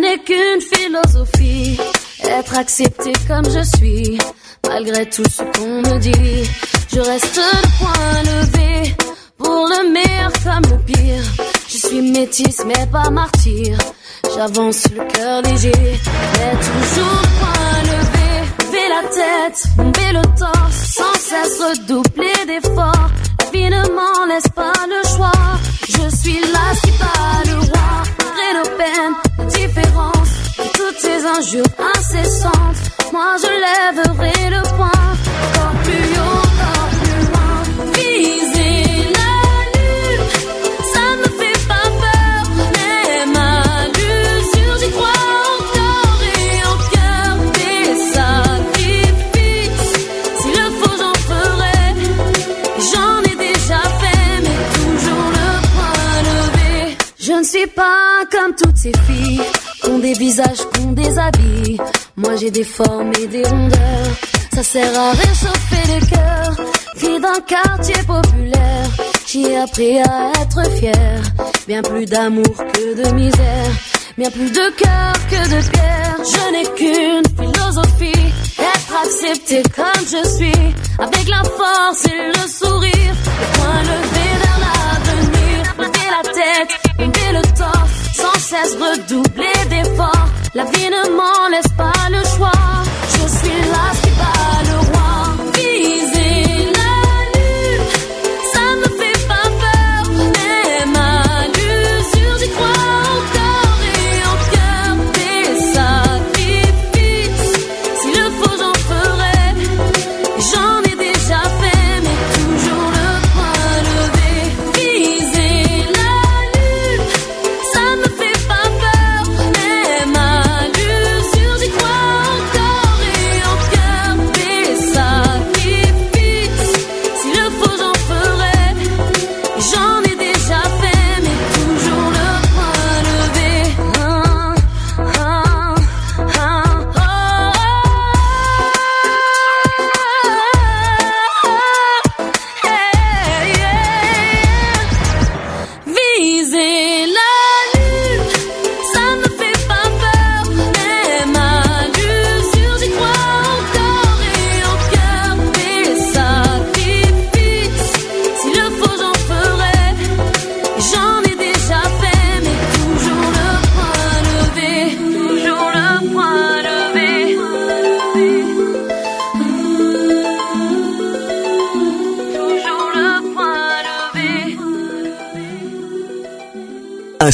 [0.01, 1.78] n'ai qu'une philosophie,
[2.24, 4.19] être accepté comme je suis,
[4.66, 6.48] malgré tout ce qu'on me dit.
[6.90, 8.97] Je reste le point levé
[9.39, 11.24] pour le meilleur comme le pire.
[11.69, 13.78] Je suis métisse mais pas martyr.
[14.35, 18.28] J'avance le cœur léger, mais toujours point levé.
[18.60, 23.10] Lever la tête, bomber le torse, sans cesse redoubler d'efforts.
[23.70, 25.32] M'en laisse pas le choix?
[25.89, 27.89] Je suis là, qui pas le roi.
[28.19, 32.82] Malgré nos peines, nos toutes ces injures incessantes.
[33.12, 35.02] Moi je lèverai le poing,
[35.44, 36.07] encore plus
[57.59, 59.43] Suis pas comme toutes ces filles,
[59.82, 61.76] qui ont des visages, ont des habits.
[62.16, 64.12] Moi j'ai des formes et des rondeurs,
[64.55, 66.66] ça sert à réchauffer le cœur.
[66.97, 68.89] Fille d'un quartier populaire,
[69.26, 71.22] j'ai appris à être fière.
[71.66, 73.72] Bien plus d'amour que de misère,
[74.16, 76.16] bien plus de cœur que de pierre.
[76.32, 83.14] Je n'ai qu'une philosophie, être accepté comme je suis, avec la force et le sourire,
[83.40, 85.74] le point levé vers l'avenir.
[85.78, 90.28] Lever la tête, le torse, sans cesse redoubler d'efforts.
[90.54, 92.50] La vie ne m'en laisse pas le choix.
[93.12, 94.97] Je suis là, qui bat le roi.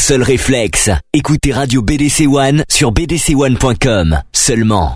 [0.05, 0.91] Seul réflexe.
[1.15, 4.19] Écoutez Radio BDC One sur bdc1.com.
[4.35, 4.95] Seulement.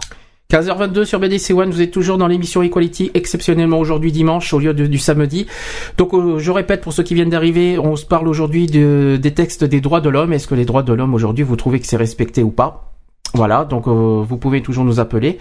[0.52, 4.74] 15h22 sur BDC One, vous êtes toujours dans l'émission Equality, exceptionnellement aujourd'hui dimanche au lieu
[4.74, 5.46] du samedi.
[5.96, 9.32] Donc euh, je répète pour ceux qui viennent d'arriver, on se parle aujourd'hui de- des
[9.32, 10.34] textes des droits de l'homme.
[10.34, 12.92] Est-ce que les droits de l'homme aujourd'hui, vous trouvez que c'est respecté ou pas?
[13.32, 15.38] Voilà, donc euh, vous pouvez toujours nous appeler.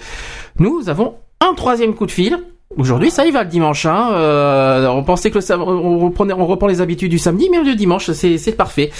[0.59, 2.37] Nous avons un troisième coup de fil.
[2.77, 3.85] Aujourd'hui, ça y va le dimanche.
[3.85, 4.11] Hein.
[4.13, 7.75] Euh, on pensait que le on, reprenait, on reprend les habitudes du samedi, mais le
[7.75, 8.91] dimanche, c'est parfait.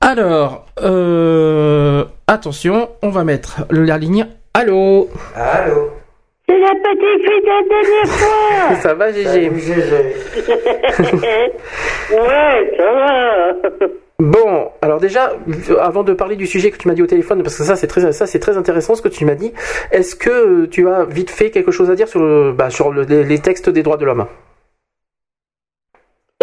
[0.00, 4.26] Alors, euh, attention, on va mettre la ligne.
[4.54, 5.90] Allô Allô
[6.48, 8.76] C'est la petite fille de la dernière fois.
[8.82, 9.50] Ça va, Gégé
[12.10, 13.52] ouais, ça va.
[14.18, 15.32] Bon, alors déjà,
[15.80, 17.86] avant de parler du sujet que tu m'as dit au téléphone, parce que ça c'est
[17.86, 19.52] très, ça c'est très intéressant ce que tu m'as dit.
[19.90, 23.02] Est-ce que tu as vite fait quelque chose à dire sur le, bah, sur le-
[23.02, 24.26] les, les textes des droits de l'homme?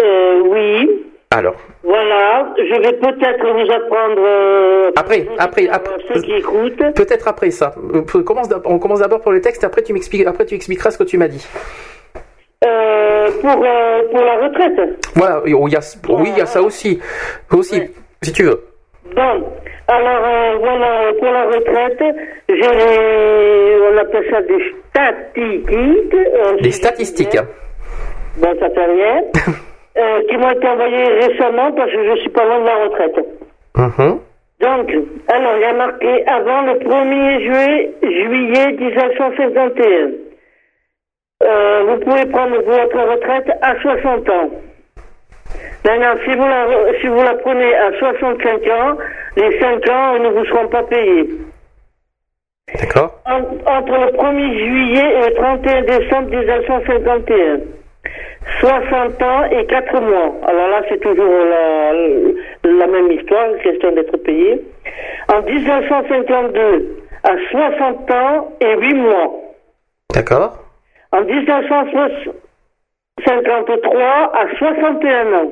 [0.02, 1.04] Euh, oui.
[1.32, 4.18] Alors, Voilà, je vais peut-être vous apprendre.
[4.18, 6.94] euh, après, après, après, ceux qui écoutent.
[6.94, 7.74] peut-être après ça.
[7.94, 8.02] Euh,
[8.64, 11.18] On commence d'abord pour les textes, après tu m'expliques, après tu expliqueras ce que tu
[11.18, 11.46] m'as dit.
[12.64, 15.06] Euh, pour, euh, pour la retraite.
[15.14, 16.98] Voilà, il y a, oui, il y a ça aussi,
[17.52, 17.82] aussi,
[18.22, 18.64] si tu veux.
[19.14, 19.44] Bon,
[19.86, 22.02] alors euh, voilà, pour la retraite,
[22.48, 26.14] j'ai les, on appelle ça des statistiques.
[26.14, 27.38] euh, Les statistiques.
[28.38, 29.22] Bon, ça fait rien.
[29.96, 33.26] euh, qui m'ont été envoyées récemment parce que je suis pas loin de la retraite.
[33.76, 34.20] Mhm.
[34.60, 34.90] Donc,
[35.28, 40.10] alors, il y a marqué avant le 1er juillet, juillet 1951.
[41.42, 44.50] Euh, vous pouvez prendre votre retraite à 60 ans.
[45.84, 46.66] Maintenant, si vous la,
[47.00, 48.96] si vous la prenez à 65 ans,
[49.36, 51.28] les 5 ans ne vous seront pas payés.
[52.80, 53.20] D'accord.
[53.26, 57.58] En- entre le 1er juillet et le 31 décembre 1951.
[58.60, 60.34] 60 ans et 4 mois.
[60.46, 61.92] Alors là, c'est toujours la,
[62.64, 64.62] la même histoire, question d'être payé.
[65.28, 69.32] En 1952, à 60 ans et 8 mois.
[70.12, 70.58] D'accord.
[71.12, 72.34] En 1960
[73.24, 75.50] 53 à 61 ans.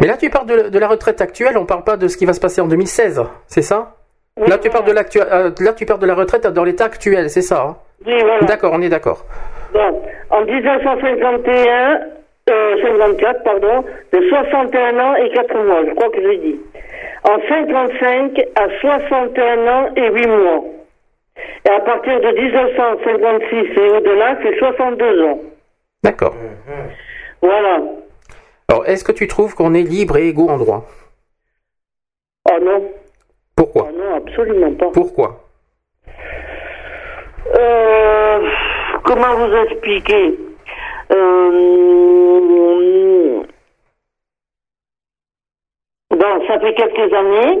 [0.00, 2.24] Mais là, tu parles de, de la retraite actuelle, on parle pas de ce qui
[2.24, 3.96] va se passer en 2016, c'est ça?
[4.36, 7.42] Là, tu parles de euh, là, tu parles de la retraite dans l'état actuel, c'est
[7.42, 7.76] ça hein?
[8.06, 8.40] Oui, voilà.
[8.42, 9.26] D'accord, on est d'accord.
[9.72, 12.00] Bon, en 1951,
[12.50, 16.60] euh, 54, pardon, de 61 ans et 4 mois, je crois que j'ai dit.
[17.24, 20.64] En 55 à 61 ans et 8 mois.
[21.66, 25.38] Et à partir de 1956 et au-delà, c'est 62 ans.
[26.02, 26.34] D'accord.
[27.42, 27.80] Voilà.
[28.68, 30.86] Alors, est-ce que tu trouves qu'on est libre et égaux en droit?
[32.50, 32.90] Oh non.
[33.56, 33.88] Pourquoi?
[33.90, 34.90] Oh non, absolument pas.
[34.92, 35.44] Pourquoi?
[37.58, 38.09] Euh,
[39.10, 40.38] comment vous expliquer
[41.12, 42.30] Euh,
[46.10, 47.60] Bon, ça fait quelques années,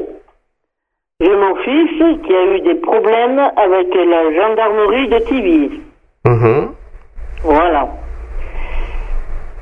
[1.20, 5.80] j'ai mon fils qui a eu des problèmes avec la gendarmerie de Tivy.
[6.26, 6.74] Mhm.
[7.42, 7.88] Voilà.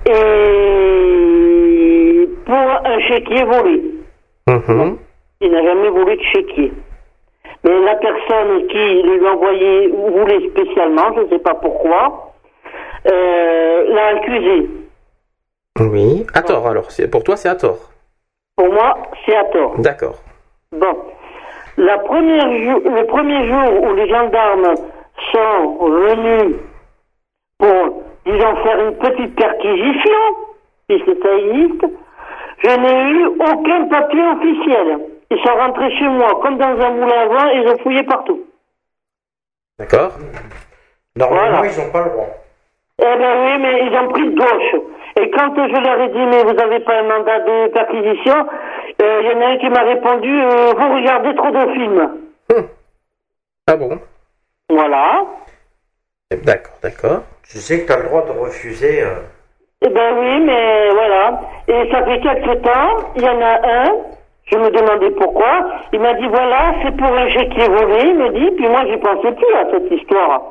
[0.06, 0.19] Et
[2.44, 3.82] pour un chéquier volé.
[4.48, 4.97] Mhm.
[5.40, 6.73] Il n'a jamais volé de chéquier.
[7.64, 12.32] Mais la personne qui lui a envoyé voulait spécialement, je ne sais pas pourquoi,
[13.10, 14.68] euh, l'a accusé.
[15.80, 16.26] Oui.
[16.35, 16.89] À tort, alors.
[17.10, 17.90] Pour toi, c'est à tort.
[18.56, 19.74] Pour moi, c'est à tort.
[19.78, 20.16] D'accord.
[20.72, 20.97] Bon.
[21.76, 24.74] La première le premier jour où les gendarmes
[25.32, 26.56] sont venus
[27.59, 30.20] pour, disons, faire une petite perquisition,
[30.89, 31.86] puisque ça existe,
[32.64, 34.98] je n'ai eu aucun papier officiel.
[35.30, 38.02] Ils sont rentrés chez moi comme dans un moulin à vent et ils ont fouillé
[38.05, 38.44] partout.
[39.78, 40.12] D'accord
[41.16, 41.72] Normalement, Voilà.
[41.72, 42.28] ils n'ont pas le droit.
[43.00, 44.82] Eh ben oui, mais ils ont pris de gauche.
[45.20, 48.46] Et quand je leur ai dit, mais vous n'avez pas un mandat de perquisition,
[49.02, 52.18] euh, il y en a un qui m'a répondu, euh, vous regardez trop de films.
[53.66, 53.98] Ah bon?
[54.70, 55.24] Voilà.
[56.44, 57.22] D'accord, d'accord.
[57.42, 59.02] Tu sais que tu as le droit de refuser.
[59.02, 59.16] euh,
[59.82, 61.40] Eh ben oui, mais voilà.
[61.68, 63.96] Et ça fait quelques temps, il y en a un,
[64.50, 68.28] je me demandais pourquoi, il m'a dit, voilà, c'est pour un chéquier volé, il me
[68.30, 70.42] dit, puis moi j'y pensais plus à cette histoire.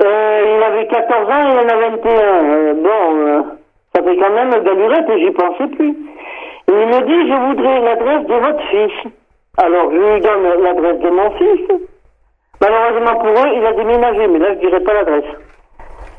[0.00, 2.10] Euh, il avait 14 ans, il en a 21.
[2.10, 3.42] Euh, bon, euh,
[3.94, 5.90] ça fait quand même galurette et j'y pensais plus.
[5.90, 9.12] Et il me dit, je voudrais l'adresse de votre fils.
[9.58, 11.60] Alors, je lui donne l'adresse de mon fils.
[12.60, 15.24] Malheureusement pour eux, il a déménagé, mais là, je dirais pas l'adresse.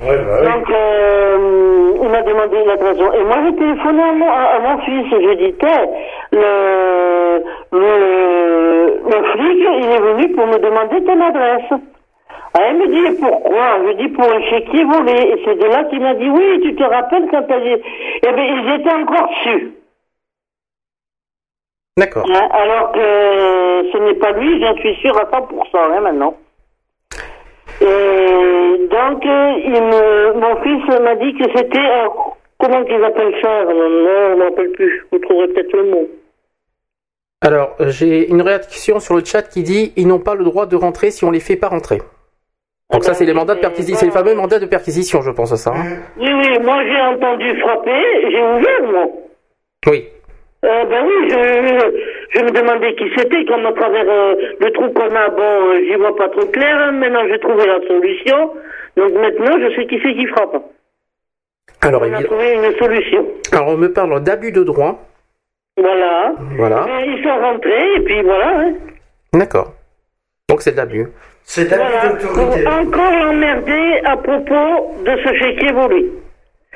[0.01, 0.45] Ouais, bah oui.
[0.45, 2.97] Donc, euh, il m'a demandé l'adresse.
[2.97, 5.05] Et moi, j'ai téléphoné à mon, à, à mon fils.
[5.09, 5.85] J'ai dit, Tiens,
[6.31, 11.81] le, le, le flic, il est venu pour me demander ton adresse.
[12.55, 13.77] Ah, il me dit, pourquoi?
[13.87, 15.13] Je dis, pour un chéquier volé.
[15.13, 17.81] Et c'est de là qu'il m'a dit, oui, tu te rappelles quand t'as dit...
[18.27, 19.73] Eh bien, ils étaient encore dessus.
[21.97, 22.25] D'accord.
[22.27, 26.33] Hein, alors que ce n'est pas lui, j'en suis sûr à 100% hein, maintenant.
[27.81, 31.79] Et donc, euh, il me, mon fils m'a dit que c'était...
[31.79, 32.09] un-
[32.59, 35.05] comment qu'ils appellent ça Non, on ne m'appelle plus.
[35.11, 36.07] Vous trouverez peut-être le mot.
[37.41, 40.75] Alors, j'ai une réaction sur le chat qui dit ils n'ont pas le droit de
[40.77, 41.99] rentrer si on les fait pas rentrer.
[42.91, 45.51] Donc ça, c'est les mandats de perquisition, c'est les fameux mandats de perquisition, je pense
[45.51, 45.71] à ça.
[45.75, 45.97] hein.
[46.17, 49.07] Oui, oui, moi j'ai entendu frapper, j'ai ouvert, moi.
[49.87, 50.07] Oui.
[50.63, 54.89] Euh, ben oui, je, je me demandais qui c'était, comme à travers euh, le trou
[54.91, 56.91] qu'on a, bon, euh, j'y vois pas trop clair, hein.
[56.93, 58.53] maintenant j'ai trouvé la solution,
[58.95, 60.55] donc maintenant je sais qui c'est qui frappe.
[61.81, 63.25] Alors, On a trouvé une solution.
[63.51, 64.99] alors, on me parle d'abus de droit.
[65.75, 66.33] Voilà.
[66.55, 66.85] Voilà.
[67.01, 68.59] Et ils sont rentrés, et puis voilà.
[68.59, 68.73] Hein.
[69.33, 69.73] D'accord.
[70.49, 71.07] Donc c'est de l'abus.
[71.43, 72.15] C'est Voilà.
[72.21, 76.09] Pour encore emmerdé à propos de ce chéquier volé.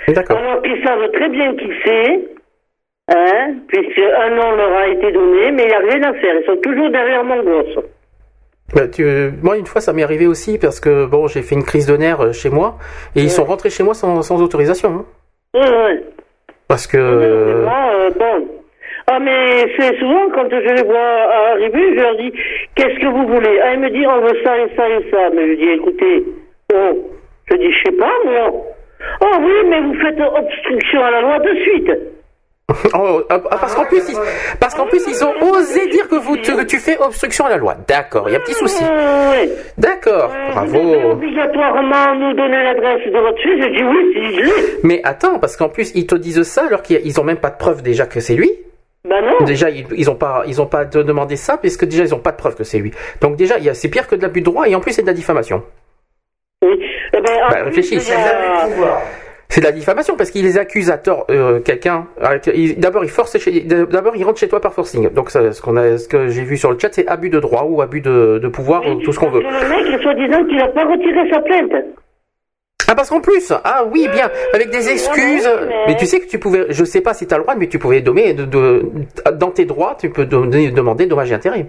[0.09, 0.37] D'accord.
[0.37, 2.19] Alors qu'ils savent très bien qui c'est,
[3.09, 6.35] hein, puisque un nom leur a été donné, mais il n'y a rien à faire.
[6.41, 7.79] Ils sont toujours derrière mon gosse.
[8.91, 11.63] Tu- euh, moi, une fois, ça m'est arrivé aussi parce que bon, j'ai fait une
[11.63, 12.75] crise de nerfs euh, chez moi
[13.15, 14.89] et ils sont rentrés chez moi sans, sans autorisation.
[14.89, 15.05] hein.
[15.53, 16.03] Ouais, ouais.
[16.67, 16.97] Parce que
[17.63, 18.47] moi, euh, bon.
[19.09, 20.99] Ah, mais c'est souvent quand je les vois
[21.53, 22.33] arriver, je leur dis
[22.75, 23.57] Qu'est-ce que vous voulez?
[23.63, 25.29] Ah, ils me disent On veut ça et ça et ça.
[25.33, 26.25] Mais je dis Écoutez,
[26.73, 27.09] oh,
[27.49, 28.51] je dis Je sais pas, moi.
[29.21, 31.91] Oh oui, mais vous faites obstruction à la loi de suite.
[32.93, 34.17] Oh, ah, ah, parce qu'en plus, ils,
[34.59, 37.49] parce qu'en plus, ils ont osé dire que vous tu, que tu fais obstruction à
[37.49, 37.77] la loi.
[37.87, 38.83] D'accord, il y a un petit souci.
[38.83, 39.49] Oui.
[39.77, 41.11] D'accord, Vous devez bravo.
[41.11, 43.63] obligatoirement nous donner l'adresse de votre fils.
[43.63, 44.79] Je dis Oui, si je l'ai.
[44.83, 47.51] Mais attends, parce qu'en plus, ils te disent ça alors qu'ils ils ont même pas
[47.51, 48.51] de preuve déjà que c'est lui.
[49.07, 49.45] Ben non.
[49.45, 52.19] Déjà, ils, ils ont pas, ils ont pas de- demandé ça puisque déjà ils ont
[52.19, 52.91] pas de preuve que c'est lui.
[53.21, 54.91] Donc déjà, il y a- c'est pire que de l'abus de droit et en plus
[54.91, 55.63] c'est de la diffamation.
[56.63, 56.77] Oui.
[57.13, 57.99] Eh ben, en Bah, plus, réfléchis.
[59.57, 62.05] C'est de la diffamation parce qu'ils les accusent à tort euh, quelqu'un.
[62.53, 65.09] il- D'abord, ils forcent chez, d'abord ils rentrent chez toi par forcing.
[65.09, 67.39] Donc ça, ce qu'on a, ce que j'ai vu sur le chat, c'est abus de
[67.39, 69.41] droit ou abus de, de pouvoir ou tout ce qu'on veut.
[69.41, 71.71] Le mec, soi-disant qu'il n'a pas retiré sa plainte.
[72.87, 75.49] Ah parce qu'en plus, ah oui bien, avec des excuses.
[75.87, 77.65] Mais tu sais que tu pouvais, je sais pas si tu as le droit, mais
[77.65, 78.85] tu pouvais donner de, de-
[79.33, 81.65] dans tes droits, tu peux donner- demander dommages et intérêts.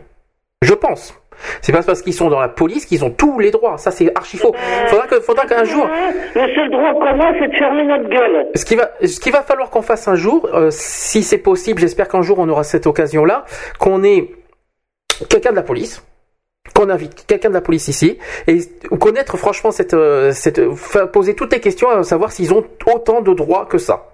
[0.60, 1.18] Je pense.
[1.62, 3.78] C'est pas parce qu'ils sont dans la police qu'ils ont tous les droits.
[3.78, 4.54] Ça c'est archi faux.
[4.86, 5.88] Faudra que, faudra qu'un jour.
[6.34, 8.46] Le seul droit qu'on a, c'est de fermer notre gueule.
[8.54, 11.80] Ce qui va, ce qu'il va falloir qu'on fasse un jour, euh, si c'est possible,
[11.80, 13.44] j'espère qu'un jour on aura cette occasion-là,
[13.78, 14.30] qu'on ait
[15.28, 16.04] quelqu'un de la police,
[16.74, 18.58] qu'on invite quelqu'un de la police ici, et
[18.98, 20.60] connaître franchement cette, euh, cette,
[21.12, 24.04] poser toutes les questions à savoir s'ils ont autant de droits que ça.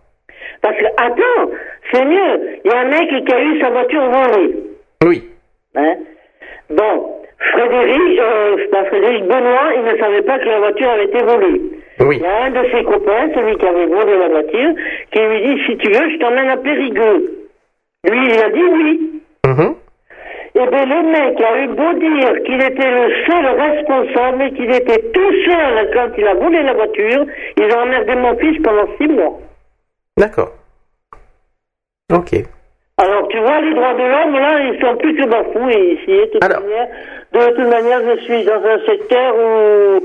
[0.63, 1.53] Parce que, attends,
[1.93, 2.59] c'est mieux.
[2.65, 4.57] Il y a un mec qui a eu sa voiture volée.
[5.05, 5.31] Oui.
[5.75, 5.97] Hein?
[6.75, 7.15] Bon,
[7.53, 11.61] Frédéric, euh, pas Frédéric Benoît, il ne savait pas que la voiture avait été volée.
[12.01, 12.17] Oui.
[12.17, 14.75] Il y a un de ses copains, celui qui avait volé la voiture,
[15.13, 17.49] qui lui dit, si tu veux, je t'emmène à Périgueux.
[18.05, 19.23] Lui, il a dit oui.
[19.47, 19.75] Mhm.
[20.57, 24.73] Eh bien, le mec a eu beau dire qu'il était le seul responsable et qu'il
[24.73, 27.27] était tout seul quand il a volé la voiture,
[27.57, 29.41] ils ont emmerdé mon fils pendant six mois.
[30.17, 30.53] D'accord.
[32.13, 32.45] Ok.
[32.97, 36.13] Alors, tu vois, les droits de l'homme, là, ils sont plus que bafoués ici.
[36.13, 36.89] De toute, manière,
[37.33, 39.97] de toute manière, je suis dans un secteur où,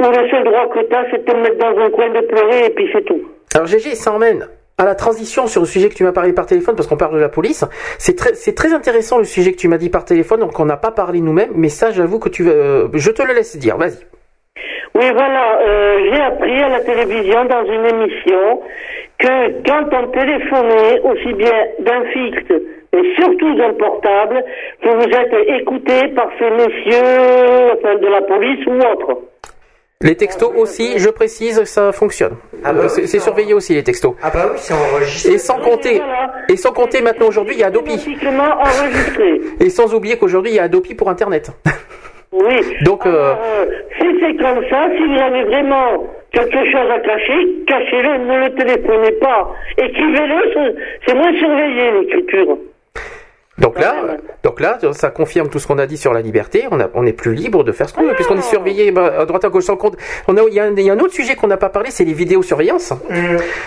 [0.00, 2.20] où le seul droit que tu as, c'est de te mettre dans un coin de
[2.20, 3.20] pleurer et puis c'est tout.
[3.54, 4.48] Alors GG, ça emmène
[4.78, 7.14] à la transition sur le sujet que tu m'as parlé par téléphone, parce qu'on parle
[7.14, 7.66] de la police.
[7.98, 10.64] C'est très, c'est très intéressant le sujet que tu m'as dit par téléphone, donc on
[10.64, 13.76] n'a pas parlé nous-mêmes, mais ça, j'avoue que tu, euh, je te le laisse dire.
[13.76, 13.98] Vas-y.
[14.94, 18.60] Oui, voilà, euh, j'ai appris à la télévision dans une émission
[19.18, 22.52] que quand on téléphonait aussi bien d'un fixe,
[22.92, 24.42] mais surtout d'un portable,
[24.82, 29.20] que vous êtes écouté par ces messieurs enfin, de la police ou autre.
[30.02, 32.36] Les textos aussi, je précise, ça fonctionne.
[32.64, 34.14] Euh, c'est c'est surveillé aussi les textos.
[34.22, 35.34] Ah bah oui, c'est enregistré.
[35.34, 36.00] Et sans compter,
[36.48, 37.92] et sans compter maintenant aujourd'hui, il y a Adopi.
[37.92, 39.40] Enregistré.
[39.60, 41.50] Et sans oublier qu'aujourd'hui, il y a Adopi pour Internet.
[42.32, 42.76] Oui.
[42.82, 43.66] Donc, euh, Euh,
[43.98, 48.54] si c'est comme ça, si vous avez vraiment quelque chose à cacher, cachez-le, ne le
[48.54, 49.50] téléphonez pas.
[49.78, 50.74] Écrivez-le, c'est-
[51.06, 52.56] c'est moins surveillé l'écriture.
[53.60, 53.94] Donc là,
[54.42, 56.64] donc là, ça confirme tout ce qu'on a dit sur la liberté.
[56.70, 59.12] On, a- on est plus libre de faire ce qu'on veut, puisqu'on est surveillé bah,
[59.20, 59.96] à droite à gauche sans compte.
[60.28, 61.68] On a, il y a, un- il y a un autre sujet qu'on n'a pas
[61.68, 62.92] parlé, c'est les vidéosurveillances.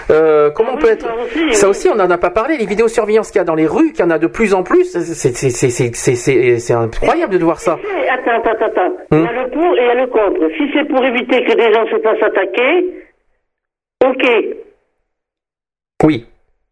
[0.10, 1.08] Euh, comment on peut être
[1.52, 2.58] Ça aussi, on n'en a pas parlé.
[2.58, 4.64] Les vidéosurveillances qu'il y a dans les rues, qu'il y en a de plus en
[4.64, 7.78] plus, c'est incroyable de voir ça.
[8.10, 8.94] Attends, attends, attends.
[9.12, 10.40] Il y a le pour et il y a le contre.
[10.58, 13.04] Si c'est pour éviter que des gens se fassent attaquer,
[14.04, 14.56] ok.
[16.04, 16.26] Oui.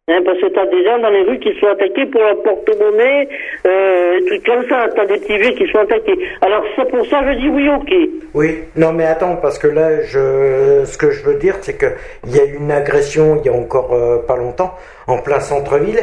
[0.08, 3.30] Hein, parce que t'as des gens dans les rues qui sont attaqués pour leur porte-monnaie,
[3.68, 4.88] euh, des trucs comme ça.
[4.96, 6.18] T'as des petits vieux qui sont attaqués.
[6.42, 8.10] Alors c'est pour ça que je dis oui, ok.
[8.34, 11.86] Oui, non mais attends, parce que là, je, ce que je veux dire, c'est que
[12.26, 14.74] il y a eu une agression il y a encore euh, pas longtemps,
[15.08, 16.00] en plein centre-ville,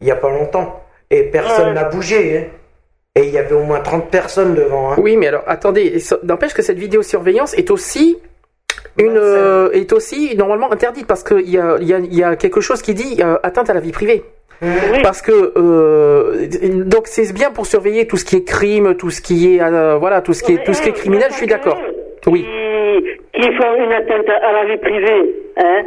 [0.00, 1.74] il y a pas longtemps, et personne Ouais.
[1.74, 2.44] n'a bougé, hein.
[3.16, 4.96] Et il y avait au moins 30 personnes devant, hein.
[4.98, 8.16] Oui, mais alors attendez, n'empêche que cette vidéosurveillance est aussi
[8.98, 12.36] une euh, est aussi normalement interdite parce qu'il y a, y, a, il y a
[12.36, 14.22] quelque chose qui dit euh, atteinte à la vie privée.
[15.02, 19.22] Parce que euh, donc c'est bien pour surveiller tout ce qui est crime, tout ce
[19.22, 21.28] qui est voilà, tout ce qui est tout ce qui est criminel.
[21.30, 21.80] Je suis d'accord.
[22.26, 22.44] Oui.
[23.34, 25.34] Qui, qui font une atteinte à, la vie privée.
[25.56, 25.82] Hein.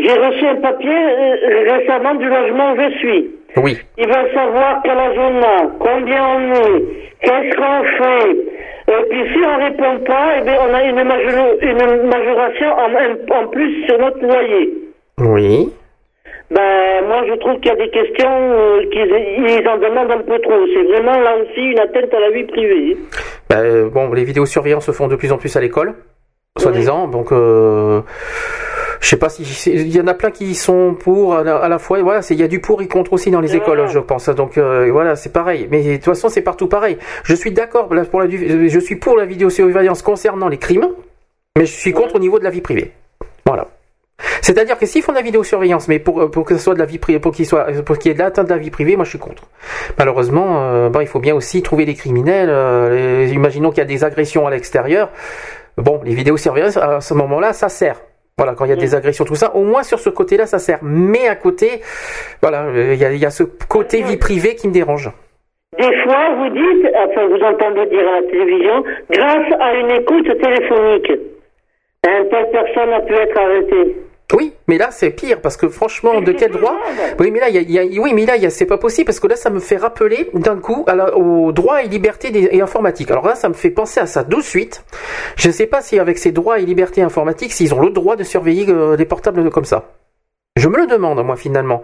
[0.00, 0.98] J'ai reçu un papier
[1.70, 3.30] récemment du logement où je suis.
[3.56, 3.78] Oui.
[3.96, 6.82] Ils veulent savoir quel âge on a, combien on est,
[7.22, 8.57] qu'est-ce qu'on fait.
[8.88, 13.42] Et puis si on répond pas, eh bien, on a une, major- une majoration en,
[13.42, 14.72] en plus sur notre loyer.
[15.18, 15.70] Oui.
[16.50, 20.22] Ben, moi, je trouve qu'il y a des questions euh, qu'ils ils en demandent un
[20.22, 20.66] peu trop.
[20.72, 22.96] C'est vraiment là aussi une atteinte à la vie privée.
[23.50, 25.92] Bah, euh, bon, les vidéosurveillances se font de plus en plus à l'école,
[26.56, 27.08] soi-disant.
[27.08, 28.00] Donc, euh,
[29.00, 31.68] je sais pas si il y en a plein qui sont pour à la, à
[31.68, 32.00] la fois.
[32.02, 34.28] Voilà, c'est- il y a du pour et contre aussi dans les écoles, je pense.
[34.30, 35.68] Donc euh, voilà, c'est pareil.
[35.70, 36.98] Mais de toute façon, c'est partout pareil.
[37.24, 40.88] Je suis d'accord pour la, je suis pour la vidéosurveillance concernant les crimes,
[41.56, 42.92] mais je suis contre au niveau de la vie privée.
[43.46, 43.66] Voilà.
[44.42, 46.84] C'est-à-dire que s'ils font de la vidéosurveillance, mais pour, pour que ce soit de la
[46.86, 48.96] vie privée, pour qu'il soit, pour qu'il y ait de l'atteinte de la vie privée,
[48.96, 49.44] moi je suis contre.
[49.96, 52.48] Malheureusement, euh, bon, il faut bien aussi trouver des criminels.
[52.50, 55.10] euh, les- imaginons qu'il y a des agressions à l'extérieur.
[55.76, 58.00] Bon, les vidéosurveillance à ce moment-là, ça sert.
[58.38, 60.60] Voilà, quand il y a des agressions, tout ça, au moins sur ce côté-là, ça
[60.60, 60.78] sert.
[60.82, 61.82] Mais à côté,
[62.40, 65.10] voilà, euh, il y a, il y a ce côté vie privée qui me dérange.
[65.76, 70.26] Des fois, vous dites, enfin, vous entendez dire à la télévision, grâce à une écoute
[70.40, 71.12] téléphonique,
[72.06, 73.96] un telle personne a pu être arrêtée.
[74.34, 76.76] Oui, mais là c'est pire parce que franchement, de quel droit
[77.18, 79.48] Oui, mais là, y a, oui, mais là, c'est pas possible parce que là, ça
[79.48, 83.10] me fait rappeler d'un coup à la- aux droits et libertés et informatiques.
[83.10, 84.84] Alors là, ça me fait penser à ça de suite.
[85.36, 88.16] Je ne sais pas si avec ces droits et libertés informatiques, s'ils ont le droit
[88.16, 89.84] de surveiller euh, des portables comme ça.
[90.58, 91.82] Je me le demande, moi, finalement.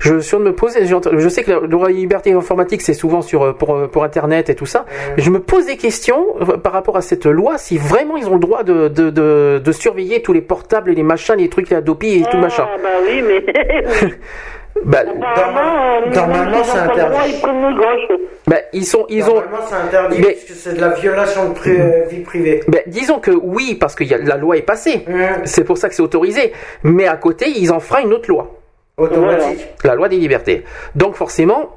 [0.00, 3.22] Je suis en de me poser, je, sais que la, la liberté informatique, c'est souvent
[3.22, 4.84] sur, euh, pour, euh, pour Internet et tout ça.
[5.16, 8.28] Mais je me pose des questions euh, par rapport à cette loi, si vraiment ils
[8.28, 11.48] ont le droit de, de, de, de surveiller tous les portables et les machins, les
[11.48, 12.66] trucs, les Adopi et tout machin.
[12.68, 13.44] Ah, bah oui, mais.
[14.84, 17.16] Bah, normalement, c'est interdit.
[17.28, 19.34] Ils bah, ils sont, ils ont.
[19.34, 22.60] Normalement, c'est interdit Mais- parce que c'est de la violation de pri- euh, vie privée.
[22.68, 25.04] Ben, disons que oui, parce que y a, la loi est passée.
[25.44, 26.52] C'est pour ça que c'est autorisé.
[26.82, 28.56] Mais à côté, ils en feront une autre loi.
[28.96, 29.68] Automatique.
[29.84, 30.64] La loi des libertés.
[30.94, 31.76] Donc forcément,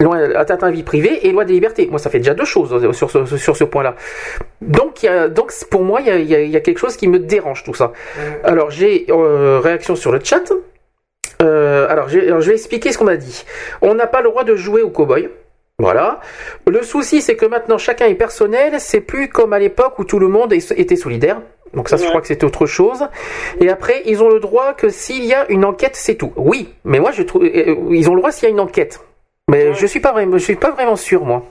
[0.00, 1.86] loi atteinte à la vie privée et loi des libertés.
[1.90, 3.94] Moi, ça fait déjà deux choses euh, sur ce, sur ce point-là.
[4.60, 6.56] Donc, il y a- donc pour moi, il y a, il y a- il y
[6.56, 7.92] a quelque chose qui me dérange tout ça.
[8.44, 10.42] Alors, j'ai euh, réaction sur le chat.
[11.42, 13.44] Euh, alors, je vais expliquer ce qu'on a dit.
[13.82, 15.28] On n'a pas le droit de jouer au cow-boy.
[15.78, 16.20] Voilà.
[16.66, 18.74] Le souci, c'est que maintenant chacun est personnel.
[18.78, 21.40] C'est plus comme à l'époque où tout le monde était solidaire.
[21.74, 23.06] Donc ça, je crois que c'est autre chose.
[23.60, 26.32] Et après, ils ont le droit que s'il y a une enquête, c'est tout.
[26.36, 29.00] Oui, mais moi, je trouve, euh, ils ont le droit s'il y a une enquête.
[29.48, 31.44] Mais je suis pas vraiment, je suis pas vraiment sûr, moi.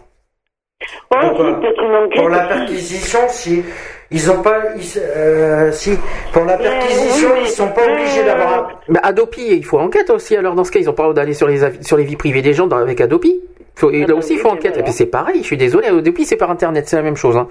[2.09, 2.15] Si.
[2.15, 3.63] Pour la perquisition, si
[4.11, 5.97] ils ont pas, ils- euh, si
[6.33, 8.53] pour la perquisition, ils sont pas obligés d'avoir.
[8.53, 10.35] un- Bah, Adopi, il faut enquête aussi.
[10.35, 12.03] Alors dans ce cas, ils ont pas le droit d'aller sur les avis- sur les
[12.03, 13.41] vies privées des gens dans- avec Adopi.
[13.77, 14.77] Faut- et là aussi, il faut enquête.
[14.77, 15.39] Et puis c'est pareil.
[15.41, 15.87] Je suis désolé.
[15.87, 17.35] Adopi, c'est par internet, c'est la même chose.
[17.35, 17.47] Hein.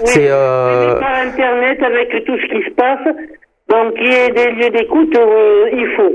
[0.00, 3.04] Oui, C'est euh, mais par Internet, avec tout ce qui se passe,
[3.68, 6.12] donc il y ait des lieux d'écoute, euh, il faut.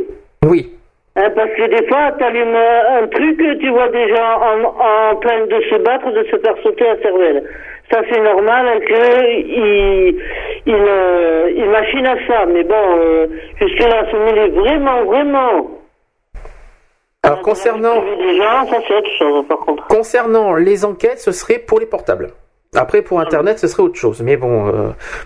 [0.47, 0.73] oui.
[1.15, 5.15] Hein, parce que des fois, tu allumes un truc, tu vois des gens en, en
[5.15, 7.43] train de se battre, de se faire sauter la cervelle.
[7.91, 10.15] Ça, c'est normal qu'ils
[10.65, 12.45] il, euh, il machinent à ça.
[12.45, 13.27] Mais bon, euh,
[13.59, 15.67] jusque-là, se mêler vraiment, vraiment.
[17.23, 19.87] Alors concernant gens, ça, c'est autre chose, par contre.
[19.87, 22.27] concernant les enquêtes, ce serait pour les portables.
[22.75, 24.21] Après, pour Internet, ce serait autre chose.
[24.21, 24.71] Mais bon, euh,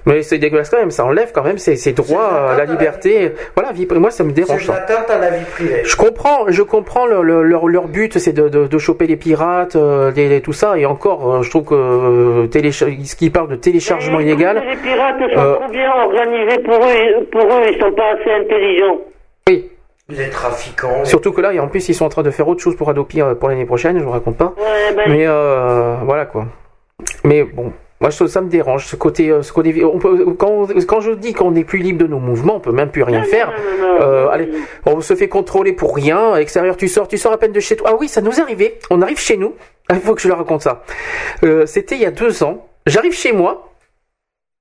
[0.05, 0.91] mais c'est dégueulasse quand même.
[0.91, 3.33] Ça enlève quand même ses, ses droits à la liberté.
[3.53, 4.61] Voilà, vie, moi, ça me C'est dérange.
[4.61, 4.73] de ça.
[4.75, 5.81] l'atteinte à la vie privée.
[5.83, 9.17] Je comprends, je comprends le- le- leur, leur but, c'est de, de, de choper les
[9.17, 10.77] pirates, euh, les- les- tout ça.
[10.77, 14.63] Et encore, euh, je trouve que euh, ce qui parle de téléchargement illégal.
[14.65, 18.31] Les pirates sont Euh, trop bien organisés pour eux, pour eux, ils sont pas assez
[18.31, 18.99] intelligents.
[19.49, 19.69] Oui.
[20.07, 21.03] Les trafiquants.
[21.03, 22.89] Surtout que là, et en plus, ils sont en train de faire autre chose pour
[22.89, 23.99] Adopi euh, pour l'année prochaine.
[23.99, 24.53] Je vous raconte pas.
[24.57, 26.45] Ouais, ben, Mais euh, voilà quoi.
[27.23, 29.83] Mais bon, moi ça, me dérange ce côté, euh, ce côté.
[29.83, 32.71] On peut, quand, quand je dis qu'on n'est plus libre de nos mouvements, on peut
[32.71, 33.51] même plus rien faire.
[34.01, 34.49] Euh, allez,
[34.85, 36.33] on se fait contrôler pour rien.
[36.33, 37.91] À l'extérieur, tu sors, tu sors à peine de chez toi.
[37.91, 38.79] Ah oui, ça nous est arrivé.
[38.89, 39.55] On arrive chez nous.
[39.89, 40.83] Ah, Il faut que je leur raconte ça.
[41.43, 42.67] Euh, C'était il y a deux ans.
[42.85, 43.69] J'arrive chez moi.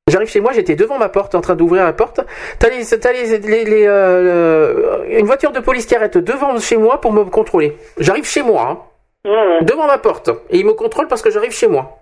[0.09, 2.21] J'arrive chez moi, j'étais devant ma porte en train d'ouvrir la porte.
[2.59, 7.01] T'as les, les, les, les, euh, une voiture de police qui arrête devant chez moi
[7.01, 7.77] pour me contrôler.
[7.99, 8.85] J'arrive chez moi,
[9.25, 12.02] hein, devant ma porte, et ils me contrôlent parce que j'arrive chez moi.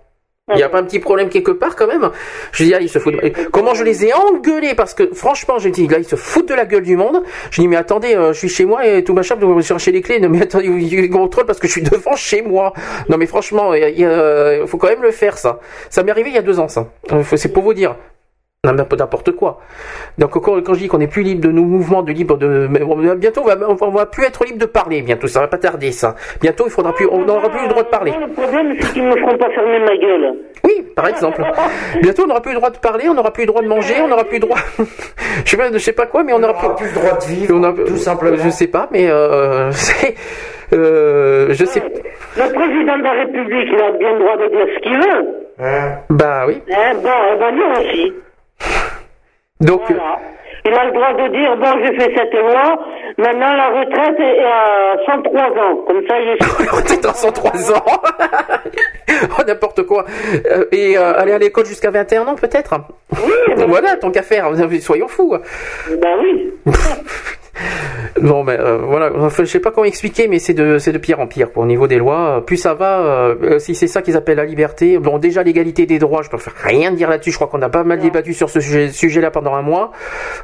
[0.53, 2.09] Il n'y a pas un petit problème quelque part quand même?
[2.51, 3.15] Je dis, ah, ils se foutent.
[3.15, 4.73] de- Comment je les ai engueulés?
[4.75, 7.21] Parce que franchement, j'ai dit, là, ils se foutent de la gueule du monde.
[7.51, 9.91] Je dis, mais attendez, euh, je suis chez moi et tout machin, vous me chercher
[9.91, 10.19] les clés.
[10.19, 12.73] Non, mais attendez, ils contrôlent parce que je suis devant chez moi.
[13.09, 15.59] Non, mais franchement, il il faut quand même le faire, ça.
[15.89, 16.87] Ça m'est arrivé il y a deux ans, ça.
[17.11, 17.95] Euh, C'est pour vous dire.
[18.63, 19.57] Non, mais n'importe quoi.
[20.19, 22.67] Donc quand, quand je dis qu'on n'est plus libre de nos mouvements, de libre de,
[23.15, 25.01] bientôt on va, on va- plus être libre de parler.
[25.01, 26.13] Bientôt, ça va pas tarder ça.
[26.41, 28.13] Bientôt, il faudra plus, on n'aura plus le droit de parler.
[28.21, 30.35] Le problème, c'est qu'ils me feront pas fermer ma gueule.
[30.63, 31.41] Oui, par exemple.
[32.03, 33.95] Bientôt, on n'aura plus le droit de parler, on n'aura plus le droit de manger,
[34.03, 34.59] on n'aura plus le droit.
[34.77, 37.73] je sais pas, je sais pas quoi, mais on n'aura plus le droit de vivre,
[37.87, 38.37] tout simplement.
[38.37, 40.13] Je sais pas, mais euh, c'est,
[40.73, 41.81] euh, je sais.
[42.37, 46.05] Le président de la République, il a bien le droit de dire ce qu'il veut.
[46.11, 46.61] Bah oui.
[46.71, 48.13] Hein, bon, eh ben nous aussi.
[49.61, 49.81] Donc.
[49.87, 50.17] Voilà.
[50.63, 52.77] Il a le droit de dire, bon, j'ai fait cette loi,
[53.17, 55.75] maintenant la retraite est à 103 ans.
[55.87, 56.43] Comme ça, il est...
[56.71, 58.01] retraite à 103 ans
[59.39, 60.05] Oh, n'importe quoi.
[60.45, 62.75] Euh, et euh, aller à l'école jusqu'à 21 ans, peut-être?
[63.67, 64.51] Voilà, tant qu'à faire.
[64.81, 65.35] Soyons fous.
[65.99, 66.53] Bah oui.
[68.21, 70.97] Non, mais euh, voilà, enfin, je sais pas comment expliquer, mais c'est de, c'est de
[70.97, 71.51] pire en pire.
[71.51, 71.63] Quoi.
[71.63, 74.97] Au niveau des lois, plus ça va, euh, si c'est ça qu'ils appellent la liberté,
[74.99, 77.31] bon, déjà l'égalité des droits, je peux faire rien dire là-dessus.
[77.31, 79.91] Je crois qu'on a pas mal débattu sur ce sujet, sujet-là pendant un mois.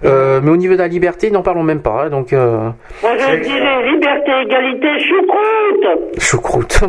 [0.06, 2.06] Euh, mais au niveau de la liberté, n'en parlons même pas.
[2.06, 2.70] hein, donc, euh,
[3.04, 6.20] Moi, je dirais liberté, égalité, choucroute.
[6.20, 6.80] choucroute.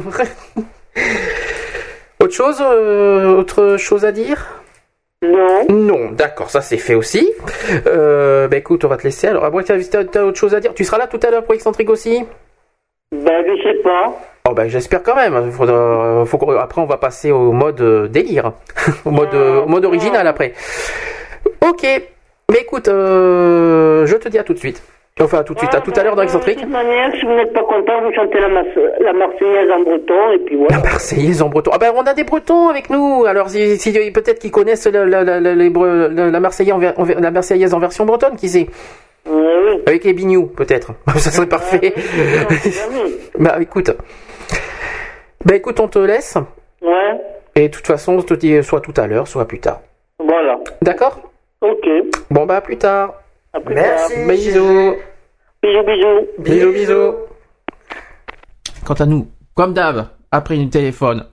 [2.22, 4.57] autre chose, euh, autre chose à dire?
[5.22, 5.66] Non.
[5.68, 7.32] Non, d'accord, ça c'est fait aussi.
[7.86, 9.26] Euh, bah écoute, on va te laisser.
[9.26, 11.44] Alors, après, t'as, t'as- t'as autre chose à dire Tu seras là tout à l'heure
[11.44, 12.24] pour Excentrique aussi?
[13.10, 14.14] Ben, je sais pas.
[14.48, 15.50] Oh bah j'espère quand même.
[15.50, 18.52] Faut après on va passer au mode euh, délire,
[19.04, 20.52] au mode, euh, au mode original après.
[21.66, 21.82] Ok.
[22.50, 24.82] Mais écoute, euh, je te dis à tout de suite.
[25.20, 26.58] Enfin à tout de suite, à tout à l'heure dans Excentrique.
[26.58, 30.32] De toute manière, si vous n'êtes pas content, vous chantez la, la Marseillaise en breton,
[30.32, 30.76] et puis voilà.
[30.76, 31.70] La Marseillaise en breton.
[31.74, 33.24] Ah ben on a des Bretons avec nous.
[33.26, 35.04] Alors si, si- peut-être qu'ils connaissent la,
[36.40, 38.68] Marseillaise en, la Marseillaise en version bretonne, qui sait?
[39.28, 39.82] Ouais, oui.
[39.86, 40.92] Avec les bignoux, peut-être.
[41.16, 41.92] Ça serait parfait.
[43.38, 43.90] bah écoute.
[45.44, 46.36] Bah écoute, on te laisse.
[46.82, 47.20] Ouais.
[47.56, 49.80] Et de toute façon, on te dit soit tout à l'heure, soit plus tard.
[50.18, 50.58] Voilà.
[50.82, 51.20] D'accord?
[51.60, 51.88] Ok.
[52.30, 53.14] Bon bah à plus tard.
[53.70, 54.14] Merci.
[54.14, 54.26] tard.
[54.28, 54.94] Bisous.
[55.62, 56.26] Bisous, bisous.
[56.38, 57.14] Bisous, bisous.
[58.84, 61.24] Quant à nous, comme d'hab, après une téléphone,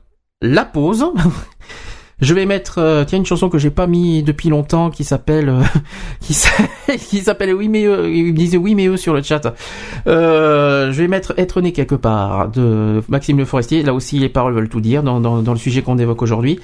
[0.41, 1.05] la pause.
[2.21, 5.49] Je vais mettre euh, tiens une chanson que j'ai pas mis depuis longtemps qui s'appelle
[5.49, 5.61] euh,
[6.21, 6.63] qui s'a-
[6.97, 9.53] qui s'appelle oui mais eux il me disait oui mais eux sur le chat.
[10.07, 13.83] Euh, je vais mettre être né quelque part de Maxime Le Forestier.
[13.83, 16.57] Là aussi les paroles veulent tout dire dans dans, dans le sujet qu'on évoque aujourd'hui.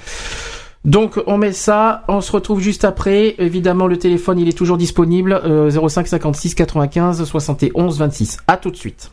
[0.84, 3.36] Donc on met ça, on se retrouve juste après.
[3.38, 8.38] Évidemment le téléphone il est toujours disponible euh, 05 56 95 71 26.
[8.48, 9.12] À tout de suite.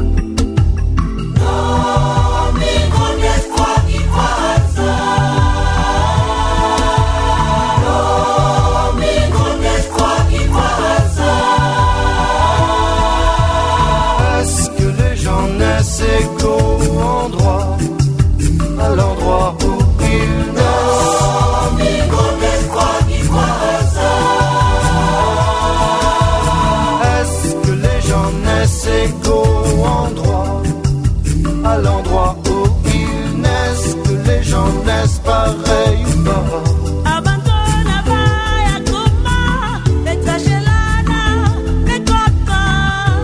[35.23, 36.41] Pareils ou pas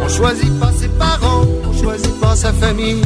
[0.03, 3.03] On choisit pas ses parents, on choisit pas sa famille.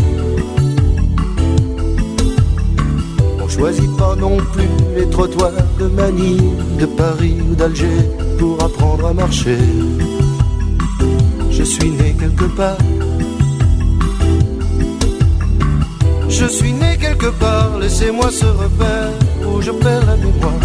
[3.43, 7.99] On choisit pas non plus les trottoirs de Manille, de Paris ou d'Alger
[8.39, 9.57] pour apprendre à marcher.
[11.49, 12.77] Je suis né quelque part.
[16.41, 19.11] Je suis né quelque part, laissez-moi ce repère
[19.45, 20.59] où je perds la mémoire.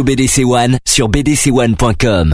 [0.00, 2.32] BDC One sur bdc1.com.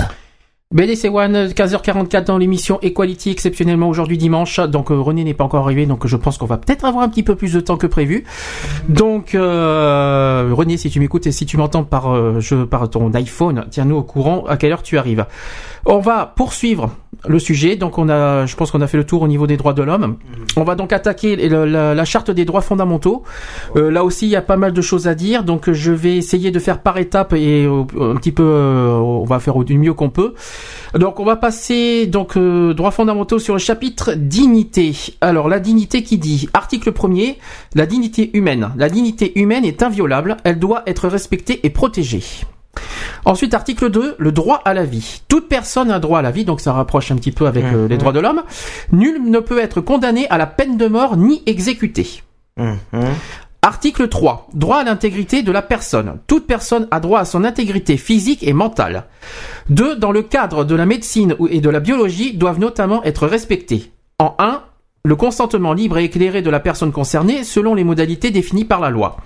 [0.70, 4.60] BDC One, 15h44 dans l'émission Equality, exceptionnellement aujourd'hui dimanche.
[4.60, 7.08] Donc euh, René n'est pas encore arrivé, donc je pense qu'on va peut-être avoir un
[7.08, 8.24] petit peu plus de temps que prévu.
[8.90, 13.14] Donc euh, René, si tu m'écoutes et si tu m'entends par, euh, je, par ton
[13.14, 15.24] iPhone, tiens-nous au courant à quelle heure tu arrives?
[15.90, 16.90] On va poursuivre
[17.26, 17.76] le sujet.
[17.76, 19.82] Donc on a, je pense qu'on a fait le tour au niveau des droits de
[19.82, 20.18] l'homme.
[20.56, 23.22] On va donc attaquer le- la, la charte des droits fondamentaux.
[23.74, 25.44] Euh, là aussi, il y a pas mal de choses à dire.
[25.44, 29.24] Donc je vais essayer de faire par étapes et euh, un petit peu, euh, on
[29.24, 30.34] va faire du mieux qu'on peut.
[30.94, 34.94] Donc on va passer donc euh, droits fondamentaux sur le chapitre dignité.
[35.22, 37.36] Alors la dignité qui dit article 1er,
[37.74, 38.70] la dignité humaine.
[38.76, 42.22] La dignité humaine est inviolable, elle doit être respectée et protégée.
[43.24, 45.22] Ensuite, article 2, le droit à la vie.
[45.28, 47.88] Toute personne a droit à la vie, donc ça rapproche un petit peu avec euh,
[47.88, 48.42] les droits de l'homme.
[48.92, 52.22] Nul ne peut être condamné à la peine de mort ni exécuté.
[53.62, 54.48] Article 3.
[54.54, 56.18] Droit à l'intégrité de la personne.
[56.26, 59.04] Toute personne a droit à son intégrité physique et mentale.
[59.70, 59.96] 2.
[59.96, 63.92] Dans le cadre de la médecine et de la biologie doivent notamment être respectés.
[64.18, 64.62] En 1.
[65.04, 68.90] Le consentement libre et éclairé de la personne concernée selon les modalités définies par la
[68.90, 69.16] loi.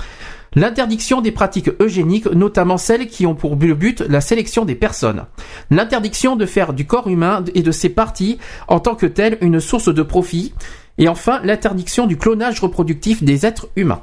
[0.55, 5.25] L'interdiction des pratiques eugéniques, notamment celles qui ont pour but la sélection des personnes.
[5.71, 8.39] L'interdiction de faire du corps humain et de ses parties
[8.69, 10.53] en tant que tel une source de profit.
[10.99, 14.03] Et enfin, l'interdiction du clonage reproductif des êtres humains.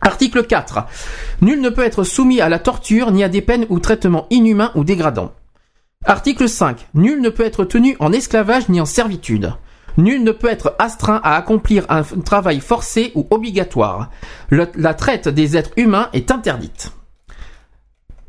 [0.00, 0.86] Article 4.
[1.42, 4.72] Nul ne peut être soumis à la torture ni à des peines ou traitements inhumains
[4.76, 5.32] ou dégradants.
[6.06, 6.88] Article 5.
[6.94, 9.52] Nul ne peut être tenu en esclavage ni en servitude.
[9.96, 14.10] Nul ne peut être astreint à accomplir un travail forcé ou obligatoire.
[14.48, 16.92] Le- la traite des êtres humains est interdite.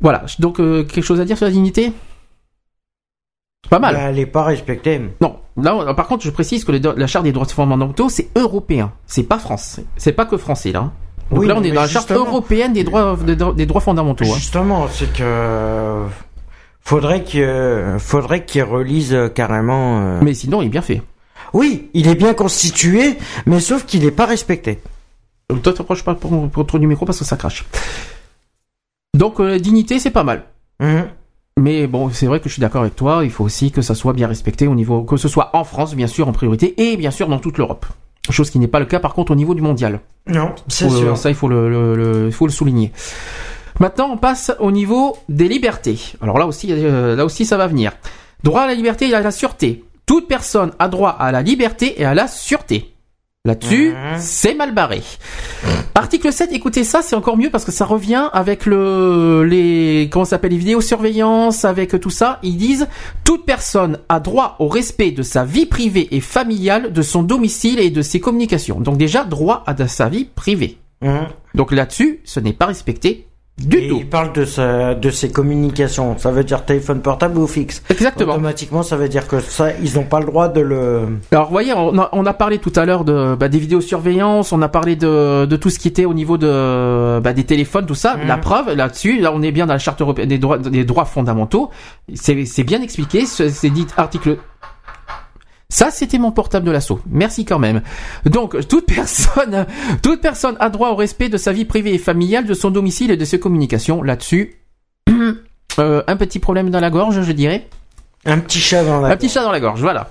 [0.00, 1.92] Voilà, donc euh, quelque chose à dire sur la dignité?
[3.70, 3.96] Pas mal.
[3.98, 5.00] elle n'est pas respectée.
[5.20, 8.92] Non, là, par contre, je précise que les la charte des droits fondamentaux, c'est européen,
[9.06, 10.90] c'est pas français, c'est pas que français là.
[11.30, 13.80] Donc Oui, là, on est dans la charte européenne des droits des, droits- des droits
[13.80, 14.24] fondamentaux.
[14.24, 14.34] hein.
[14.34, 16.02] Justement, c'est que
[16.80, 20.00] faudrait que faudrait qu'il relise carrément.
[20.02, 21.00] euh, Mais sinon, il est bien fait.
[21.52, 23.16] Oui, il est bien constitué,
[23.46, 24.80] mais sauf qu'il n'est pas respecté.
[25.50, 27.64] Euh, Toi, t'approches pas pour, pour trop du micro parce que ça crache.
[29.14, 30.44] Donc, euh, dignité, c'est pas mal.
[30.80, 31.08] Mhm.
[31.58, 33.20] Mais bon, c'est vrai que je suis d'accord avec toi.
[33.24, 35.94] Il faut aussi que ça soit bien respecté au niveau, que ce soit en France,
[35.94, 37.84] bien sûr, en priorité, et bien sûr dans toute l'Europe.
[38.30, 40.00] Chose qui n'est pas le cas, par contre, au niveau du mondial.
[40.26, 41.16] Non, c'est le- sûr.
[41.18, 42.92] Ça, il faut le, le- le- il faut le souligner.
[43.80, 45.98] Maintenant, on passe au niveau des libertés.
[46.22, 47.92] Alors là aussi, euh, là aussi, ça va venir.
[48.44, 49.84] Droit à la liberté et à la sûreté.
[50.12, 52.94] Toute personne a droit à la liberté et à la sûreté.
[53.46, 55.00] Là-dessus, c'est mal barré.
[55.94, 60.26] Article 7, écoutez ça, c'est encore mieux parce que ça revient avec le, les, comment
[60.26, 62.40] s'appelle, les vidéosurveillance, avec tout ça.
[62.42, 62.88] Ils disent,
[63.24, 67.80] toute personne a droit au respect de sa vie privée et familiale, de son domicile
[67.80, 68.80] et de ses communications.
[68.80, 70.76] Donc déjà, droit à sa vie privée.
[71.00, 71.28] Mhm.
[71.54, 73.98] Donc là-dessus, ce n'est pas respecté du Et tout.
[74.00, 76.16] Il parle de sa, de ses communications.
[76.18, 77.82] Ça veut dire téléphone portable ou fixe.
[77.90, 78.32] Exactement.
[78.32, 81.18] Automatiquement, ça veut dire que ça, ils n'ont pas le droit de le.
[81.30, 84.52] Alors, vous voyez, on a, on a parlé tout à l'heure de bah, des vidéosurveillance,
[84.52, 87.86] on a parlé de, de tout ce qui était au niveau de bah, des téléphones,
[87.86, 88.16] tout ça.
[88.26, 91.04] La preuve là-dessus, là, on est bien dans la charte européenne des droits, des droits
[91.04, 91.70] fondamentaux.
[92.14, 93.26] C'est c'est bien expliqué.
[93.26, 94.38] C'est dit article.
[95.72, 97.00] Ça, c'était mon portable de l'assaut.
[97.08, 97.80] Merci quand même.
[98.26, 99.64] Donc, toute personne,
[100.02, 103.10] toute personne a droit au respect de sa vie privée et familiale, de son domicile
[103.10, 104.02] et de ses communications.
[104.02, 104.56] Là-dessus,
[105.78, 107.70] euh, un petit problème dans la gorge, je dirais.
[108.26, 109.08] Un petit chat dans la.
[109.08, 110.10] Un petit chat dans la gorge, voilà.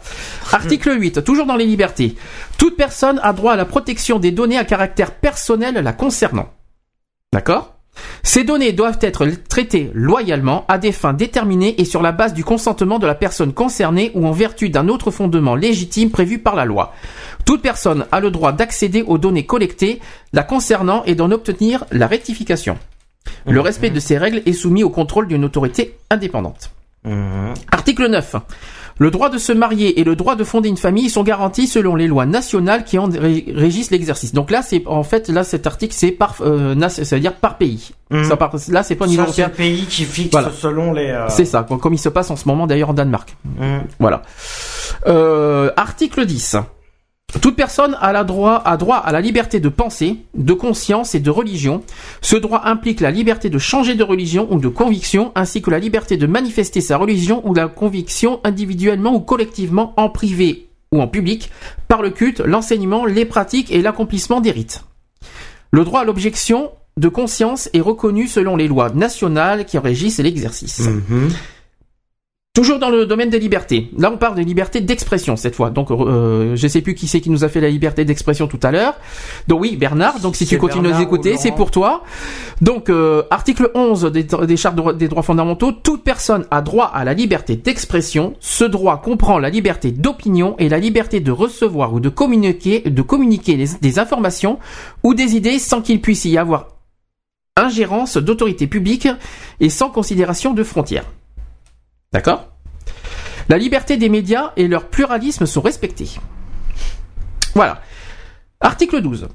[0.52, 2.16] Article 8, toujours dans les libertés.
[2.58, 6.50] Toute personne a droit à la protection des données à caractère personnel la concernant.
[7.32, 7.76] D'accord?
[8.24, 12.44] Ces données doivent être traitées loyalement, à des fins déterminées et sur la base du
[12.44, 16.66] consentement de la personne concernée ou en vertu d'un autre fondement légitime prévu par la
[16.66, 16.94] loi.
[17.46, 20.00] Toute personne a le droit d'accéder aux données collectées
[20.34, 22.78] la concernant et d'en obtenir la rectification.
[23.46, 26.72] Le respect de ces règles est soumis au contrôle d'une autorité indépendante.
[27.72, 28.36] Article 9.
[28.98, 31.96] Le droit de se marier et le droit de fonder une famille sont garantis selon
[31.96, 34.34] les lois nationales qui en ré- régissent l'exercice.
[34.34, 37.58] Donc là, c'est en fait là cet article c'est par euh, ça veut dire par
[37.58, 37.92] pays.
[38.12, 38.26] Mhm.
[38.26, 40.52] Ça, par- là, c'est pas Ça, c'est le pays qui fixe Voilà.
[40.52, 41.08] selon les.
[41.10, 43.36] euh, C'est ça, comme il se passe en ce moment d'ailleurs en Danemark.
[43.58, 43.82] Mhm.
[44.00, 44.22] Voilà.
[45.08, 46.58] Euh, article 10.
[47.40, 51.20] Toute personne a, la droit, a droit à la liberté de pensée, de conscience et
[51.20, 51.82] de religion.
[52.22, 55.80] Ce droit implique la liberté de changer de religion ou de conviction, ainsi que la
[55.80, 61.08] liberté de manifester sa religion ou la conviction individuellement ou collectivement en privé ou en
[61.08, 61.50] public,
[61.88, 64.84] par le culte, l'enseignement, les pratiques et l'accomplissement des rites.
[65.72, 70.20] Le droit à l'objection de conscience est reconnu selon les lois nationales qui en régissent
[70.20, 70.82] l'exercice.
[70.82, 71.30] Mhm.
[72.54, 73.90] Toujours dans le domaine des libertés.
[73.98, 75.70] Là, on parle des libertés d'expression cette fois.
[75.70, 78.60] Donc, euh, je sais plus qui c'est qui nous a fait la liberté d'expression tout
[78.62, 78.96] à l'heure.
[79.48, 80.20] Donc oui, Bernard.
[80.20, 82.04] Donc si tu continues à nous écouter, c'est pour toi.
[82.60, 85.72] Donc euh, article 11 des, des chartes de- des droits fondamentaux.
[85.72, 88.34] Toute personne a droit à la liberté d'expression.
[88.42, 93.02] Ce droit comprend la liberté d'opinion et la liberté de recevoir ou de communiquer, de
[93.02, 94.60] communiquer les- des informations
[95.04, 96.68] ou des idées sans qu'il puisse y avoir
[97.56, 99.08] ingérence d'autorité publique
[99.62, 101.06] et sans considération de frontières.
[102.14, 102.50] D'accord?
[103.48, 106.10] La liberté des médias et leur pluralisme sont respectés.
[107.56, 107.82] Voilà.
[108.60, 109.28] Article 12.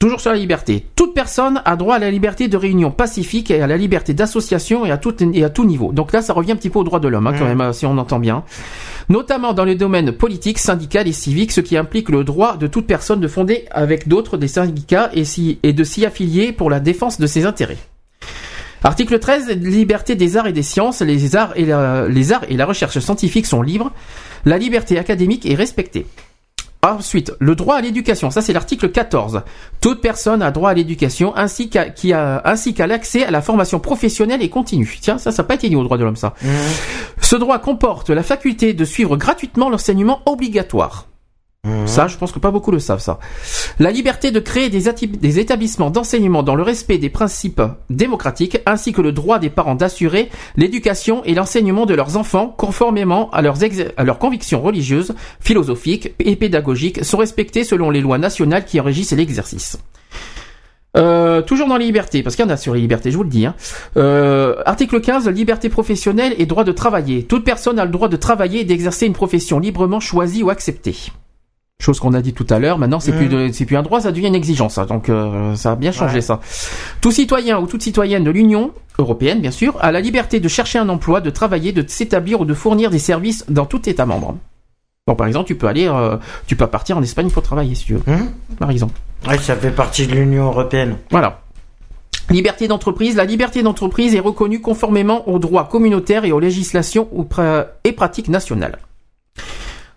[0.00, 0.86] Toujours sur la liberté.
[0.96, 4.86] Toute personne a droit à la liberté de réunion pacifique et à la liberté d'association
[4.86, 5.92] et à tout, et à tout niveau.
[5.92, 7.72] Donc là, ça revient un petit peu aux droits de l'homme, hein, quand même, euh,
[7.74, 8.42] si on entend bien.
[9.10, 12.86] Notamment dans les domaines politiques, syndical et civique, ce qui implique le droit de toute
[12.86, 16.80] personne de fonder avec d'autres des syndicats et, si, et de s'y affilier pour la
[16.80, 17.89] défense de ses intérêts.
[18.82, 21.00] Article 13, liberté des arts et des sciences.
[21.00, 23.92] Les arts et la, les arts et la recherche scientifique sont libres.
[24.44, 26.06] La liberté académique est respectée.
[26.82, 28.30] Ensuite, le droit à l'éducation.
[28.30, 29.42] Ça, c'est l'article 14.
[29.82, 33.42] Toute personne a droit à l'éducation ainsi qu'à, qui a, ainsi qu'à l'accès à la
[33.42, 34.98] formation professionnelle et continue.
[34.98, 36.34] Tiens, ça, ça n'a pas été dit au droit de l'homme, ça.
[37.20, 41.09] Ce droit comporte la faculté de suivre gratuitement l'enseignement obligatoire.
[41.90, 43.18] Ça, je pense que pas beaucoup le savent, ça.
[43.78, 47.60] La liberté de créer des, établissements d'enseignement dans le respect des principes
[47.90, 53.28] démocratiques, ainsi que le droit des parents d'assurer l'éducation et l'enseignement de leurs enfants conformément
[53.32, 58.84] à leurs, convictions religieuses, philosophiques et pédagogiques, sont respectés selon les lois nationales qui en
[58.84, 59.78] régissent l'exercice.
[60.96, 63.22] Euh, toujours dans les libertés, parce qu'il y en a sur les libertés, je vous
[63.22, 63.46] le dis.
[63.46, 63.54] hein.
[63.96, 67.24] Euh, article 15, liberté professionnelle et droit de travailler.
[67.24, 70.96] Toute personne a le droit de travailler et d'exercer une profession librement choisie ou acceptée.
[71.80, 72.78] Chose qu'on a dit tout à l'heure.
[72.78, 74.76] Maintenant, c'est plus de- c'est plus un droit, ça devient une exigence.
[74.78, 74.84] hein.
[74.86, 76.20] Donc, euh, ça a bien changé Ouais.
[76.20, 76.38] ça.
[77.00, 80.78] Tout citoyen ou toute citoyenne de l'Union européenne, bien sûr, a la liberté de chercher
[80.78, 84.36] un emploi, de travailler, de s'établir ou de fournir des services dans tout État membre.
[85.08, 87.86] Donc, par exemple, tu peux aller, euh, tu peux partir en Espagne pour travailler si
[87.86, 88.02] tu veux.
[88.58, 88.92] Par exemple.
[89.26, 90.96] Ouais, ça fait partie de l'Union européenne.
[91.10, 91.40] Voilà.
[92.28, 93.16] Liberté d'entreprise.
[93.16, 97.08] La liberté d'entreprise est reconnue conformément aux droits communautaires et aux législations
[97.84, 98.78] et pratiques nationales.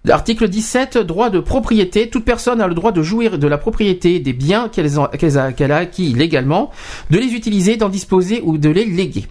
[0.09, 2.09] Article 17, droit de propriété.
[2.09, 4.97] Toute personne a le droit de jouir de la propriété des biens qu'elle
[5.37, 6.71] a, acquis légalement,
[7.09, 9.25] de les utiliser, d'en disposer ou de les léguer.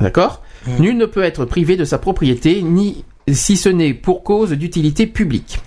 [0.00, 0.42] D'accord?
[0.80, 5.06] Nul ne peut être privé de sa propriété, ni si ce n'est pour cause d'utilité
[5.06, 5.60] publique.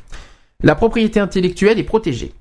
[0.61, 2.34] La propriété intellectuelle est protégée.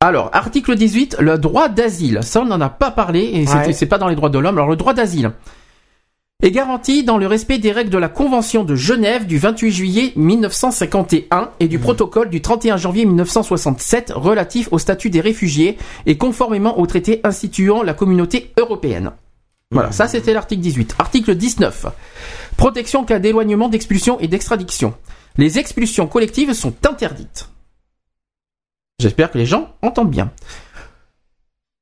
[0.00, 2.20] Alors, article 18, le droit d'asile.
[2.22, 3.72] Ça, on n'en a pas parlé et Ouais.
[3.74, 4.56] c'est pas dans les droits de l'homme.
[4.56, 5.32] Alors, le droit d'asile
[6.42, 10.12] est garanti dans le respect des règles de la Convention de Genève du 28 juillet
[10.16, 15.76] 1951 et du protocole du 31 janvier 1967 relatif au statut des réfugiés
[16.06, 19.12] et conformément au traité instituant la communauté européenne.
[19.70, 20.96] Voilà, ça c'était l'article 18.
[20.98, 21.86] Article 19.
[22.56, 24.94] Protection en cas d'éloignement, d'expulsion et d'extradition.
[25.36, 27.50] Les expulsions collectives sont interdites.
[28.98, 30.30] J'espère que les gens entendent bien.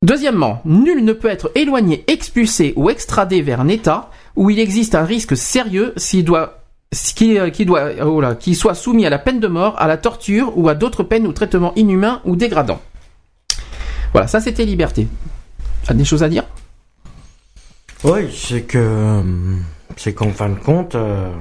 [0.02, 4.94] Deuxièmement, nul ne peut être éloigné, expulsé ou extradé vers un État où il existe
[4.94, 6.62] un risque sérieux s'il doit
[7.66, 8.22] doit oh
[8.54, 11.32] soit soumis à la peine de mort, à la torture ou à d'autres peines ou
[11.32, 12.80] traitements inhumains ou dégradants.
[14.12, 15.08] Voilà, ça c'était liberté.
[15.88, 16.44] A des choses à dire?
[18.04, 19.22] Oui, c'est que
[19.96, 21.32] c'est qu'en fin de compte, euh,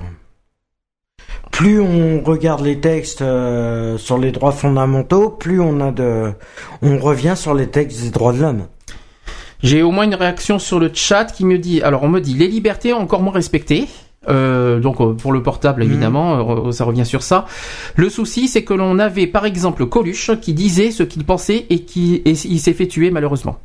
[1.52, 6.34] plus on regarde les textes euh, sur les droits fondamentaux, plus on a de,
[6.82, 8.68] on revient sur les textes des droits de l'homme.
[9.64, 12.34] J'ai au moins une réaction sur le chat qui me dit, alors on me dit
[12.36, 13.88] les libertés encore moins respectées.
[14.30, 17.46] Euh, donc euh, pour le portable évidemment, euh, ça revient sur ça.
[17.96, 21.80] Le souci c'est que l'on avait par exemple Coluche qui disait ce qu'il pensait et
[21.84, 23.58] qui et il s'est fait tuer malheureusement.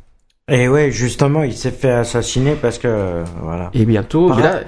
[0.49, 3.71] Et ouais, justement, il s'est fait assassiner parce que voilà.
[3.73, 4.59] Et bientôt, par, là-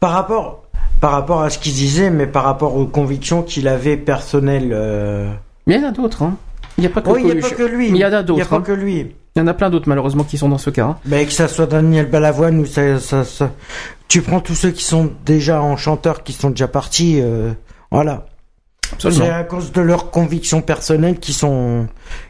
[0.00, 0.64] par rapport,
[1.00, 4.76] par rapport à ce qu'il disait, mais par rapport aux convictions qu'il avait personnelles.
[5.66, 6.22] il y en a d'autres.
[6.22, 6.36] Hein.
[6.78, 7.88] Il n'y a pas que Oui, il y a pas que lui.
[7.88, 8.48] Il y en a Il y a d'autres.
[8.48, 8.60] pas hein.
[8.60, 9.08] que lui.
[9.36, 10.84] Il y en a plein d'autres malheureusement qui sont dans ce cas.
[10.86, 10.96] hein.
[11.04, 13.52] Mais que ça soit Daniel Balavoine ou ça, ça, ça-
[14.08, 17.52] tu prends tous ceux qui sont déjà en chanteur, qui sont déjà partis, euh,
[17.92, 18.26] voilà.
[18.92, 19.24] Absolument.
[19.24, 21.86] C'est à cause de leurs convictions personnelles qui sont,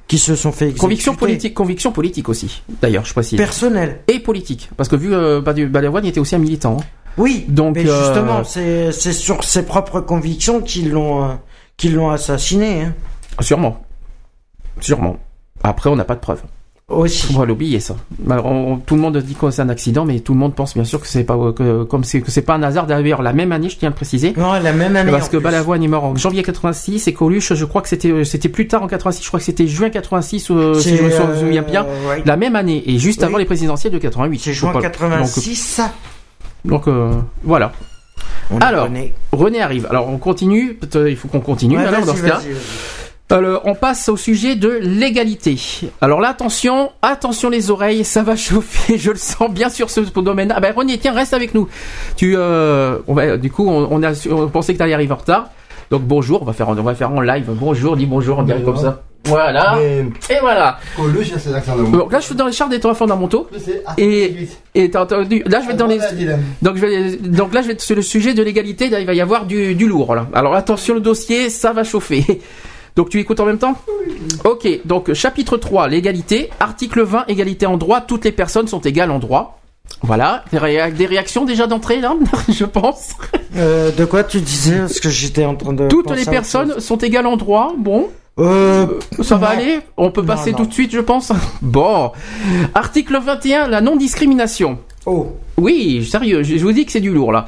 [0.08, 0.80] qui se sont fait exécuter.
[0.80, 2.62] Conviction politique, conviction politique aussi.
[2.82, 3.38] D'ailleurs, je précise.
[3.38, 4.00] Personnelle.
[4.08, 6.76] Et politique, parce que vu euh, Badi- Balavoine était aussi un militant.
[6.78, 6.84] hein.
[7.16, 7.46] Oui.
[7.48, 11.32] Donc Mais euh, justement, c'est, c'est sur ses propres convictions qu'ils l'ont, euh,
[11.78, 12.82] qu'ils l'ont assassiné.
[12.82, 12.94] Hein.
[13.40, 13.82] Sûrement.
[14.80, 15.16] Sûrement.
[15.62, 16.42] Après, on n'a pas de preuves.
[16.90, 17.32] Aussi.
[17.34, 17.94] On va l'oublier ça.
[18.28, 20.74] Alors, on- tout le monde dit que c'est un accident, mais tout le monde pense
[20.74, 22.86] bien sûr que c'est pas que, comme c'est que c'est pas un hasard.
[22.88, 24.34] D'ailleurs, la même année, je tiens à le préciser.
[24.36, 25.10] Non, la même année.
[25.12, 25.44] Parce que plus.
[25.44, 28.82] Balavoine est mort en janvier 86 et Coluche, je crois que c'était c'était plus tard
[28.82, 29.22] en 86.
[29.22, 31.84] Je crois que c'était juin 86, euh, si je me sou- euh, souviens bien.
[32.08, 32.22] ouais.
[32.26, 33.26] La même année et juste Oui.
[33.26, 34.38] avant les présidentielles de 88.
[34.40, 35.92] C'est juin Donc, 86, ça.
[36.64, 37.12] Donc, donc, euh,
[37.44, 37.72] voilà.
[38.60, 38.88] Alors,
[39.32, 39.60] René.
[39.62, 39.86] arrive.
[39.90, 40.74] Alors, on continue.
[40.74, 41.76] Peut-être, Il faut qu'on continue.
[41.78, 42.40] Ouais, alors, dans ce cas.
[43.30, 45.56] Alors, on passe au sujet de l'égalité.
[46.00, 50.00] Alors là, attention, attention les oreilles, ça va chauffer, je le sens bien sur ce
[50.00, 50.52] domaine.
[50.54, 51.68] Ah ben René, tiens, reste avec nous.
[52.16, 55.12] Tu, euh, on va, du coup, on, on a, on pensait que tu allais arriver
[55.12, 55.50] en retard.
[55.90, 57.46] Donc bonjour, on va faire, on va faire en live.
[57.48, 59.02] Bonjour, dis bonjour, on dirait comme ça.
[59.24, 59.78] Voilà.
[59.80, 60.04] Et
[60.40, 60.78] voilà.
[60.98, 63.48] Donc là, je suis dans les chartes des droits fondamentaux.
[63.98, 65.98] Et, et t'as entendu, là, je vais être dans les,
[66.62, 68.88] donc je vais, donc là, je vais être sur le sujet de l'égalité.
[68.88, 70.26] Là, il va y avoir du, du lourd, là.
[70.32, 72.40] Alors attention, le dossier, ça va chauffer.
[73.00, 73.76] Donc tu écoutes en même temps?
[74.44, 76.50] Ok, donc chapitre 3, l'égalité.
[76.60, 78.02] Article 20, égalité en droit.
[78.02, 79.58] Toutes les personnes sont égales en droit.
[80.02, 82.12] Voilà, des, réa- des réactions déjà d'entrée là,
[82.50, 83.12] je pense?
[83.56, 85.88] Euh, de quoi tu disais Parce que j'étais en train de.
[85.88, 87.72] Toutes les personnes sont égales en droit.
[87.78, 88.08] Bon,
[88.38, 88.86] Euh,
[89.22, 89.80] ça va aller?
[89.96, 90.58] On peut Non, passer non.
[90.58, 91.32] tout de suite, je pense?
[91.62, 92.12] Bon.
[92.74, 94.78] Article 21, la non-discrimination.
[95.06, 95.34] Oh.
[95.56, 97.46] Oui, sérieux, je vous dis que c'est du lourd là.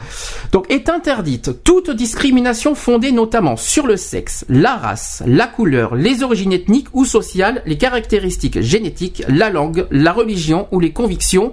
[0.53, 6.23] Donc est interdite toute discrimination fondée notamment sur le sexe, la race, la couleur, les
[6.23, 11.53] origines ethniques ou sociales, les caractéristiques génétiques, la langue, la religion ou les convictions,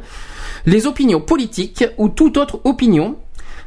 [0.65, 3.17] les opinions politiques ou toute autre opinion,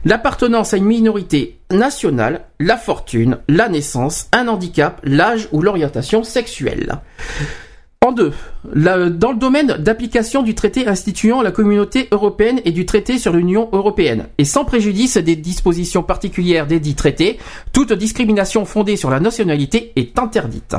[0.07, 7.01] l'appartenance à une minorité nationale, la fortune, la naissance, un handicap, l'âge ou l'orientation sexuelle.
[8.05, 8.33] En deux,
[8.75, 13.33] la- dans le domaine d'application du traité instituant la communauté européenne et du traité sur
[13.33, 17.39] l'Union européenne, et sans préjudice des dispositions particulières des dits traités,
[17.73, 20.75] toute discrimination fondée sur la nationalité est interdite.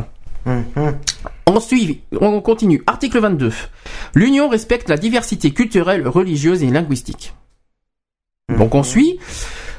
[1.45, 2.83] Ensuite, on continue.
[2.87, 3.51] Article 22.
[4.15, 7.33] L'Union respecte la diversité culturelle, religieuse et linguistique.
[8.57, 9.17] Donc on suit.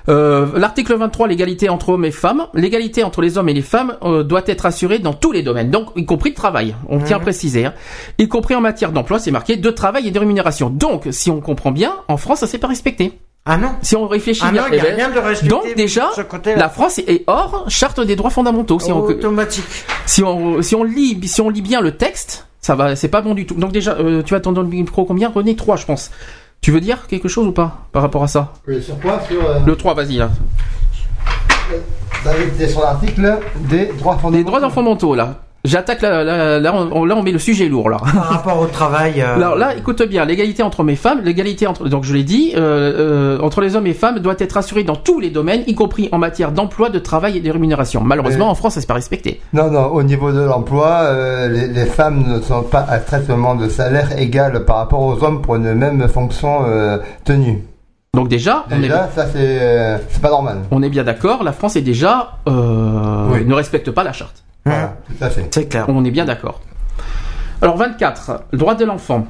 [0.09, 2.47] Euh, L'article 23, l'égalité entre hommes et femmes.
[2.55, 5.71] L'égalité entre les hommes et les femmes euh, doit être assurée dans tous les domaines,
[5.71, 6.75] donc y compris le travail.
[6.89, 7.75] On tient à préciser, hein.
[8.19, 10.71] y compris en matière d'emploi, c'est marqué de travail et de rémunération.
[10.71, 13.13] Donc, si on comprend bien, en France, ça s'est pas respecté.
[13.47, 13.73] Ah non.
[13.83, 16.11] Si on réfléchit Ah bien, non, y a eh ben, rien de respecté donc déjà,
[16.57, 18.79] la France est hors charte des droits fondamentaux.
[18.81, 19.65] Si on, Automatique.
[20.07, 23.21] si on si on lit si on lit bien le texte, ça va, c'est pas
[23.21, 23.55] bon du tout.
[23.55, 25.29] Donc déjà, euh, tu vas attendre le micro combien?
[25.29, 26.11] René 3 je pense.
[26.65, 28.55] Tu veux dire quelque chose ou pas par rapport à ça?
[28.67, 29.21] Oui, sur quoi?
[29.29, 29.39] Sur.
[29.47, 30.31] euh, Le 3, vas-y là.
[32.25, 33.39] David, t'es sur l'article
[33.69, 34.39] des droits fondamentaux.
[34.39, 35.44] Les droits fondamentaux là.
[35.65, 37.97] J'attaque là, là, là, on, là, on met le sujet lourd là.
[37.97, 39.23] Par rapport au travail.
[39.23, 42.23] euh, Alors là, écoute bien, l'égalité entre hommes et femmes, l'égalité entre, donc je l'ai
[42.23, 42.59] dit, euh,
[43.39, 46.11] euh, entre les hommes et femmes doit être assurée dans tous les domaines, y compris
[46.13, 48.03] en matière d'emploi, de travail et de rémunération.
[48.03, 49.41] Malheureusement, en France, ça pas respecté.
[49.55, 53.55] Non, non, au niveau de l'emploi, euh, les, les femmes ne sont pas à traitement
[53.55, 57.65] de salaire égal par rapport aux hommes pour une même fonction euh, tenue.
[58.15, 60.59] Donc déjà, on est, Déjà, ça c'est c'est pas normal.
[60.71, 63.45] on est bien d'accord, la France est déjà euh, Oui.
[63.47, 64.45] ne respecte pas la charte.
[64.65, 65.47] Voilà, tout à fait.
[65.51, 65.87] C'est clair.
[65.89, 66.61] On est bien d'accord.
[67.61, 69.27] Alors 24, le droit de l'enfant.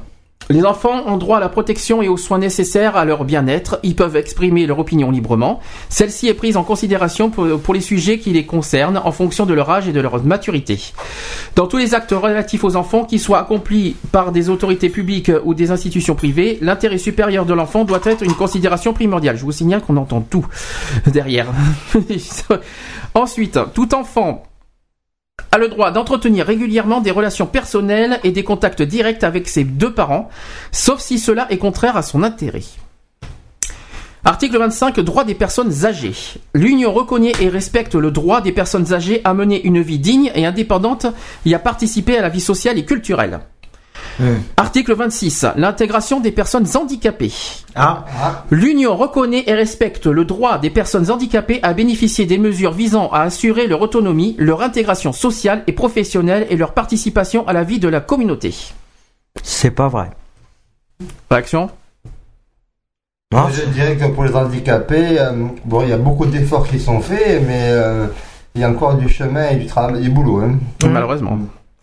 [0.49, 3.79] Les enfants ont droit à la protection et aux soins nécessaires à leur bien-être.
[3.81, 5.59] Ils peuvent exprimer leur opinion librement.
[5.89, 9.55] Celle-ci est prise en considération pour, pour les sujets qui les concernent en fonction de
[9.55, 10.93] leur âge et de leur maturité.
[11.55, 15.55] Dans tous les actes relatifs aux enfants, qu'ils soient accomplis par des autorités publiques ou
[15.55, 19.37] des institutions privées, l'intérêt supérieur de l'enfant doit être une considération primordiale.
[19.37, 20.45] Je vous signale qu'on entend tout
[21.07, 21.47] derrière.
[23.15, 24.43] Ensuite, tout enfant
[25.55, 29.93] a le droit d'entretenir régulièrement des relations personnelles et des contacts directs avec ses deux
[29.93, 30.29] parents,
[30.73, 32.63] sauf si cela est contraire à son intérêt.
[34.25, 36.15] Article 25, droit des personnes âgées.
[36.53, 40.45] L'Union reconnaît et respecte le droit des personnes âgées à mener une vie digne et
[40.45, 41.05] indépendante
[41.45, 43.39] et à participer à la vie sociale et culturelle.
[44.57, 47.33] Article 26, l'intégration des personnes handicapées.
[47.75, 48.05] Ah.
[48.51, 53.21] L'Union reconnaît et respecte le droit des personnes handicapées à bénéficier des mesures visant à
[53.21, 57.87] assurer leur autonomie, leur intégration sociale et professionnelle et leur participation à la vie de
[57.87, 58.53] la communauté.
[59.43, 60.11] C'est pas vrai.
[61.29, 61.69] Réaction?
[63.31, 67.01] Je dirais que pour les handicapés, euh, bon, il y a beaucoup d'efforts qui sont
[67.01, 68.07] faits, mais euh,
[68.53, 70.41] il y a encore du chemin et du travail, du boulot.
[70.41, 70.57] Hein.
[70.87, 71.37] Malheureusement.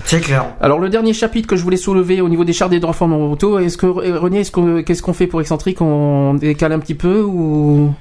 [0.04, 0.44] C'est clair.
[0.60, 3.58] Alors le dernier chapitre que je voulais soulever au niveau des chartes des droits fondamentaux,
[3.58, 5.80] est-ce que René, est-ce que qu'est-ce qu'on fait pour excentrique?
[5.80, 7.94] On décale un petit peu ou?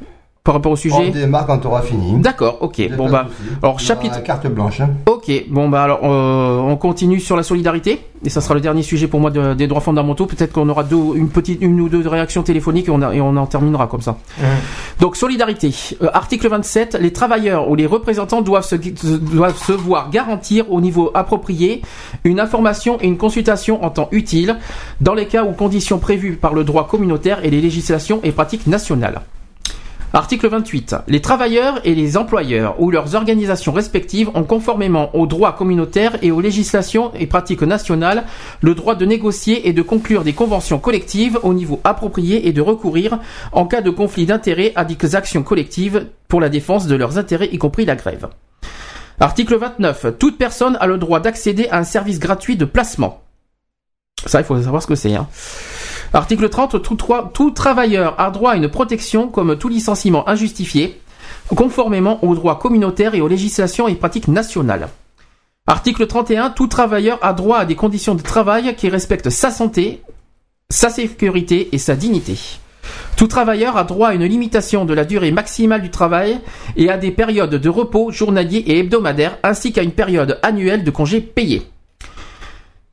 [0.44, 2.20] Par rapport au On sujet démarre quand on fini.
[2.20, 2.82] D'accord, ok.
[2.98, 3.28] Bon bah,
[3.62, 4.24] alors chapitre.
[4.24, 4.82] carte blanche.
[4.82, 4.90] hein.
[5.06, 8.82] Ok, bon bah alors euh, on continue sur la solidarité et ça sera le dernier
[8.82, 10.26] sujet pour moi de- des droits fondamentaux.
[10.26, 13.22] Peut-être qu'on aura deux, une petite, une ou deux réactions téléphoniques et on, a- et
[13.22, 14.18] on en terminera comme ça.
[15.00, 20.10] Donc solidarité, Euh, article 27, les travailleurs ou les représentants doivent se, doivent se voir
[20.10, 21.84] garantir au niveau approprié
[22.24, 24.58] une information et une consultation en temps utile
[25.02, 28.66] dans les cas ou conditions prévues par le droit communautaire et les législations et pratiques
[28.68, 29.22] nationales.
[30.14, 30.96] Article 28.
[31.08, 36.32] Les travailleurs et les employeurs ou leurs organisations respectives ont conformément aux droits communautaires et
[36.32, 38.26] aux législations et pratiques nationales
[38.60, 42.62] le droit de négocier et de conclure des conventions collectives au niveau approprié et de
[42.62, 43.20] recourir
[43.54, 47.50] en cas de conflit d'intérêts à des actions collectives pour la défense de leurs intérêts
[47.50, 48.28] y compris la grève.
[49.22, 50.18] Article 29.
[50.20, 53.22] Toute personne a le droit d'accéder à un service gratuit de placement.
[54.26, 55.16] Ça, il faut savoir ce que c'est.
[55.16, 55.28] Hein.
[56.14, 56.82] Article 30.
[57.34, 61.00] Tout, travailleur a droit à une protection comme tout licenciement injustifié,
[61.56, 64.90] conformément aux droits communautaires et aux législations et pratiques nationales.
[65.68, 66.50] Article 31.
[66.50, 70.02] Tout travailleur a droit à des conditions de travail qui respectent sa santé,
[70.70, 72.38] sa sécurité et sa dignité.
[73.16, 76.40] Tout travailleur a droit à une limitation de la durée maximale du travail
[76.76, 80.92] et à des périodes de repos journaliers et hebdomadaires ainsi qu'à une période annuelle de
[80.92, 81.72] congés payés.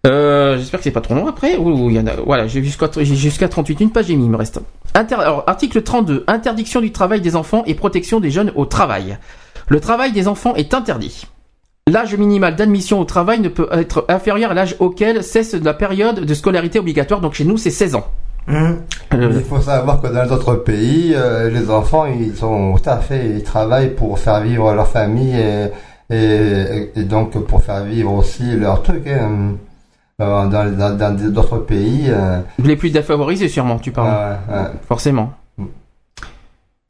[0.07, 1.55] Euh, J'espère que c'est pas trop long après.
[1.55, 4.37] Y en a, voilà, j'ai jusqu'à j'ai jusqu'à 38, une page et demie, il me
[4.37, 4.61] reste.
[4.95, 9.19] Inter- alors, article 32, interdiction du travail des enfants et protection des jeunes au travail.
[9.69, 11.27] Le travail des enfants est interdit.
[11.91, 16.21] L'âge minimal d'admission au travail ne peut être inférieur à l'âge auquel cesse la période
[16.25, 18.07] de scolarité obligatoire, donc chez nous c'est 16 ans.
[18.51, 18.75] Euh,
[19.13, 22.99] Il faut savoir que dans les autres pays, euh, les enfants, ils sont tout à
[22.99, 28.13] fait, ils travaillent pour faire vivre leur famille et, et, et donc pour faire vivre
[28.13, 29.07] aussi leur truc.
[29.07, 29.57] hein.
[30.21, 34.37] Euh, Dans dans- d'autres pays, euh, Les plus défavorisés sûrement, tu parles.
[34.89, 35.33] Forcément.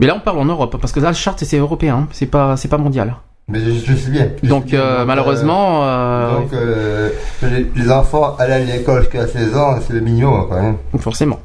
[0.00, 2.08] Mais là on parle en Europe, parce que là la charte c'est européen, hein.
[2.12, 3.16] c'est pas c'est pas mondial.
[3.48, 4.28] mais je, je sais bien.
[4.42, 4.80] je Donc sais bien.
[4.80, 7.10] euh, malheureusement, euh, donc euh,
[7.42, 10.60] les, les enfants aller à l'école jusqu'à 16 ans, c'est le mignon, quoi.
[10.60, 10.76] hein.
[10.98, 11.40] Forcément.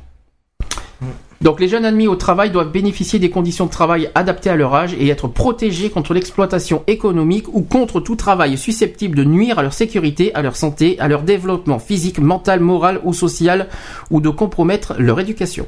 [1.43, 4.73] Donc les jeunes admis au travail doivent bénéficier des conditions de travail adaptées à leur
[4.73, 9.61] âge et être protégés contre l'exploitation économique ou contre tout travail susceptible de nuire à
[9.61, 13.67] leur sécurité, à leur santé, à leur développement physique, mental, moral ou social
[14.09, 15.67] ou de compromettre leur éducation.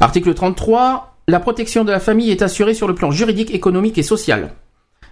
[0.00, 1.14] Article 33.
[1.28, 4.50] La protection de la famille est assurée sur le plan juridique, économique et social.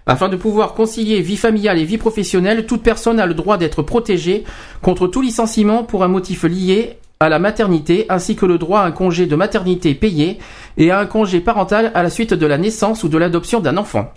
[0.05, 3.83] Afin de pouvoir concilier vie familiale et vie professionnelle, toute personne a le droit d'être
[3.83, 4.43] protégée
[4.81, 8.85] contre tout licenciement pour un motif lié à la maternité, ainsi que le droit à
[8.85, 10.39] un congé de maternité payé
[10.77, 13.75] et à un congé parental à la suite de la naissance ou de l'adoption d'un
[13.75, 14.13] enfant.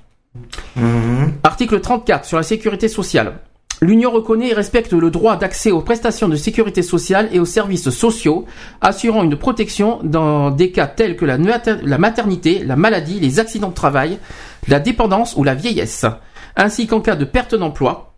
[1.42, 3.40] Article 34 sur la sécurité sociale.
[3.80, 7.90] L'Union reconnaît et respecte le droit d'accès aux prestations de sécurité sociale et aux services
[7.90, 8.46] sociaux,
[8.80, 13.74] assurant une protection dans des cas tels que la maternité, la maladie, les accidents de
[13.74, 14.20] travail,
[14.68, 16.06] la dépendance ou la vieillesse,
[16.54, 18.11] ainsi qu'en cas de perte d'emploi,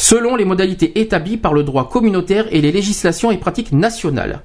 [0.00, 4.40] selon les modalités établies par le droit communautaire et les législations et pratiques nationales.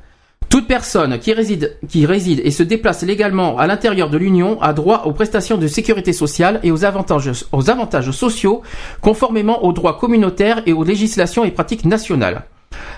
[0.49, 5.11] Toute personne qui réside, et se déplace légalement à l'intérieur de l'Union a droit aux
[5.11, 8.61] prestations de sécurité sociale et aux avantages, aux avantages sociaux
[9.01, 12.43] conformément aux droits communautaires et aux législations et pratiques nationales.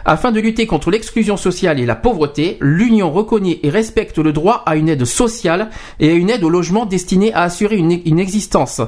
[0.03, 4.63] Afin de lutter contre l'exclusion sociale et la pauvreté, l'Union reconnaît et respecte le droit
[4.65, 5.69] à une aide sociale
[5.99, 8.81] et à une aide au logement destinée à assurer une existence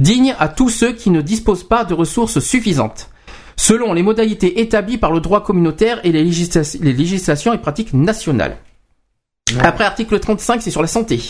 [0.00, 3.08] digne à tous ceux qui ne disposent pas de ressources suffisantes
[3.56, 7.94] selon les modalités établies par le droit communautaire et les, législa- les législations et pratiques
[7.94, 8.56] nationales.
[9.60, 11.20] Après article 35, c'est sur la santé.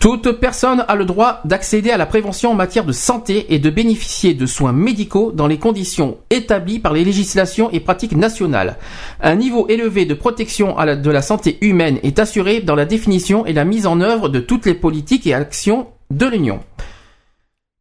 [0.00, 3.68] Toute personne a le droit d'accéder à la prévention en matière de santé et de
[3.68, 8.76] bénéficier de soins médicaux dans les conditions établies par les législations et pratiques nationales.
[9.20, 13.52] Un niveau élevé de protection de la santé humaine est assuré dans la définition et
[13.52, 16.60] la mise en œuvre de toutes les politiques et actions de l'Union.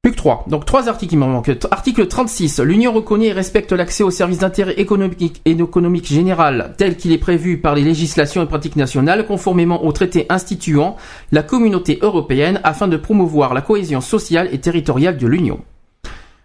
[0.07, 0.45] Plus que 3.
[0.47, 1.51] Donc trois articles qui manquent.
[1.69, 2.61] Article 36.
[2.61, 7.17] L'Union reconnaît et respecte l'accès aux services d'intérêt économique et économique général tel qu'il est
[7.17, 10.95] prévu par les législations et pratiques nationales conformément au traité instituant
[11.33, 15.59] la communauté européenne afin de promouvoir la cohésion sociale et territoriale de l'Union.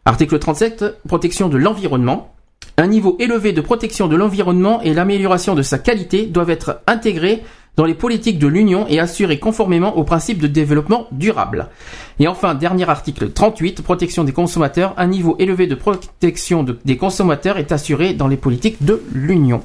[0.07, 0.85] Article 37.
[1.07, 2.35] Protection de l'environnement.
[2.79, 7.45] Un niveau élevé de protection de l'environnement et l'amélioration de sa qualité doivent être intégrés
[7.77, 11.69] dans les politiques de l'Union et assurés conformément aux principes de développement durable.
[12.19, 14.95] Et enfin, dernier article 38, protection des consommateurs.
[14.99, 19.63] Un niveau élevé de protection de- des consommateurs est assuré dans les politiques de l'Union.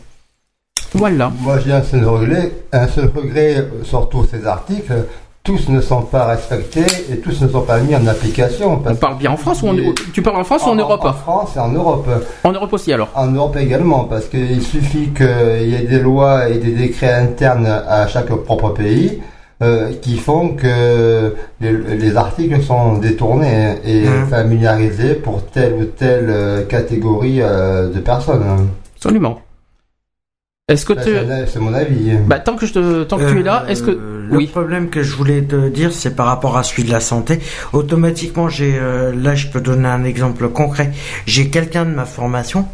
[0.94, 1.32] Voilà.
[1.42, 5.06] Moi, j'ai un seul regret, un seul regret euh, sur tous ces articles.
[5.48, 8.82] Tous ne sont pas respectés et tous ne sont pas mis en application.
[8.86, 9.76] On parle bien en France ou en,
[10.14, 11.06] tu parles en France ou en Europe?
[11.06, 12.06] En France et en Europe.
[12.44, 13.08] En Europe aussi alors?
[13.16, 17.66] En Europe également, parce qu'il suffit qu'il y ait des lois et des décrets internes
[17.66, 19.22] à chaque propre pays
[19.64, 24.28] euh, qui font que les, les articles sont détournés et Mmh.
[24.28, 28.68] familiarisés pour telle ou telle euh, catégorie euh, de personnes.
[28.98, 29.40] Absolument.
[30.70, 31.12] Est-ce que Ça, tu...
[31.48, 32.12] c'est- mon avis.
[32.28, 33.04] Bah, tant que, je te...
[33.04, 33.92] tant que tu es là, est-ce que...
[33.92, 37.00] Euh, Le problème que je voulais te dire, c'est par rapport à celui de la
[37.00, 37.40] santé.
[37.72, 40.92] Automatiquement, j'ai euh, là, je peux donner un exemple concret.
[41.26, 42.66] J'ai quelqu'un de ma formation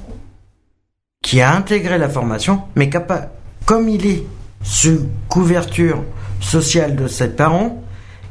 [1.23, 3.29] qui a intégré la formation, mais capa-
[3.67, 4.23] comme il est
[4.63, 6.01] sous couverture
[6.41, 7.83] sociale de ses parents.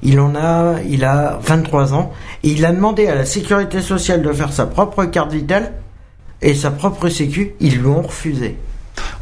[0.02, 2.12] Il en a, il a 23 ans
[2.42, 5.70] et il a demandé à la sécurité sociale de faire sa propre carte vitale
[6.42, 7.52] et sa propre sécu.
[7.60, 8.56] Ils lui ont refusé.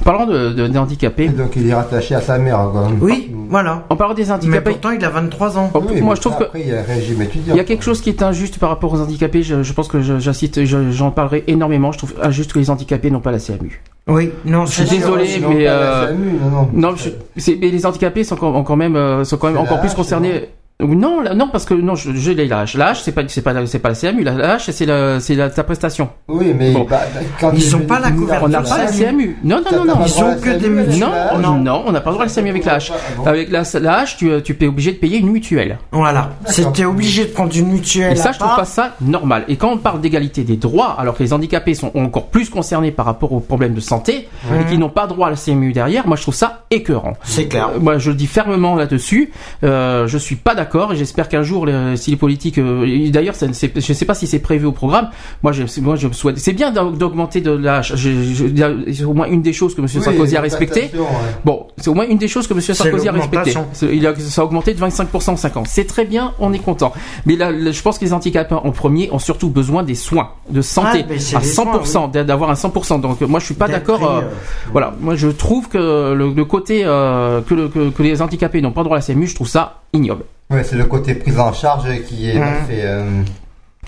[0.01, 1.29] En parlant de, de- des handicapés.
[1.29, 2.59] Donc il est rattaché à sa mère.
[2.73, 2.89] Quoi.
[3.01, 3.85] Oui, voilà.
[3.91, 4.71] En parlant des Mais handicapés.
[4.71, 5.71] pourtant, il a 23 ans.
[5.75, 7.55] Oh, Oui, moi, mais je trouve que Après, il y a un régime étudiant.
[7.55, 9.43] il y a quelque chose qui est injuste par rapport aux handicapés.
[9.43, 11.93] Je, je pense que j'incite, je- j'en parlerai énormément.
[11.93, 13.83] Je trouve injuste que les handicapés n'ont pas la CMU.
[14.09, 14.99] Oui, non, Je suis sûr.
[14.99, 16.69] désolé, mais pas la euh, non, non.
[16.73, 19.77] non, je- c'est- mais les handicapés sont quand, quand même, euh, sont quand même encore
[19.77, 20.49] la plus concernés.
[20.81, 22.75] Non, non, parce que non, je, je l'ai la hache.
[22.77, 24.23] La hache, c'est pas, c'est pas, la- c'est pas la CMU.
[24.23, 26.09] La hache, c'est la, c'est la, ta prestation.
[26.29, 26.87] Oui, mais Bon.
[26.89, 27.01] bah,
[27.41, 29.37] quand Ils il- sont pas la couverture On n'a pas la CMU.
[29.45, 30.05] Non, non, non, non.
[30.07, 30.99] Ils ont que des mutuelles.
[31.01, 32.93] Non, non, non, on n'a pas le droit à la CMU avec la hache.
[33.25, 33.61] Ah Avec la,
[33.97, 35.79] hache, tu, tu es obligé de payer une mutuelle.
[35.93, 36.31] Voilà.
[36.47, 38.13] C'était obligé de prendre une mutuelle.
[38.13, 39.45] Et ça, je trouve pas ça normal.
[39.49, 42.91] Et quand on parle d'égalité des droits, alors que les handicapés sont encore plus concernés
[42.91, 44.29] par rapport aux problèmes de santé
[44.59, 47.15] et qui n'ont pas droit à la CMU derrière, moi je trouve ça écœurant.
[47.25, 47.71] C'est clair.
[47.75, 49.31] Euh, moi, je le dis fermement là-dessus.
[49.65, 53.35] Euh, je suis pas d'accord et j'espère qu'un jour, les- si les politiques, euh, d'ailleurs,
[53.35, 55.11] ça ne- je sais pas si c'est prévu au programme.
[55.43, 56.39] Moi, je, moi, je me souhaite.
[56.39, 57.83] C'est bien d'aug- d'augmenter de la.
[57.83, 59.87] je- je- je- C'est au moins une des choses que M.
[59.95, 60.81] Oui, Sarkozy a la respecté.
[60.81, 61.35] prestation, ouais.
[61.45, 62.61] Bon, c'est au moins une des choses que M.
[62.61, 63.37] Sarkozy a respecté.
[63.53, 63.67] l'augmentation.
[63.73, 65.63] C'est- Il a, ça a augmenté de 25% en 5 ans.
[65.67, 66.93] C'est très bien, on est content.
[67.27, 70.31] Mais là, là, je pense que les handicapés en premier ont surtout besoin des soins,
[70.51, 72.99] de santé, Ah, à des 100%, soins, d'avoir un 100%.
[72.99, 74.01] Donc, euh, moi, je suis pas d'accord.
[74.11, 74.29] euh, euh,
[74.73, 75.79] voilà, moi, je trouve que
[76.15, 79.05] le, le côté euh, que, le- que, que les handicapés n'ont pas droit à la
[79.07, 80.25] CMU, je trouve ça ignoble.
[80.51, 82.67] Ouais, c'est le côté prise en charge qui est Mmh.
[82.69, 82.83] fait.
[82.85, 83.23] euh,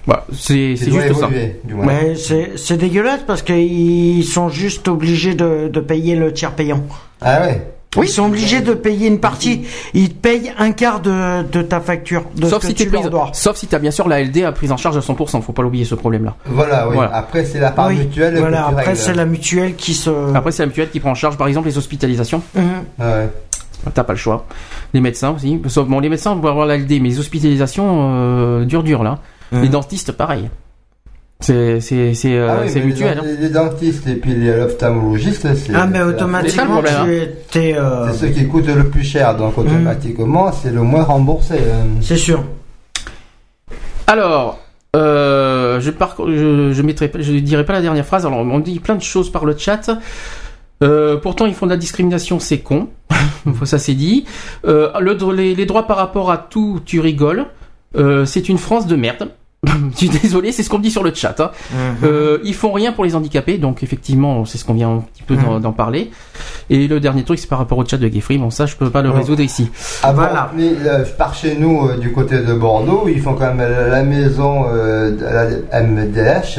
[0.06, 1.00] Voilà, c'est juste ça.
[1.26, 1.86] évoluer, du moins.
[1.86, 6.82] Mais c'est c'est dégueulasse parce qu'ils sont juste obligés de, de payer le tiers payant.
[7.20, 7.68] Ah ouais?
[7.98, 9.66] Ils sont obligés de payer une partie.
[9.92, 12.24] Ils te payent un quart de, de ta facture.
[12.34, 13.30] De Sauf ce si que tu tu pris, leur dois.
[13.34, 15.42] sauf si t'as bien sûr la LD à prise en charge à 100%.
[15.42, 16.34] Faut pas l'oublier ce problème-là.
[16.46, 16.94] Voilà, oui.
[16.94, 17.14] Voilà.
[17.14, 18.38] Après, c'est la part Oui, mutuelle.
[18.38, 20.08] Voilà, tu après c'est la mutuelle qui se.
[20.34, 22.42] Après, c'est la mutuelle qui prend en charge, par exemple, les hospitalisations.
[22.54, 22.62] Mhm.
[22.98, 23.28] Ah ouais.
[23.94, 24.46] T'as pas le choix.
[24.94, 25.60] Les médecins aussi.
[25.66, 29.18] Sauf, bon, les médecins vont avoir la LD, mais les hospitalisations, euh, dur, dur, là.
[29.50, 29.62] Mhm.
[29.62, 30.48] Les dentistes, pareil.
[31.40, 33.18] C'est, c'est, c'est, euh, Ah oui, mutuel.
[33.18, 33.22] hein.
[33.24, 35.74] Les, les dentistes et puis les ophtalmologistes, c'est.
[35.74, 37.74] Ah mais automatiquement C'est étais.
[37.76, 41.56] euh, C'est ceux qui coûtent le plus cher, donc automatiquement, c'est le moins remboursé.
[42.00, 42.44] C'est sûr.
[44.06, 44.58] Alors,
[44.94, 48.26] euh, je, par, je, je mettrai, pas- je dirai pas la dernière phrase.
[48.26, 49.90] Alors, on dit plein de choses par le chat.
[50.82, 52.88] Euh, pourtant, ils font de la discrimination, c'est con.
[53.64, 54.24] ça c'est dit.
[54.66, 57.46] Euh, le, les, les droits par rapport à tout, tu rigoles.
[57.96, 59.28] Euh, c'est une France de merde.
[59.92, 61.38] Je suis désolé, c'est ce qu'on me dit sur le chat.
[61.38, 61.50] Hein.
[62.02, 65.22] Euh, ils font rien pour les handicapés, donc effectivement, c'est ce qu'on vient un petit
[65.22, 66.10] peu d'en, d'en parler.
[66.68, 68.38] Et le dernier truc, c'est par rapport au chat de Geoffrey.
[68.38, 69.18] Bon, ça, je peux pas le Ouais.
[69.18, 69.70] résoudre ici.
[70.02, 70.50] Ah bon, Voilà.
[70.56, 74.02] mais euh, par chez nous, euh, du côté de Bordeaux, ils font quand même la,
[74.02, 75.16] maison de
[75.70, 76.58] la MDH,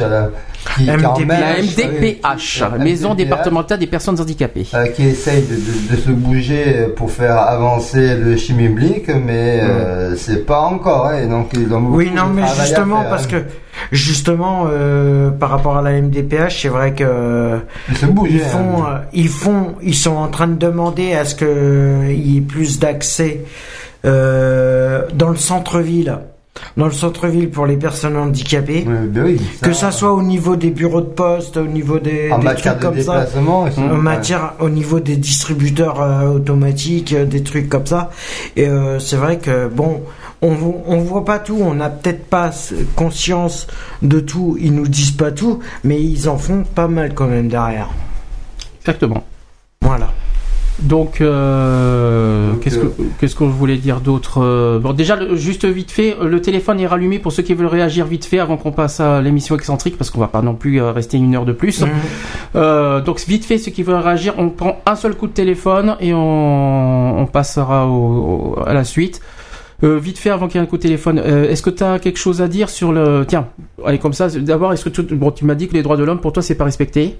[0.78, 1.28] MDPH.
[1.28, 4.66] La MDPH, la Maison MDPH, départementale des personnes handicapées.
[4.74, 10.16] euh, qui essaye de, de- de se bouger pour faire avancer le chimiblique, mais euh,
[10.16, 11.06] c'est pas encore.
[11.06, 13.28] Hein, donc ils ont beaucoup Oui, non, mais justement, faire, parce hein.
[13.30, 13.44] que
[13.92, 17.58] justement, euh, par rapport à la MDPH, c'est vrai que
[17.90, 18.30] Ils se bougent.
[18.32, 18.46] ils hein.
[18.46, 22.38] font, euh, ils font, ils sont en train de demander à ce que euh, y
[22.38, 23.40] ait plus d'accès
[24.04, 26.18] euh, dans le centre-ville,
[26.76, 28.82] dans le centre-ville pour les personnes handicapées.
[28.86, 32.38] Ben oui, Que ça soit au niveau des bureaux de poste, au niveau des, en
[32.38, 36.00] des matière trucs de comme ça, déplacement, ils sont- en matière, au niveau des distributeurs
[36.00, 38.10] euh, automatiques, euh, des trucs comme ça.
[38.56, 40.02] Et euh, c'est vrai que bon,
[40.42, 40.54] on
[40.86, 42.50] on voit pas tout, on n'a peut-être pas
[42.96, 43.66] conscience
[44.02, 44.56] de tout.
[44.60, 47.88] Ils nous disent pas tout, mais ils en font pas mal quand même derrière.
[48.80, 49.24] Exactement.
[49.80, 50.12] Voilà.
[50.82, 52.86] Donc, euh, Donc, qu'est-ce que
[53.20, 56.40] qu'est-ce que je voulais dire d'autre Euh, Bon, déjà, le- juste vite fait, euh, le
[56.42, 59.54] téléphone est rallumé pour ceux qui veulent réagir vite fait avant qu'on passe à l'émission
[59.54, 61.84] excentrique, parce qu'on va pas non plus euh, rester une heure de plus.
[62.56, 65.96] Euh, donc, vite fait, ceux qui veulent réagir, on prend un seul coup de téléphone
[66.00, 69.20] et on, on passera au- au- à la suite.
[69.84, 71.82] Euh, vite fait, avant qu'il y ait un coup de téléphone, euh, est-ce que tu
[71.84, 73.24] as quelque chose à dire sur le...
[73.28, 73.48] Tiens,
[73.84, 75.02] allez, comme ça, d'abord, est-ce que tu...
[75.14, 77.16] Bon, tu m'as dit que les droits de l'homme, pour toi, c'est pas respecté?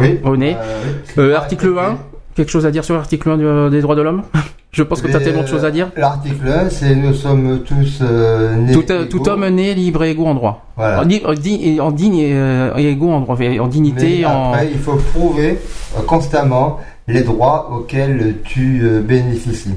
[0.00, 0.18] Oui.
[0.24, 0.56] René?
[0.56, 1.90] Euh, Euh, article respecté.
[1.92, 1.98] 1
[2.34, 4.22] Quelque chose à dire sur l'article 1 de- des droits de l'homme?
[4.72, 5.90] Je pense que tu as tellement de choses à dire.
[5.98, 9.18] euh, L'article 1, c'est nous sommes tous euh, nés Tout, euh, égaux.
[9.18, 10.64] tout homme né libre et égaux en droit.
[10.78, 11.00] Voilà.
[11.00, 14.52] En, en di- en digne et, euh, égaux en droit, en dignité, Mais en...
[14.52, 15.58] après, il faut prouver
[15.98, 19.74] euh, constamment les droits auxquels tu euh, bénéficies.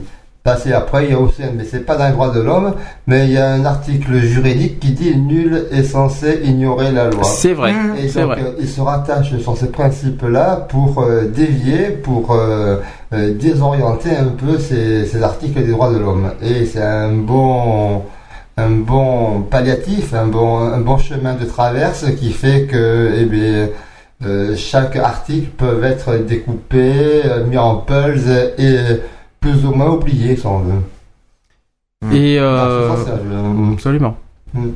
[0.61, 2.75] C'est après, il y a aussi, mais c'est pas dans les droits de l'homme,
[3.07, 7.23] mais il y a un article juridique qui dit nul est censé ignorer la loi.
[7.23, 8.41] C'est vrai, Et c'est donc, vrai.
[8.43, 12.77] euh, il se rattache sur ces principes-là pour euh, dévier, pour euh,
[13.13, 16.29] euh, désorienter un peu ces, ces articles des droits de l'homme.
[16.43, 18.03] Et c'est un bon,
[18.57, 23.69] un bon palliatif, un bon, un bon chemin de traverse qui fait que, eh bien,
[24.23, 28.77] euh, chaque article peut être découpé, mis en puzzle et
[29.45, 30.81] plus ou moins oublié, si on veut.
[32.11, 34.17] Et Ah, euh, ça, euh, absolument.
[34.53, 34.69] Mm.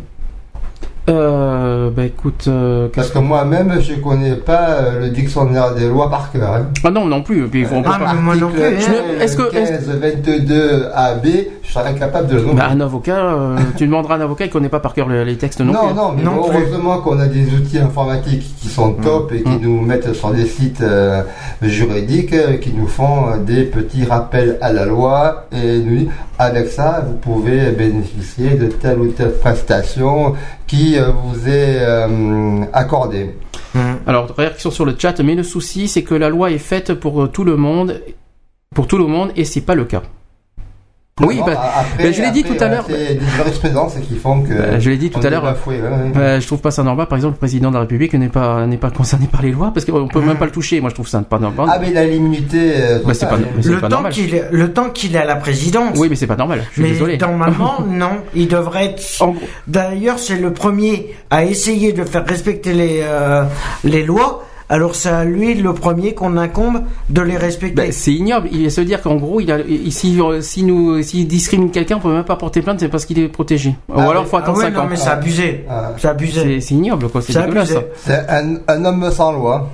[1.09, 6.09] Euh, bah écoute, euh, Parce que moi-même, je connais pas euh, le dictionnaire des lois
[6.09, 6.53] par cœur.
[6.53, 6.67] Hein.
[6.83, 7.47] ah non non plus.
[7.47, 8.63] Puis on Ah, pas- mais moi non plus.
[8.63, 8.71] Hein.
[8.79, 11.25] Je- est-ce que- est-ce- 15, 22 AB,
[11.63, 12.53] je serais incapable de le nommer.
[12.55, 15.23] Bah, un avocat, euh, tu demanderas à un avocat, il connaît pas par cœur le-
[15.23, 15.95] les textes non, non, plus.
[15.95, 16.57] non, mais Non plus.
[16.57, 19.61] heureusement qu'on a des outils informatiques qui sont top et qui Mm.
[19.61, 21.21] nous mettent sur des sites euh,
[21.61, 26.07] juridiques, qui nous font des petits rappels à la loi et nous disent,
[26.37, 30.33] avec ça, vous pouvez bénéficier de telle ou telle prestation
[30.69, 33.35] qui euh, vous est euh, accordée.
[34.05, 37.23] Alors réaction sur le chat, mais le souci c'est que la loi est faite pour
[37.23, 38.01] euh, tout le monde,
[38.73, 40.03] pour tout le monde, et c'est pas le cas.
[41.21, 42.85] Oui, Non, bah, après, bah, je l'ai dit tout à l'heure.
[42.87, 44.53] C'est des jurisprudences qui font que.
[44.53, 45.43] Bah, je l'ai dit tout à l'heure.
[45.67, 46.11] ouais, ouais.
[46.13, 47.07] Bah, je trouve pas ça normal.
[47.07, 49.71] Par exemple, le président de la République n'est pas n'est pas concerné par les lois
[49.73, 50.79] parce qu'on peut même pas le toucher.
[50.81, 51.67] Moi, je trouve ça pas normal.
[51.71, 52.73] Ah, mais il a l'immunité.
[52.77, 54.11] euh, Bah, c'est pas, Le pas temps normal.
[54.13, 55.97] qu'il le temps qu'il est à la présidence.
[55.97, 56.61] Oui, mais c'est pas normal.
[56.69, 57.17] Je suis mais désolé.
[57.17, 58.19] normalement, non.
[58.33, 59.01] Il devrait être.
[59.67, 63.43] D'ailleurs, c'est le premier à essayer de faire respecter les euh,
[63.83, 64.45] les lois.
[64.71, 67.75] Alors c'est à lui le premier qu'on incombe de les respecter.
[67.75, 68.49] bah, c'est ignoble.
[68.51, 72.13] Il se dire qu'en gros, il a ici si nous s'il discrimine quelqu'un, on peut
[72.13, 73.75] même pas porter plainte, c'est parce qu'il est protégé.
[73.89, 74.29] Ou Ah, alors, oui.
[74.29, 74.87] faut ah attendre ouais, 5 non ans.
[74.87, 75.65] mais c'est abusé.
[75.67, 75.93] Ah.
[75.97, 76.41] C'est abusé.
[76.43, 77.21] C'est c'est ignoble, quoi.
[77.23, 77.73] C'est C'est dégueulasse.
[78.05, 79.69] C'est un, un homme sans loi.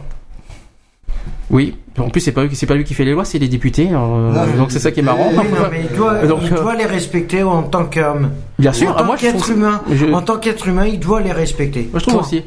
[1.49, 1.75] Oui.
[1.97, 3.89] En plus, c'est pas lui, c'est pas lui qui fait les lois, c'est les députés.
[3.91, 5.29] euh, Non, donc c'est ça qui est marrant.
[5.31, 8.31] Oui, non, mais il doit, Donc, il euh, doit les respecter en tant qu'homme.
[8.59, 8.89] Bien sûr.
[8.89, 11.21] En ah, tant moi, je qu'être trouve- humain, je- en tant qu'être humain, il doit
[11.21, 11.87] les respecter.
[11.91, 12.27] Moi, je trouve Point.
[12.27, 12.43] aussi.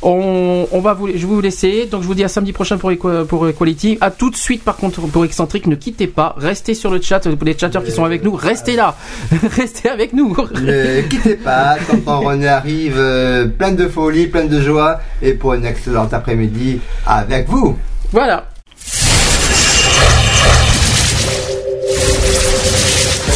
[0.00, 1.86] On, on va vous, je vais vous laisser.
[1.86, 3.98] Donc, je vous dis à samedi prochain pour, Equa- pour Equality.
[4.00, 6.34] À tout de suite, par contre, pour Excentrique, ne quittez pas.
[6.38, 7.20] Restez sur le chat.
[7.28, 8.96] Pour les chatteurs qui sont avec nous, restez là.
[9.56, 10.36] restez avec nous.
[10.62, 15.54] Ne quittez pas, quand René arrive, euh, plein de folie, plein de joie, et pour
[15.54, 17.76] une excellente après-midi avec vous.
[18.12, 18.44] Voilà.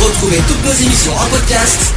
[0.00, 1.91] Retrouvez toutes nos émissions en podcast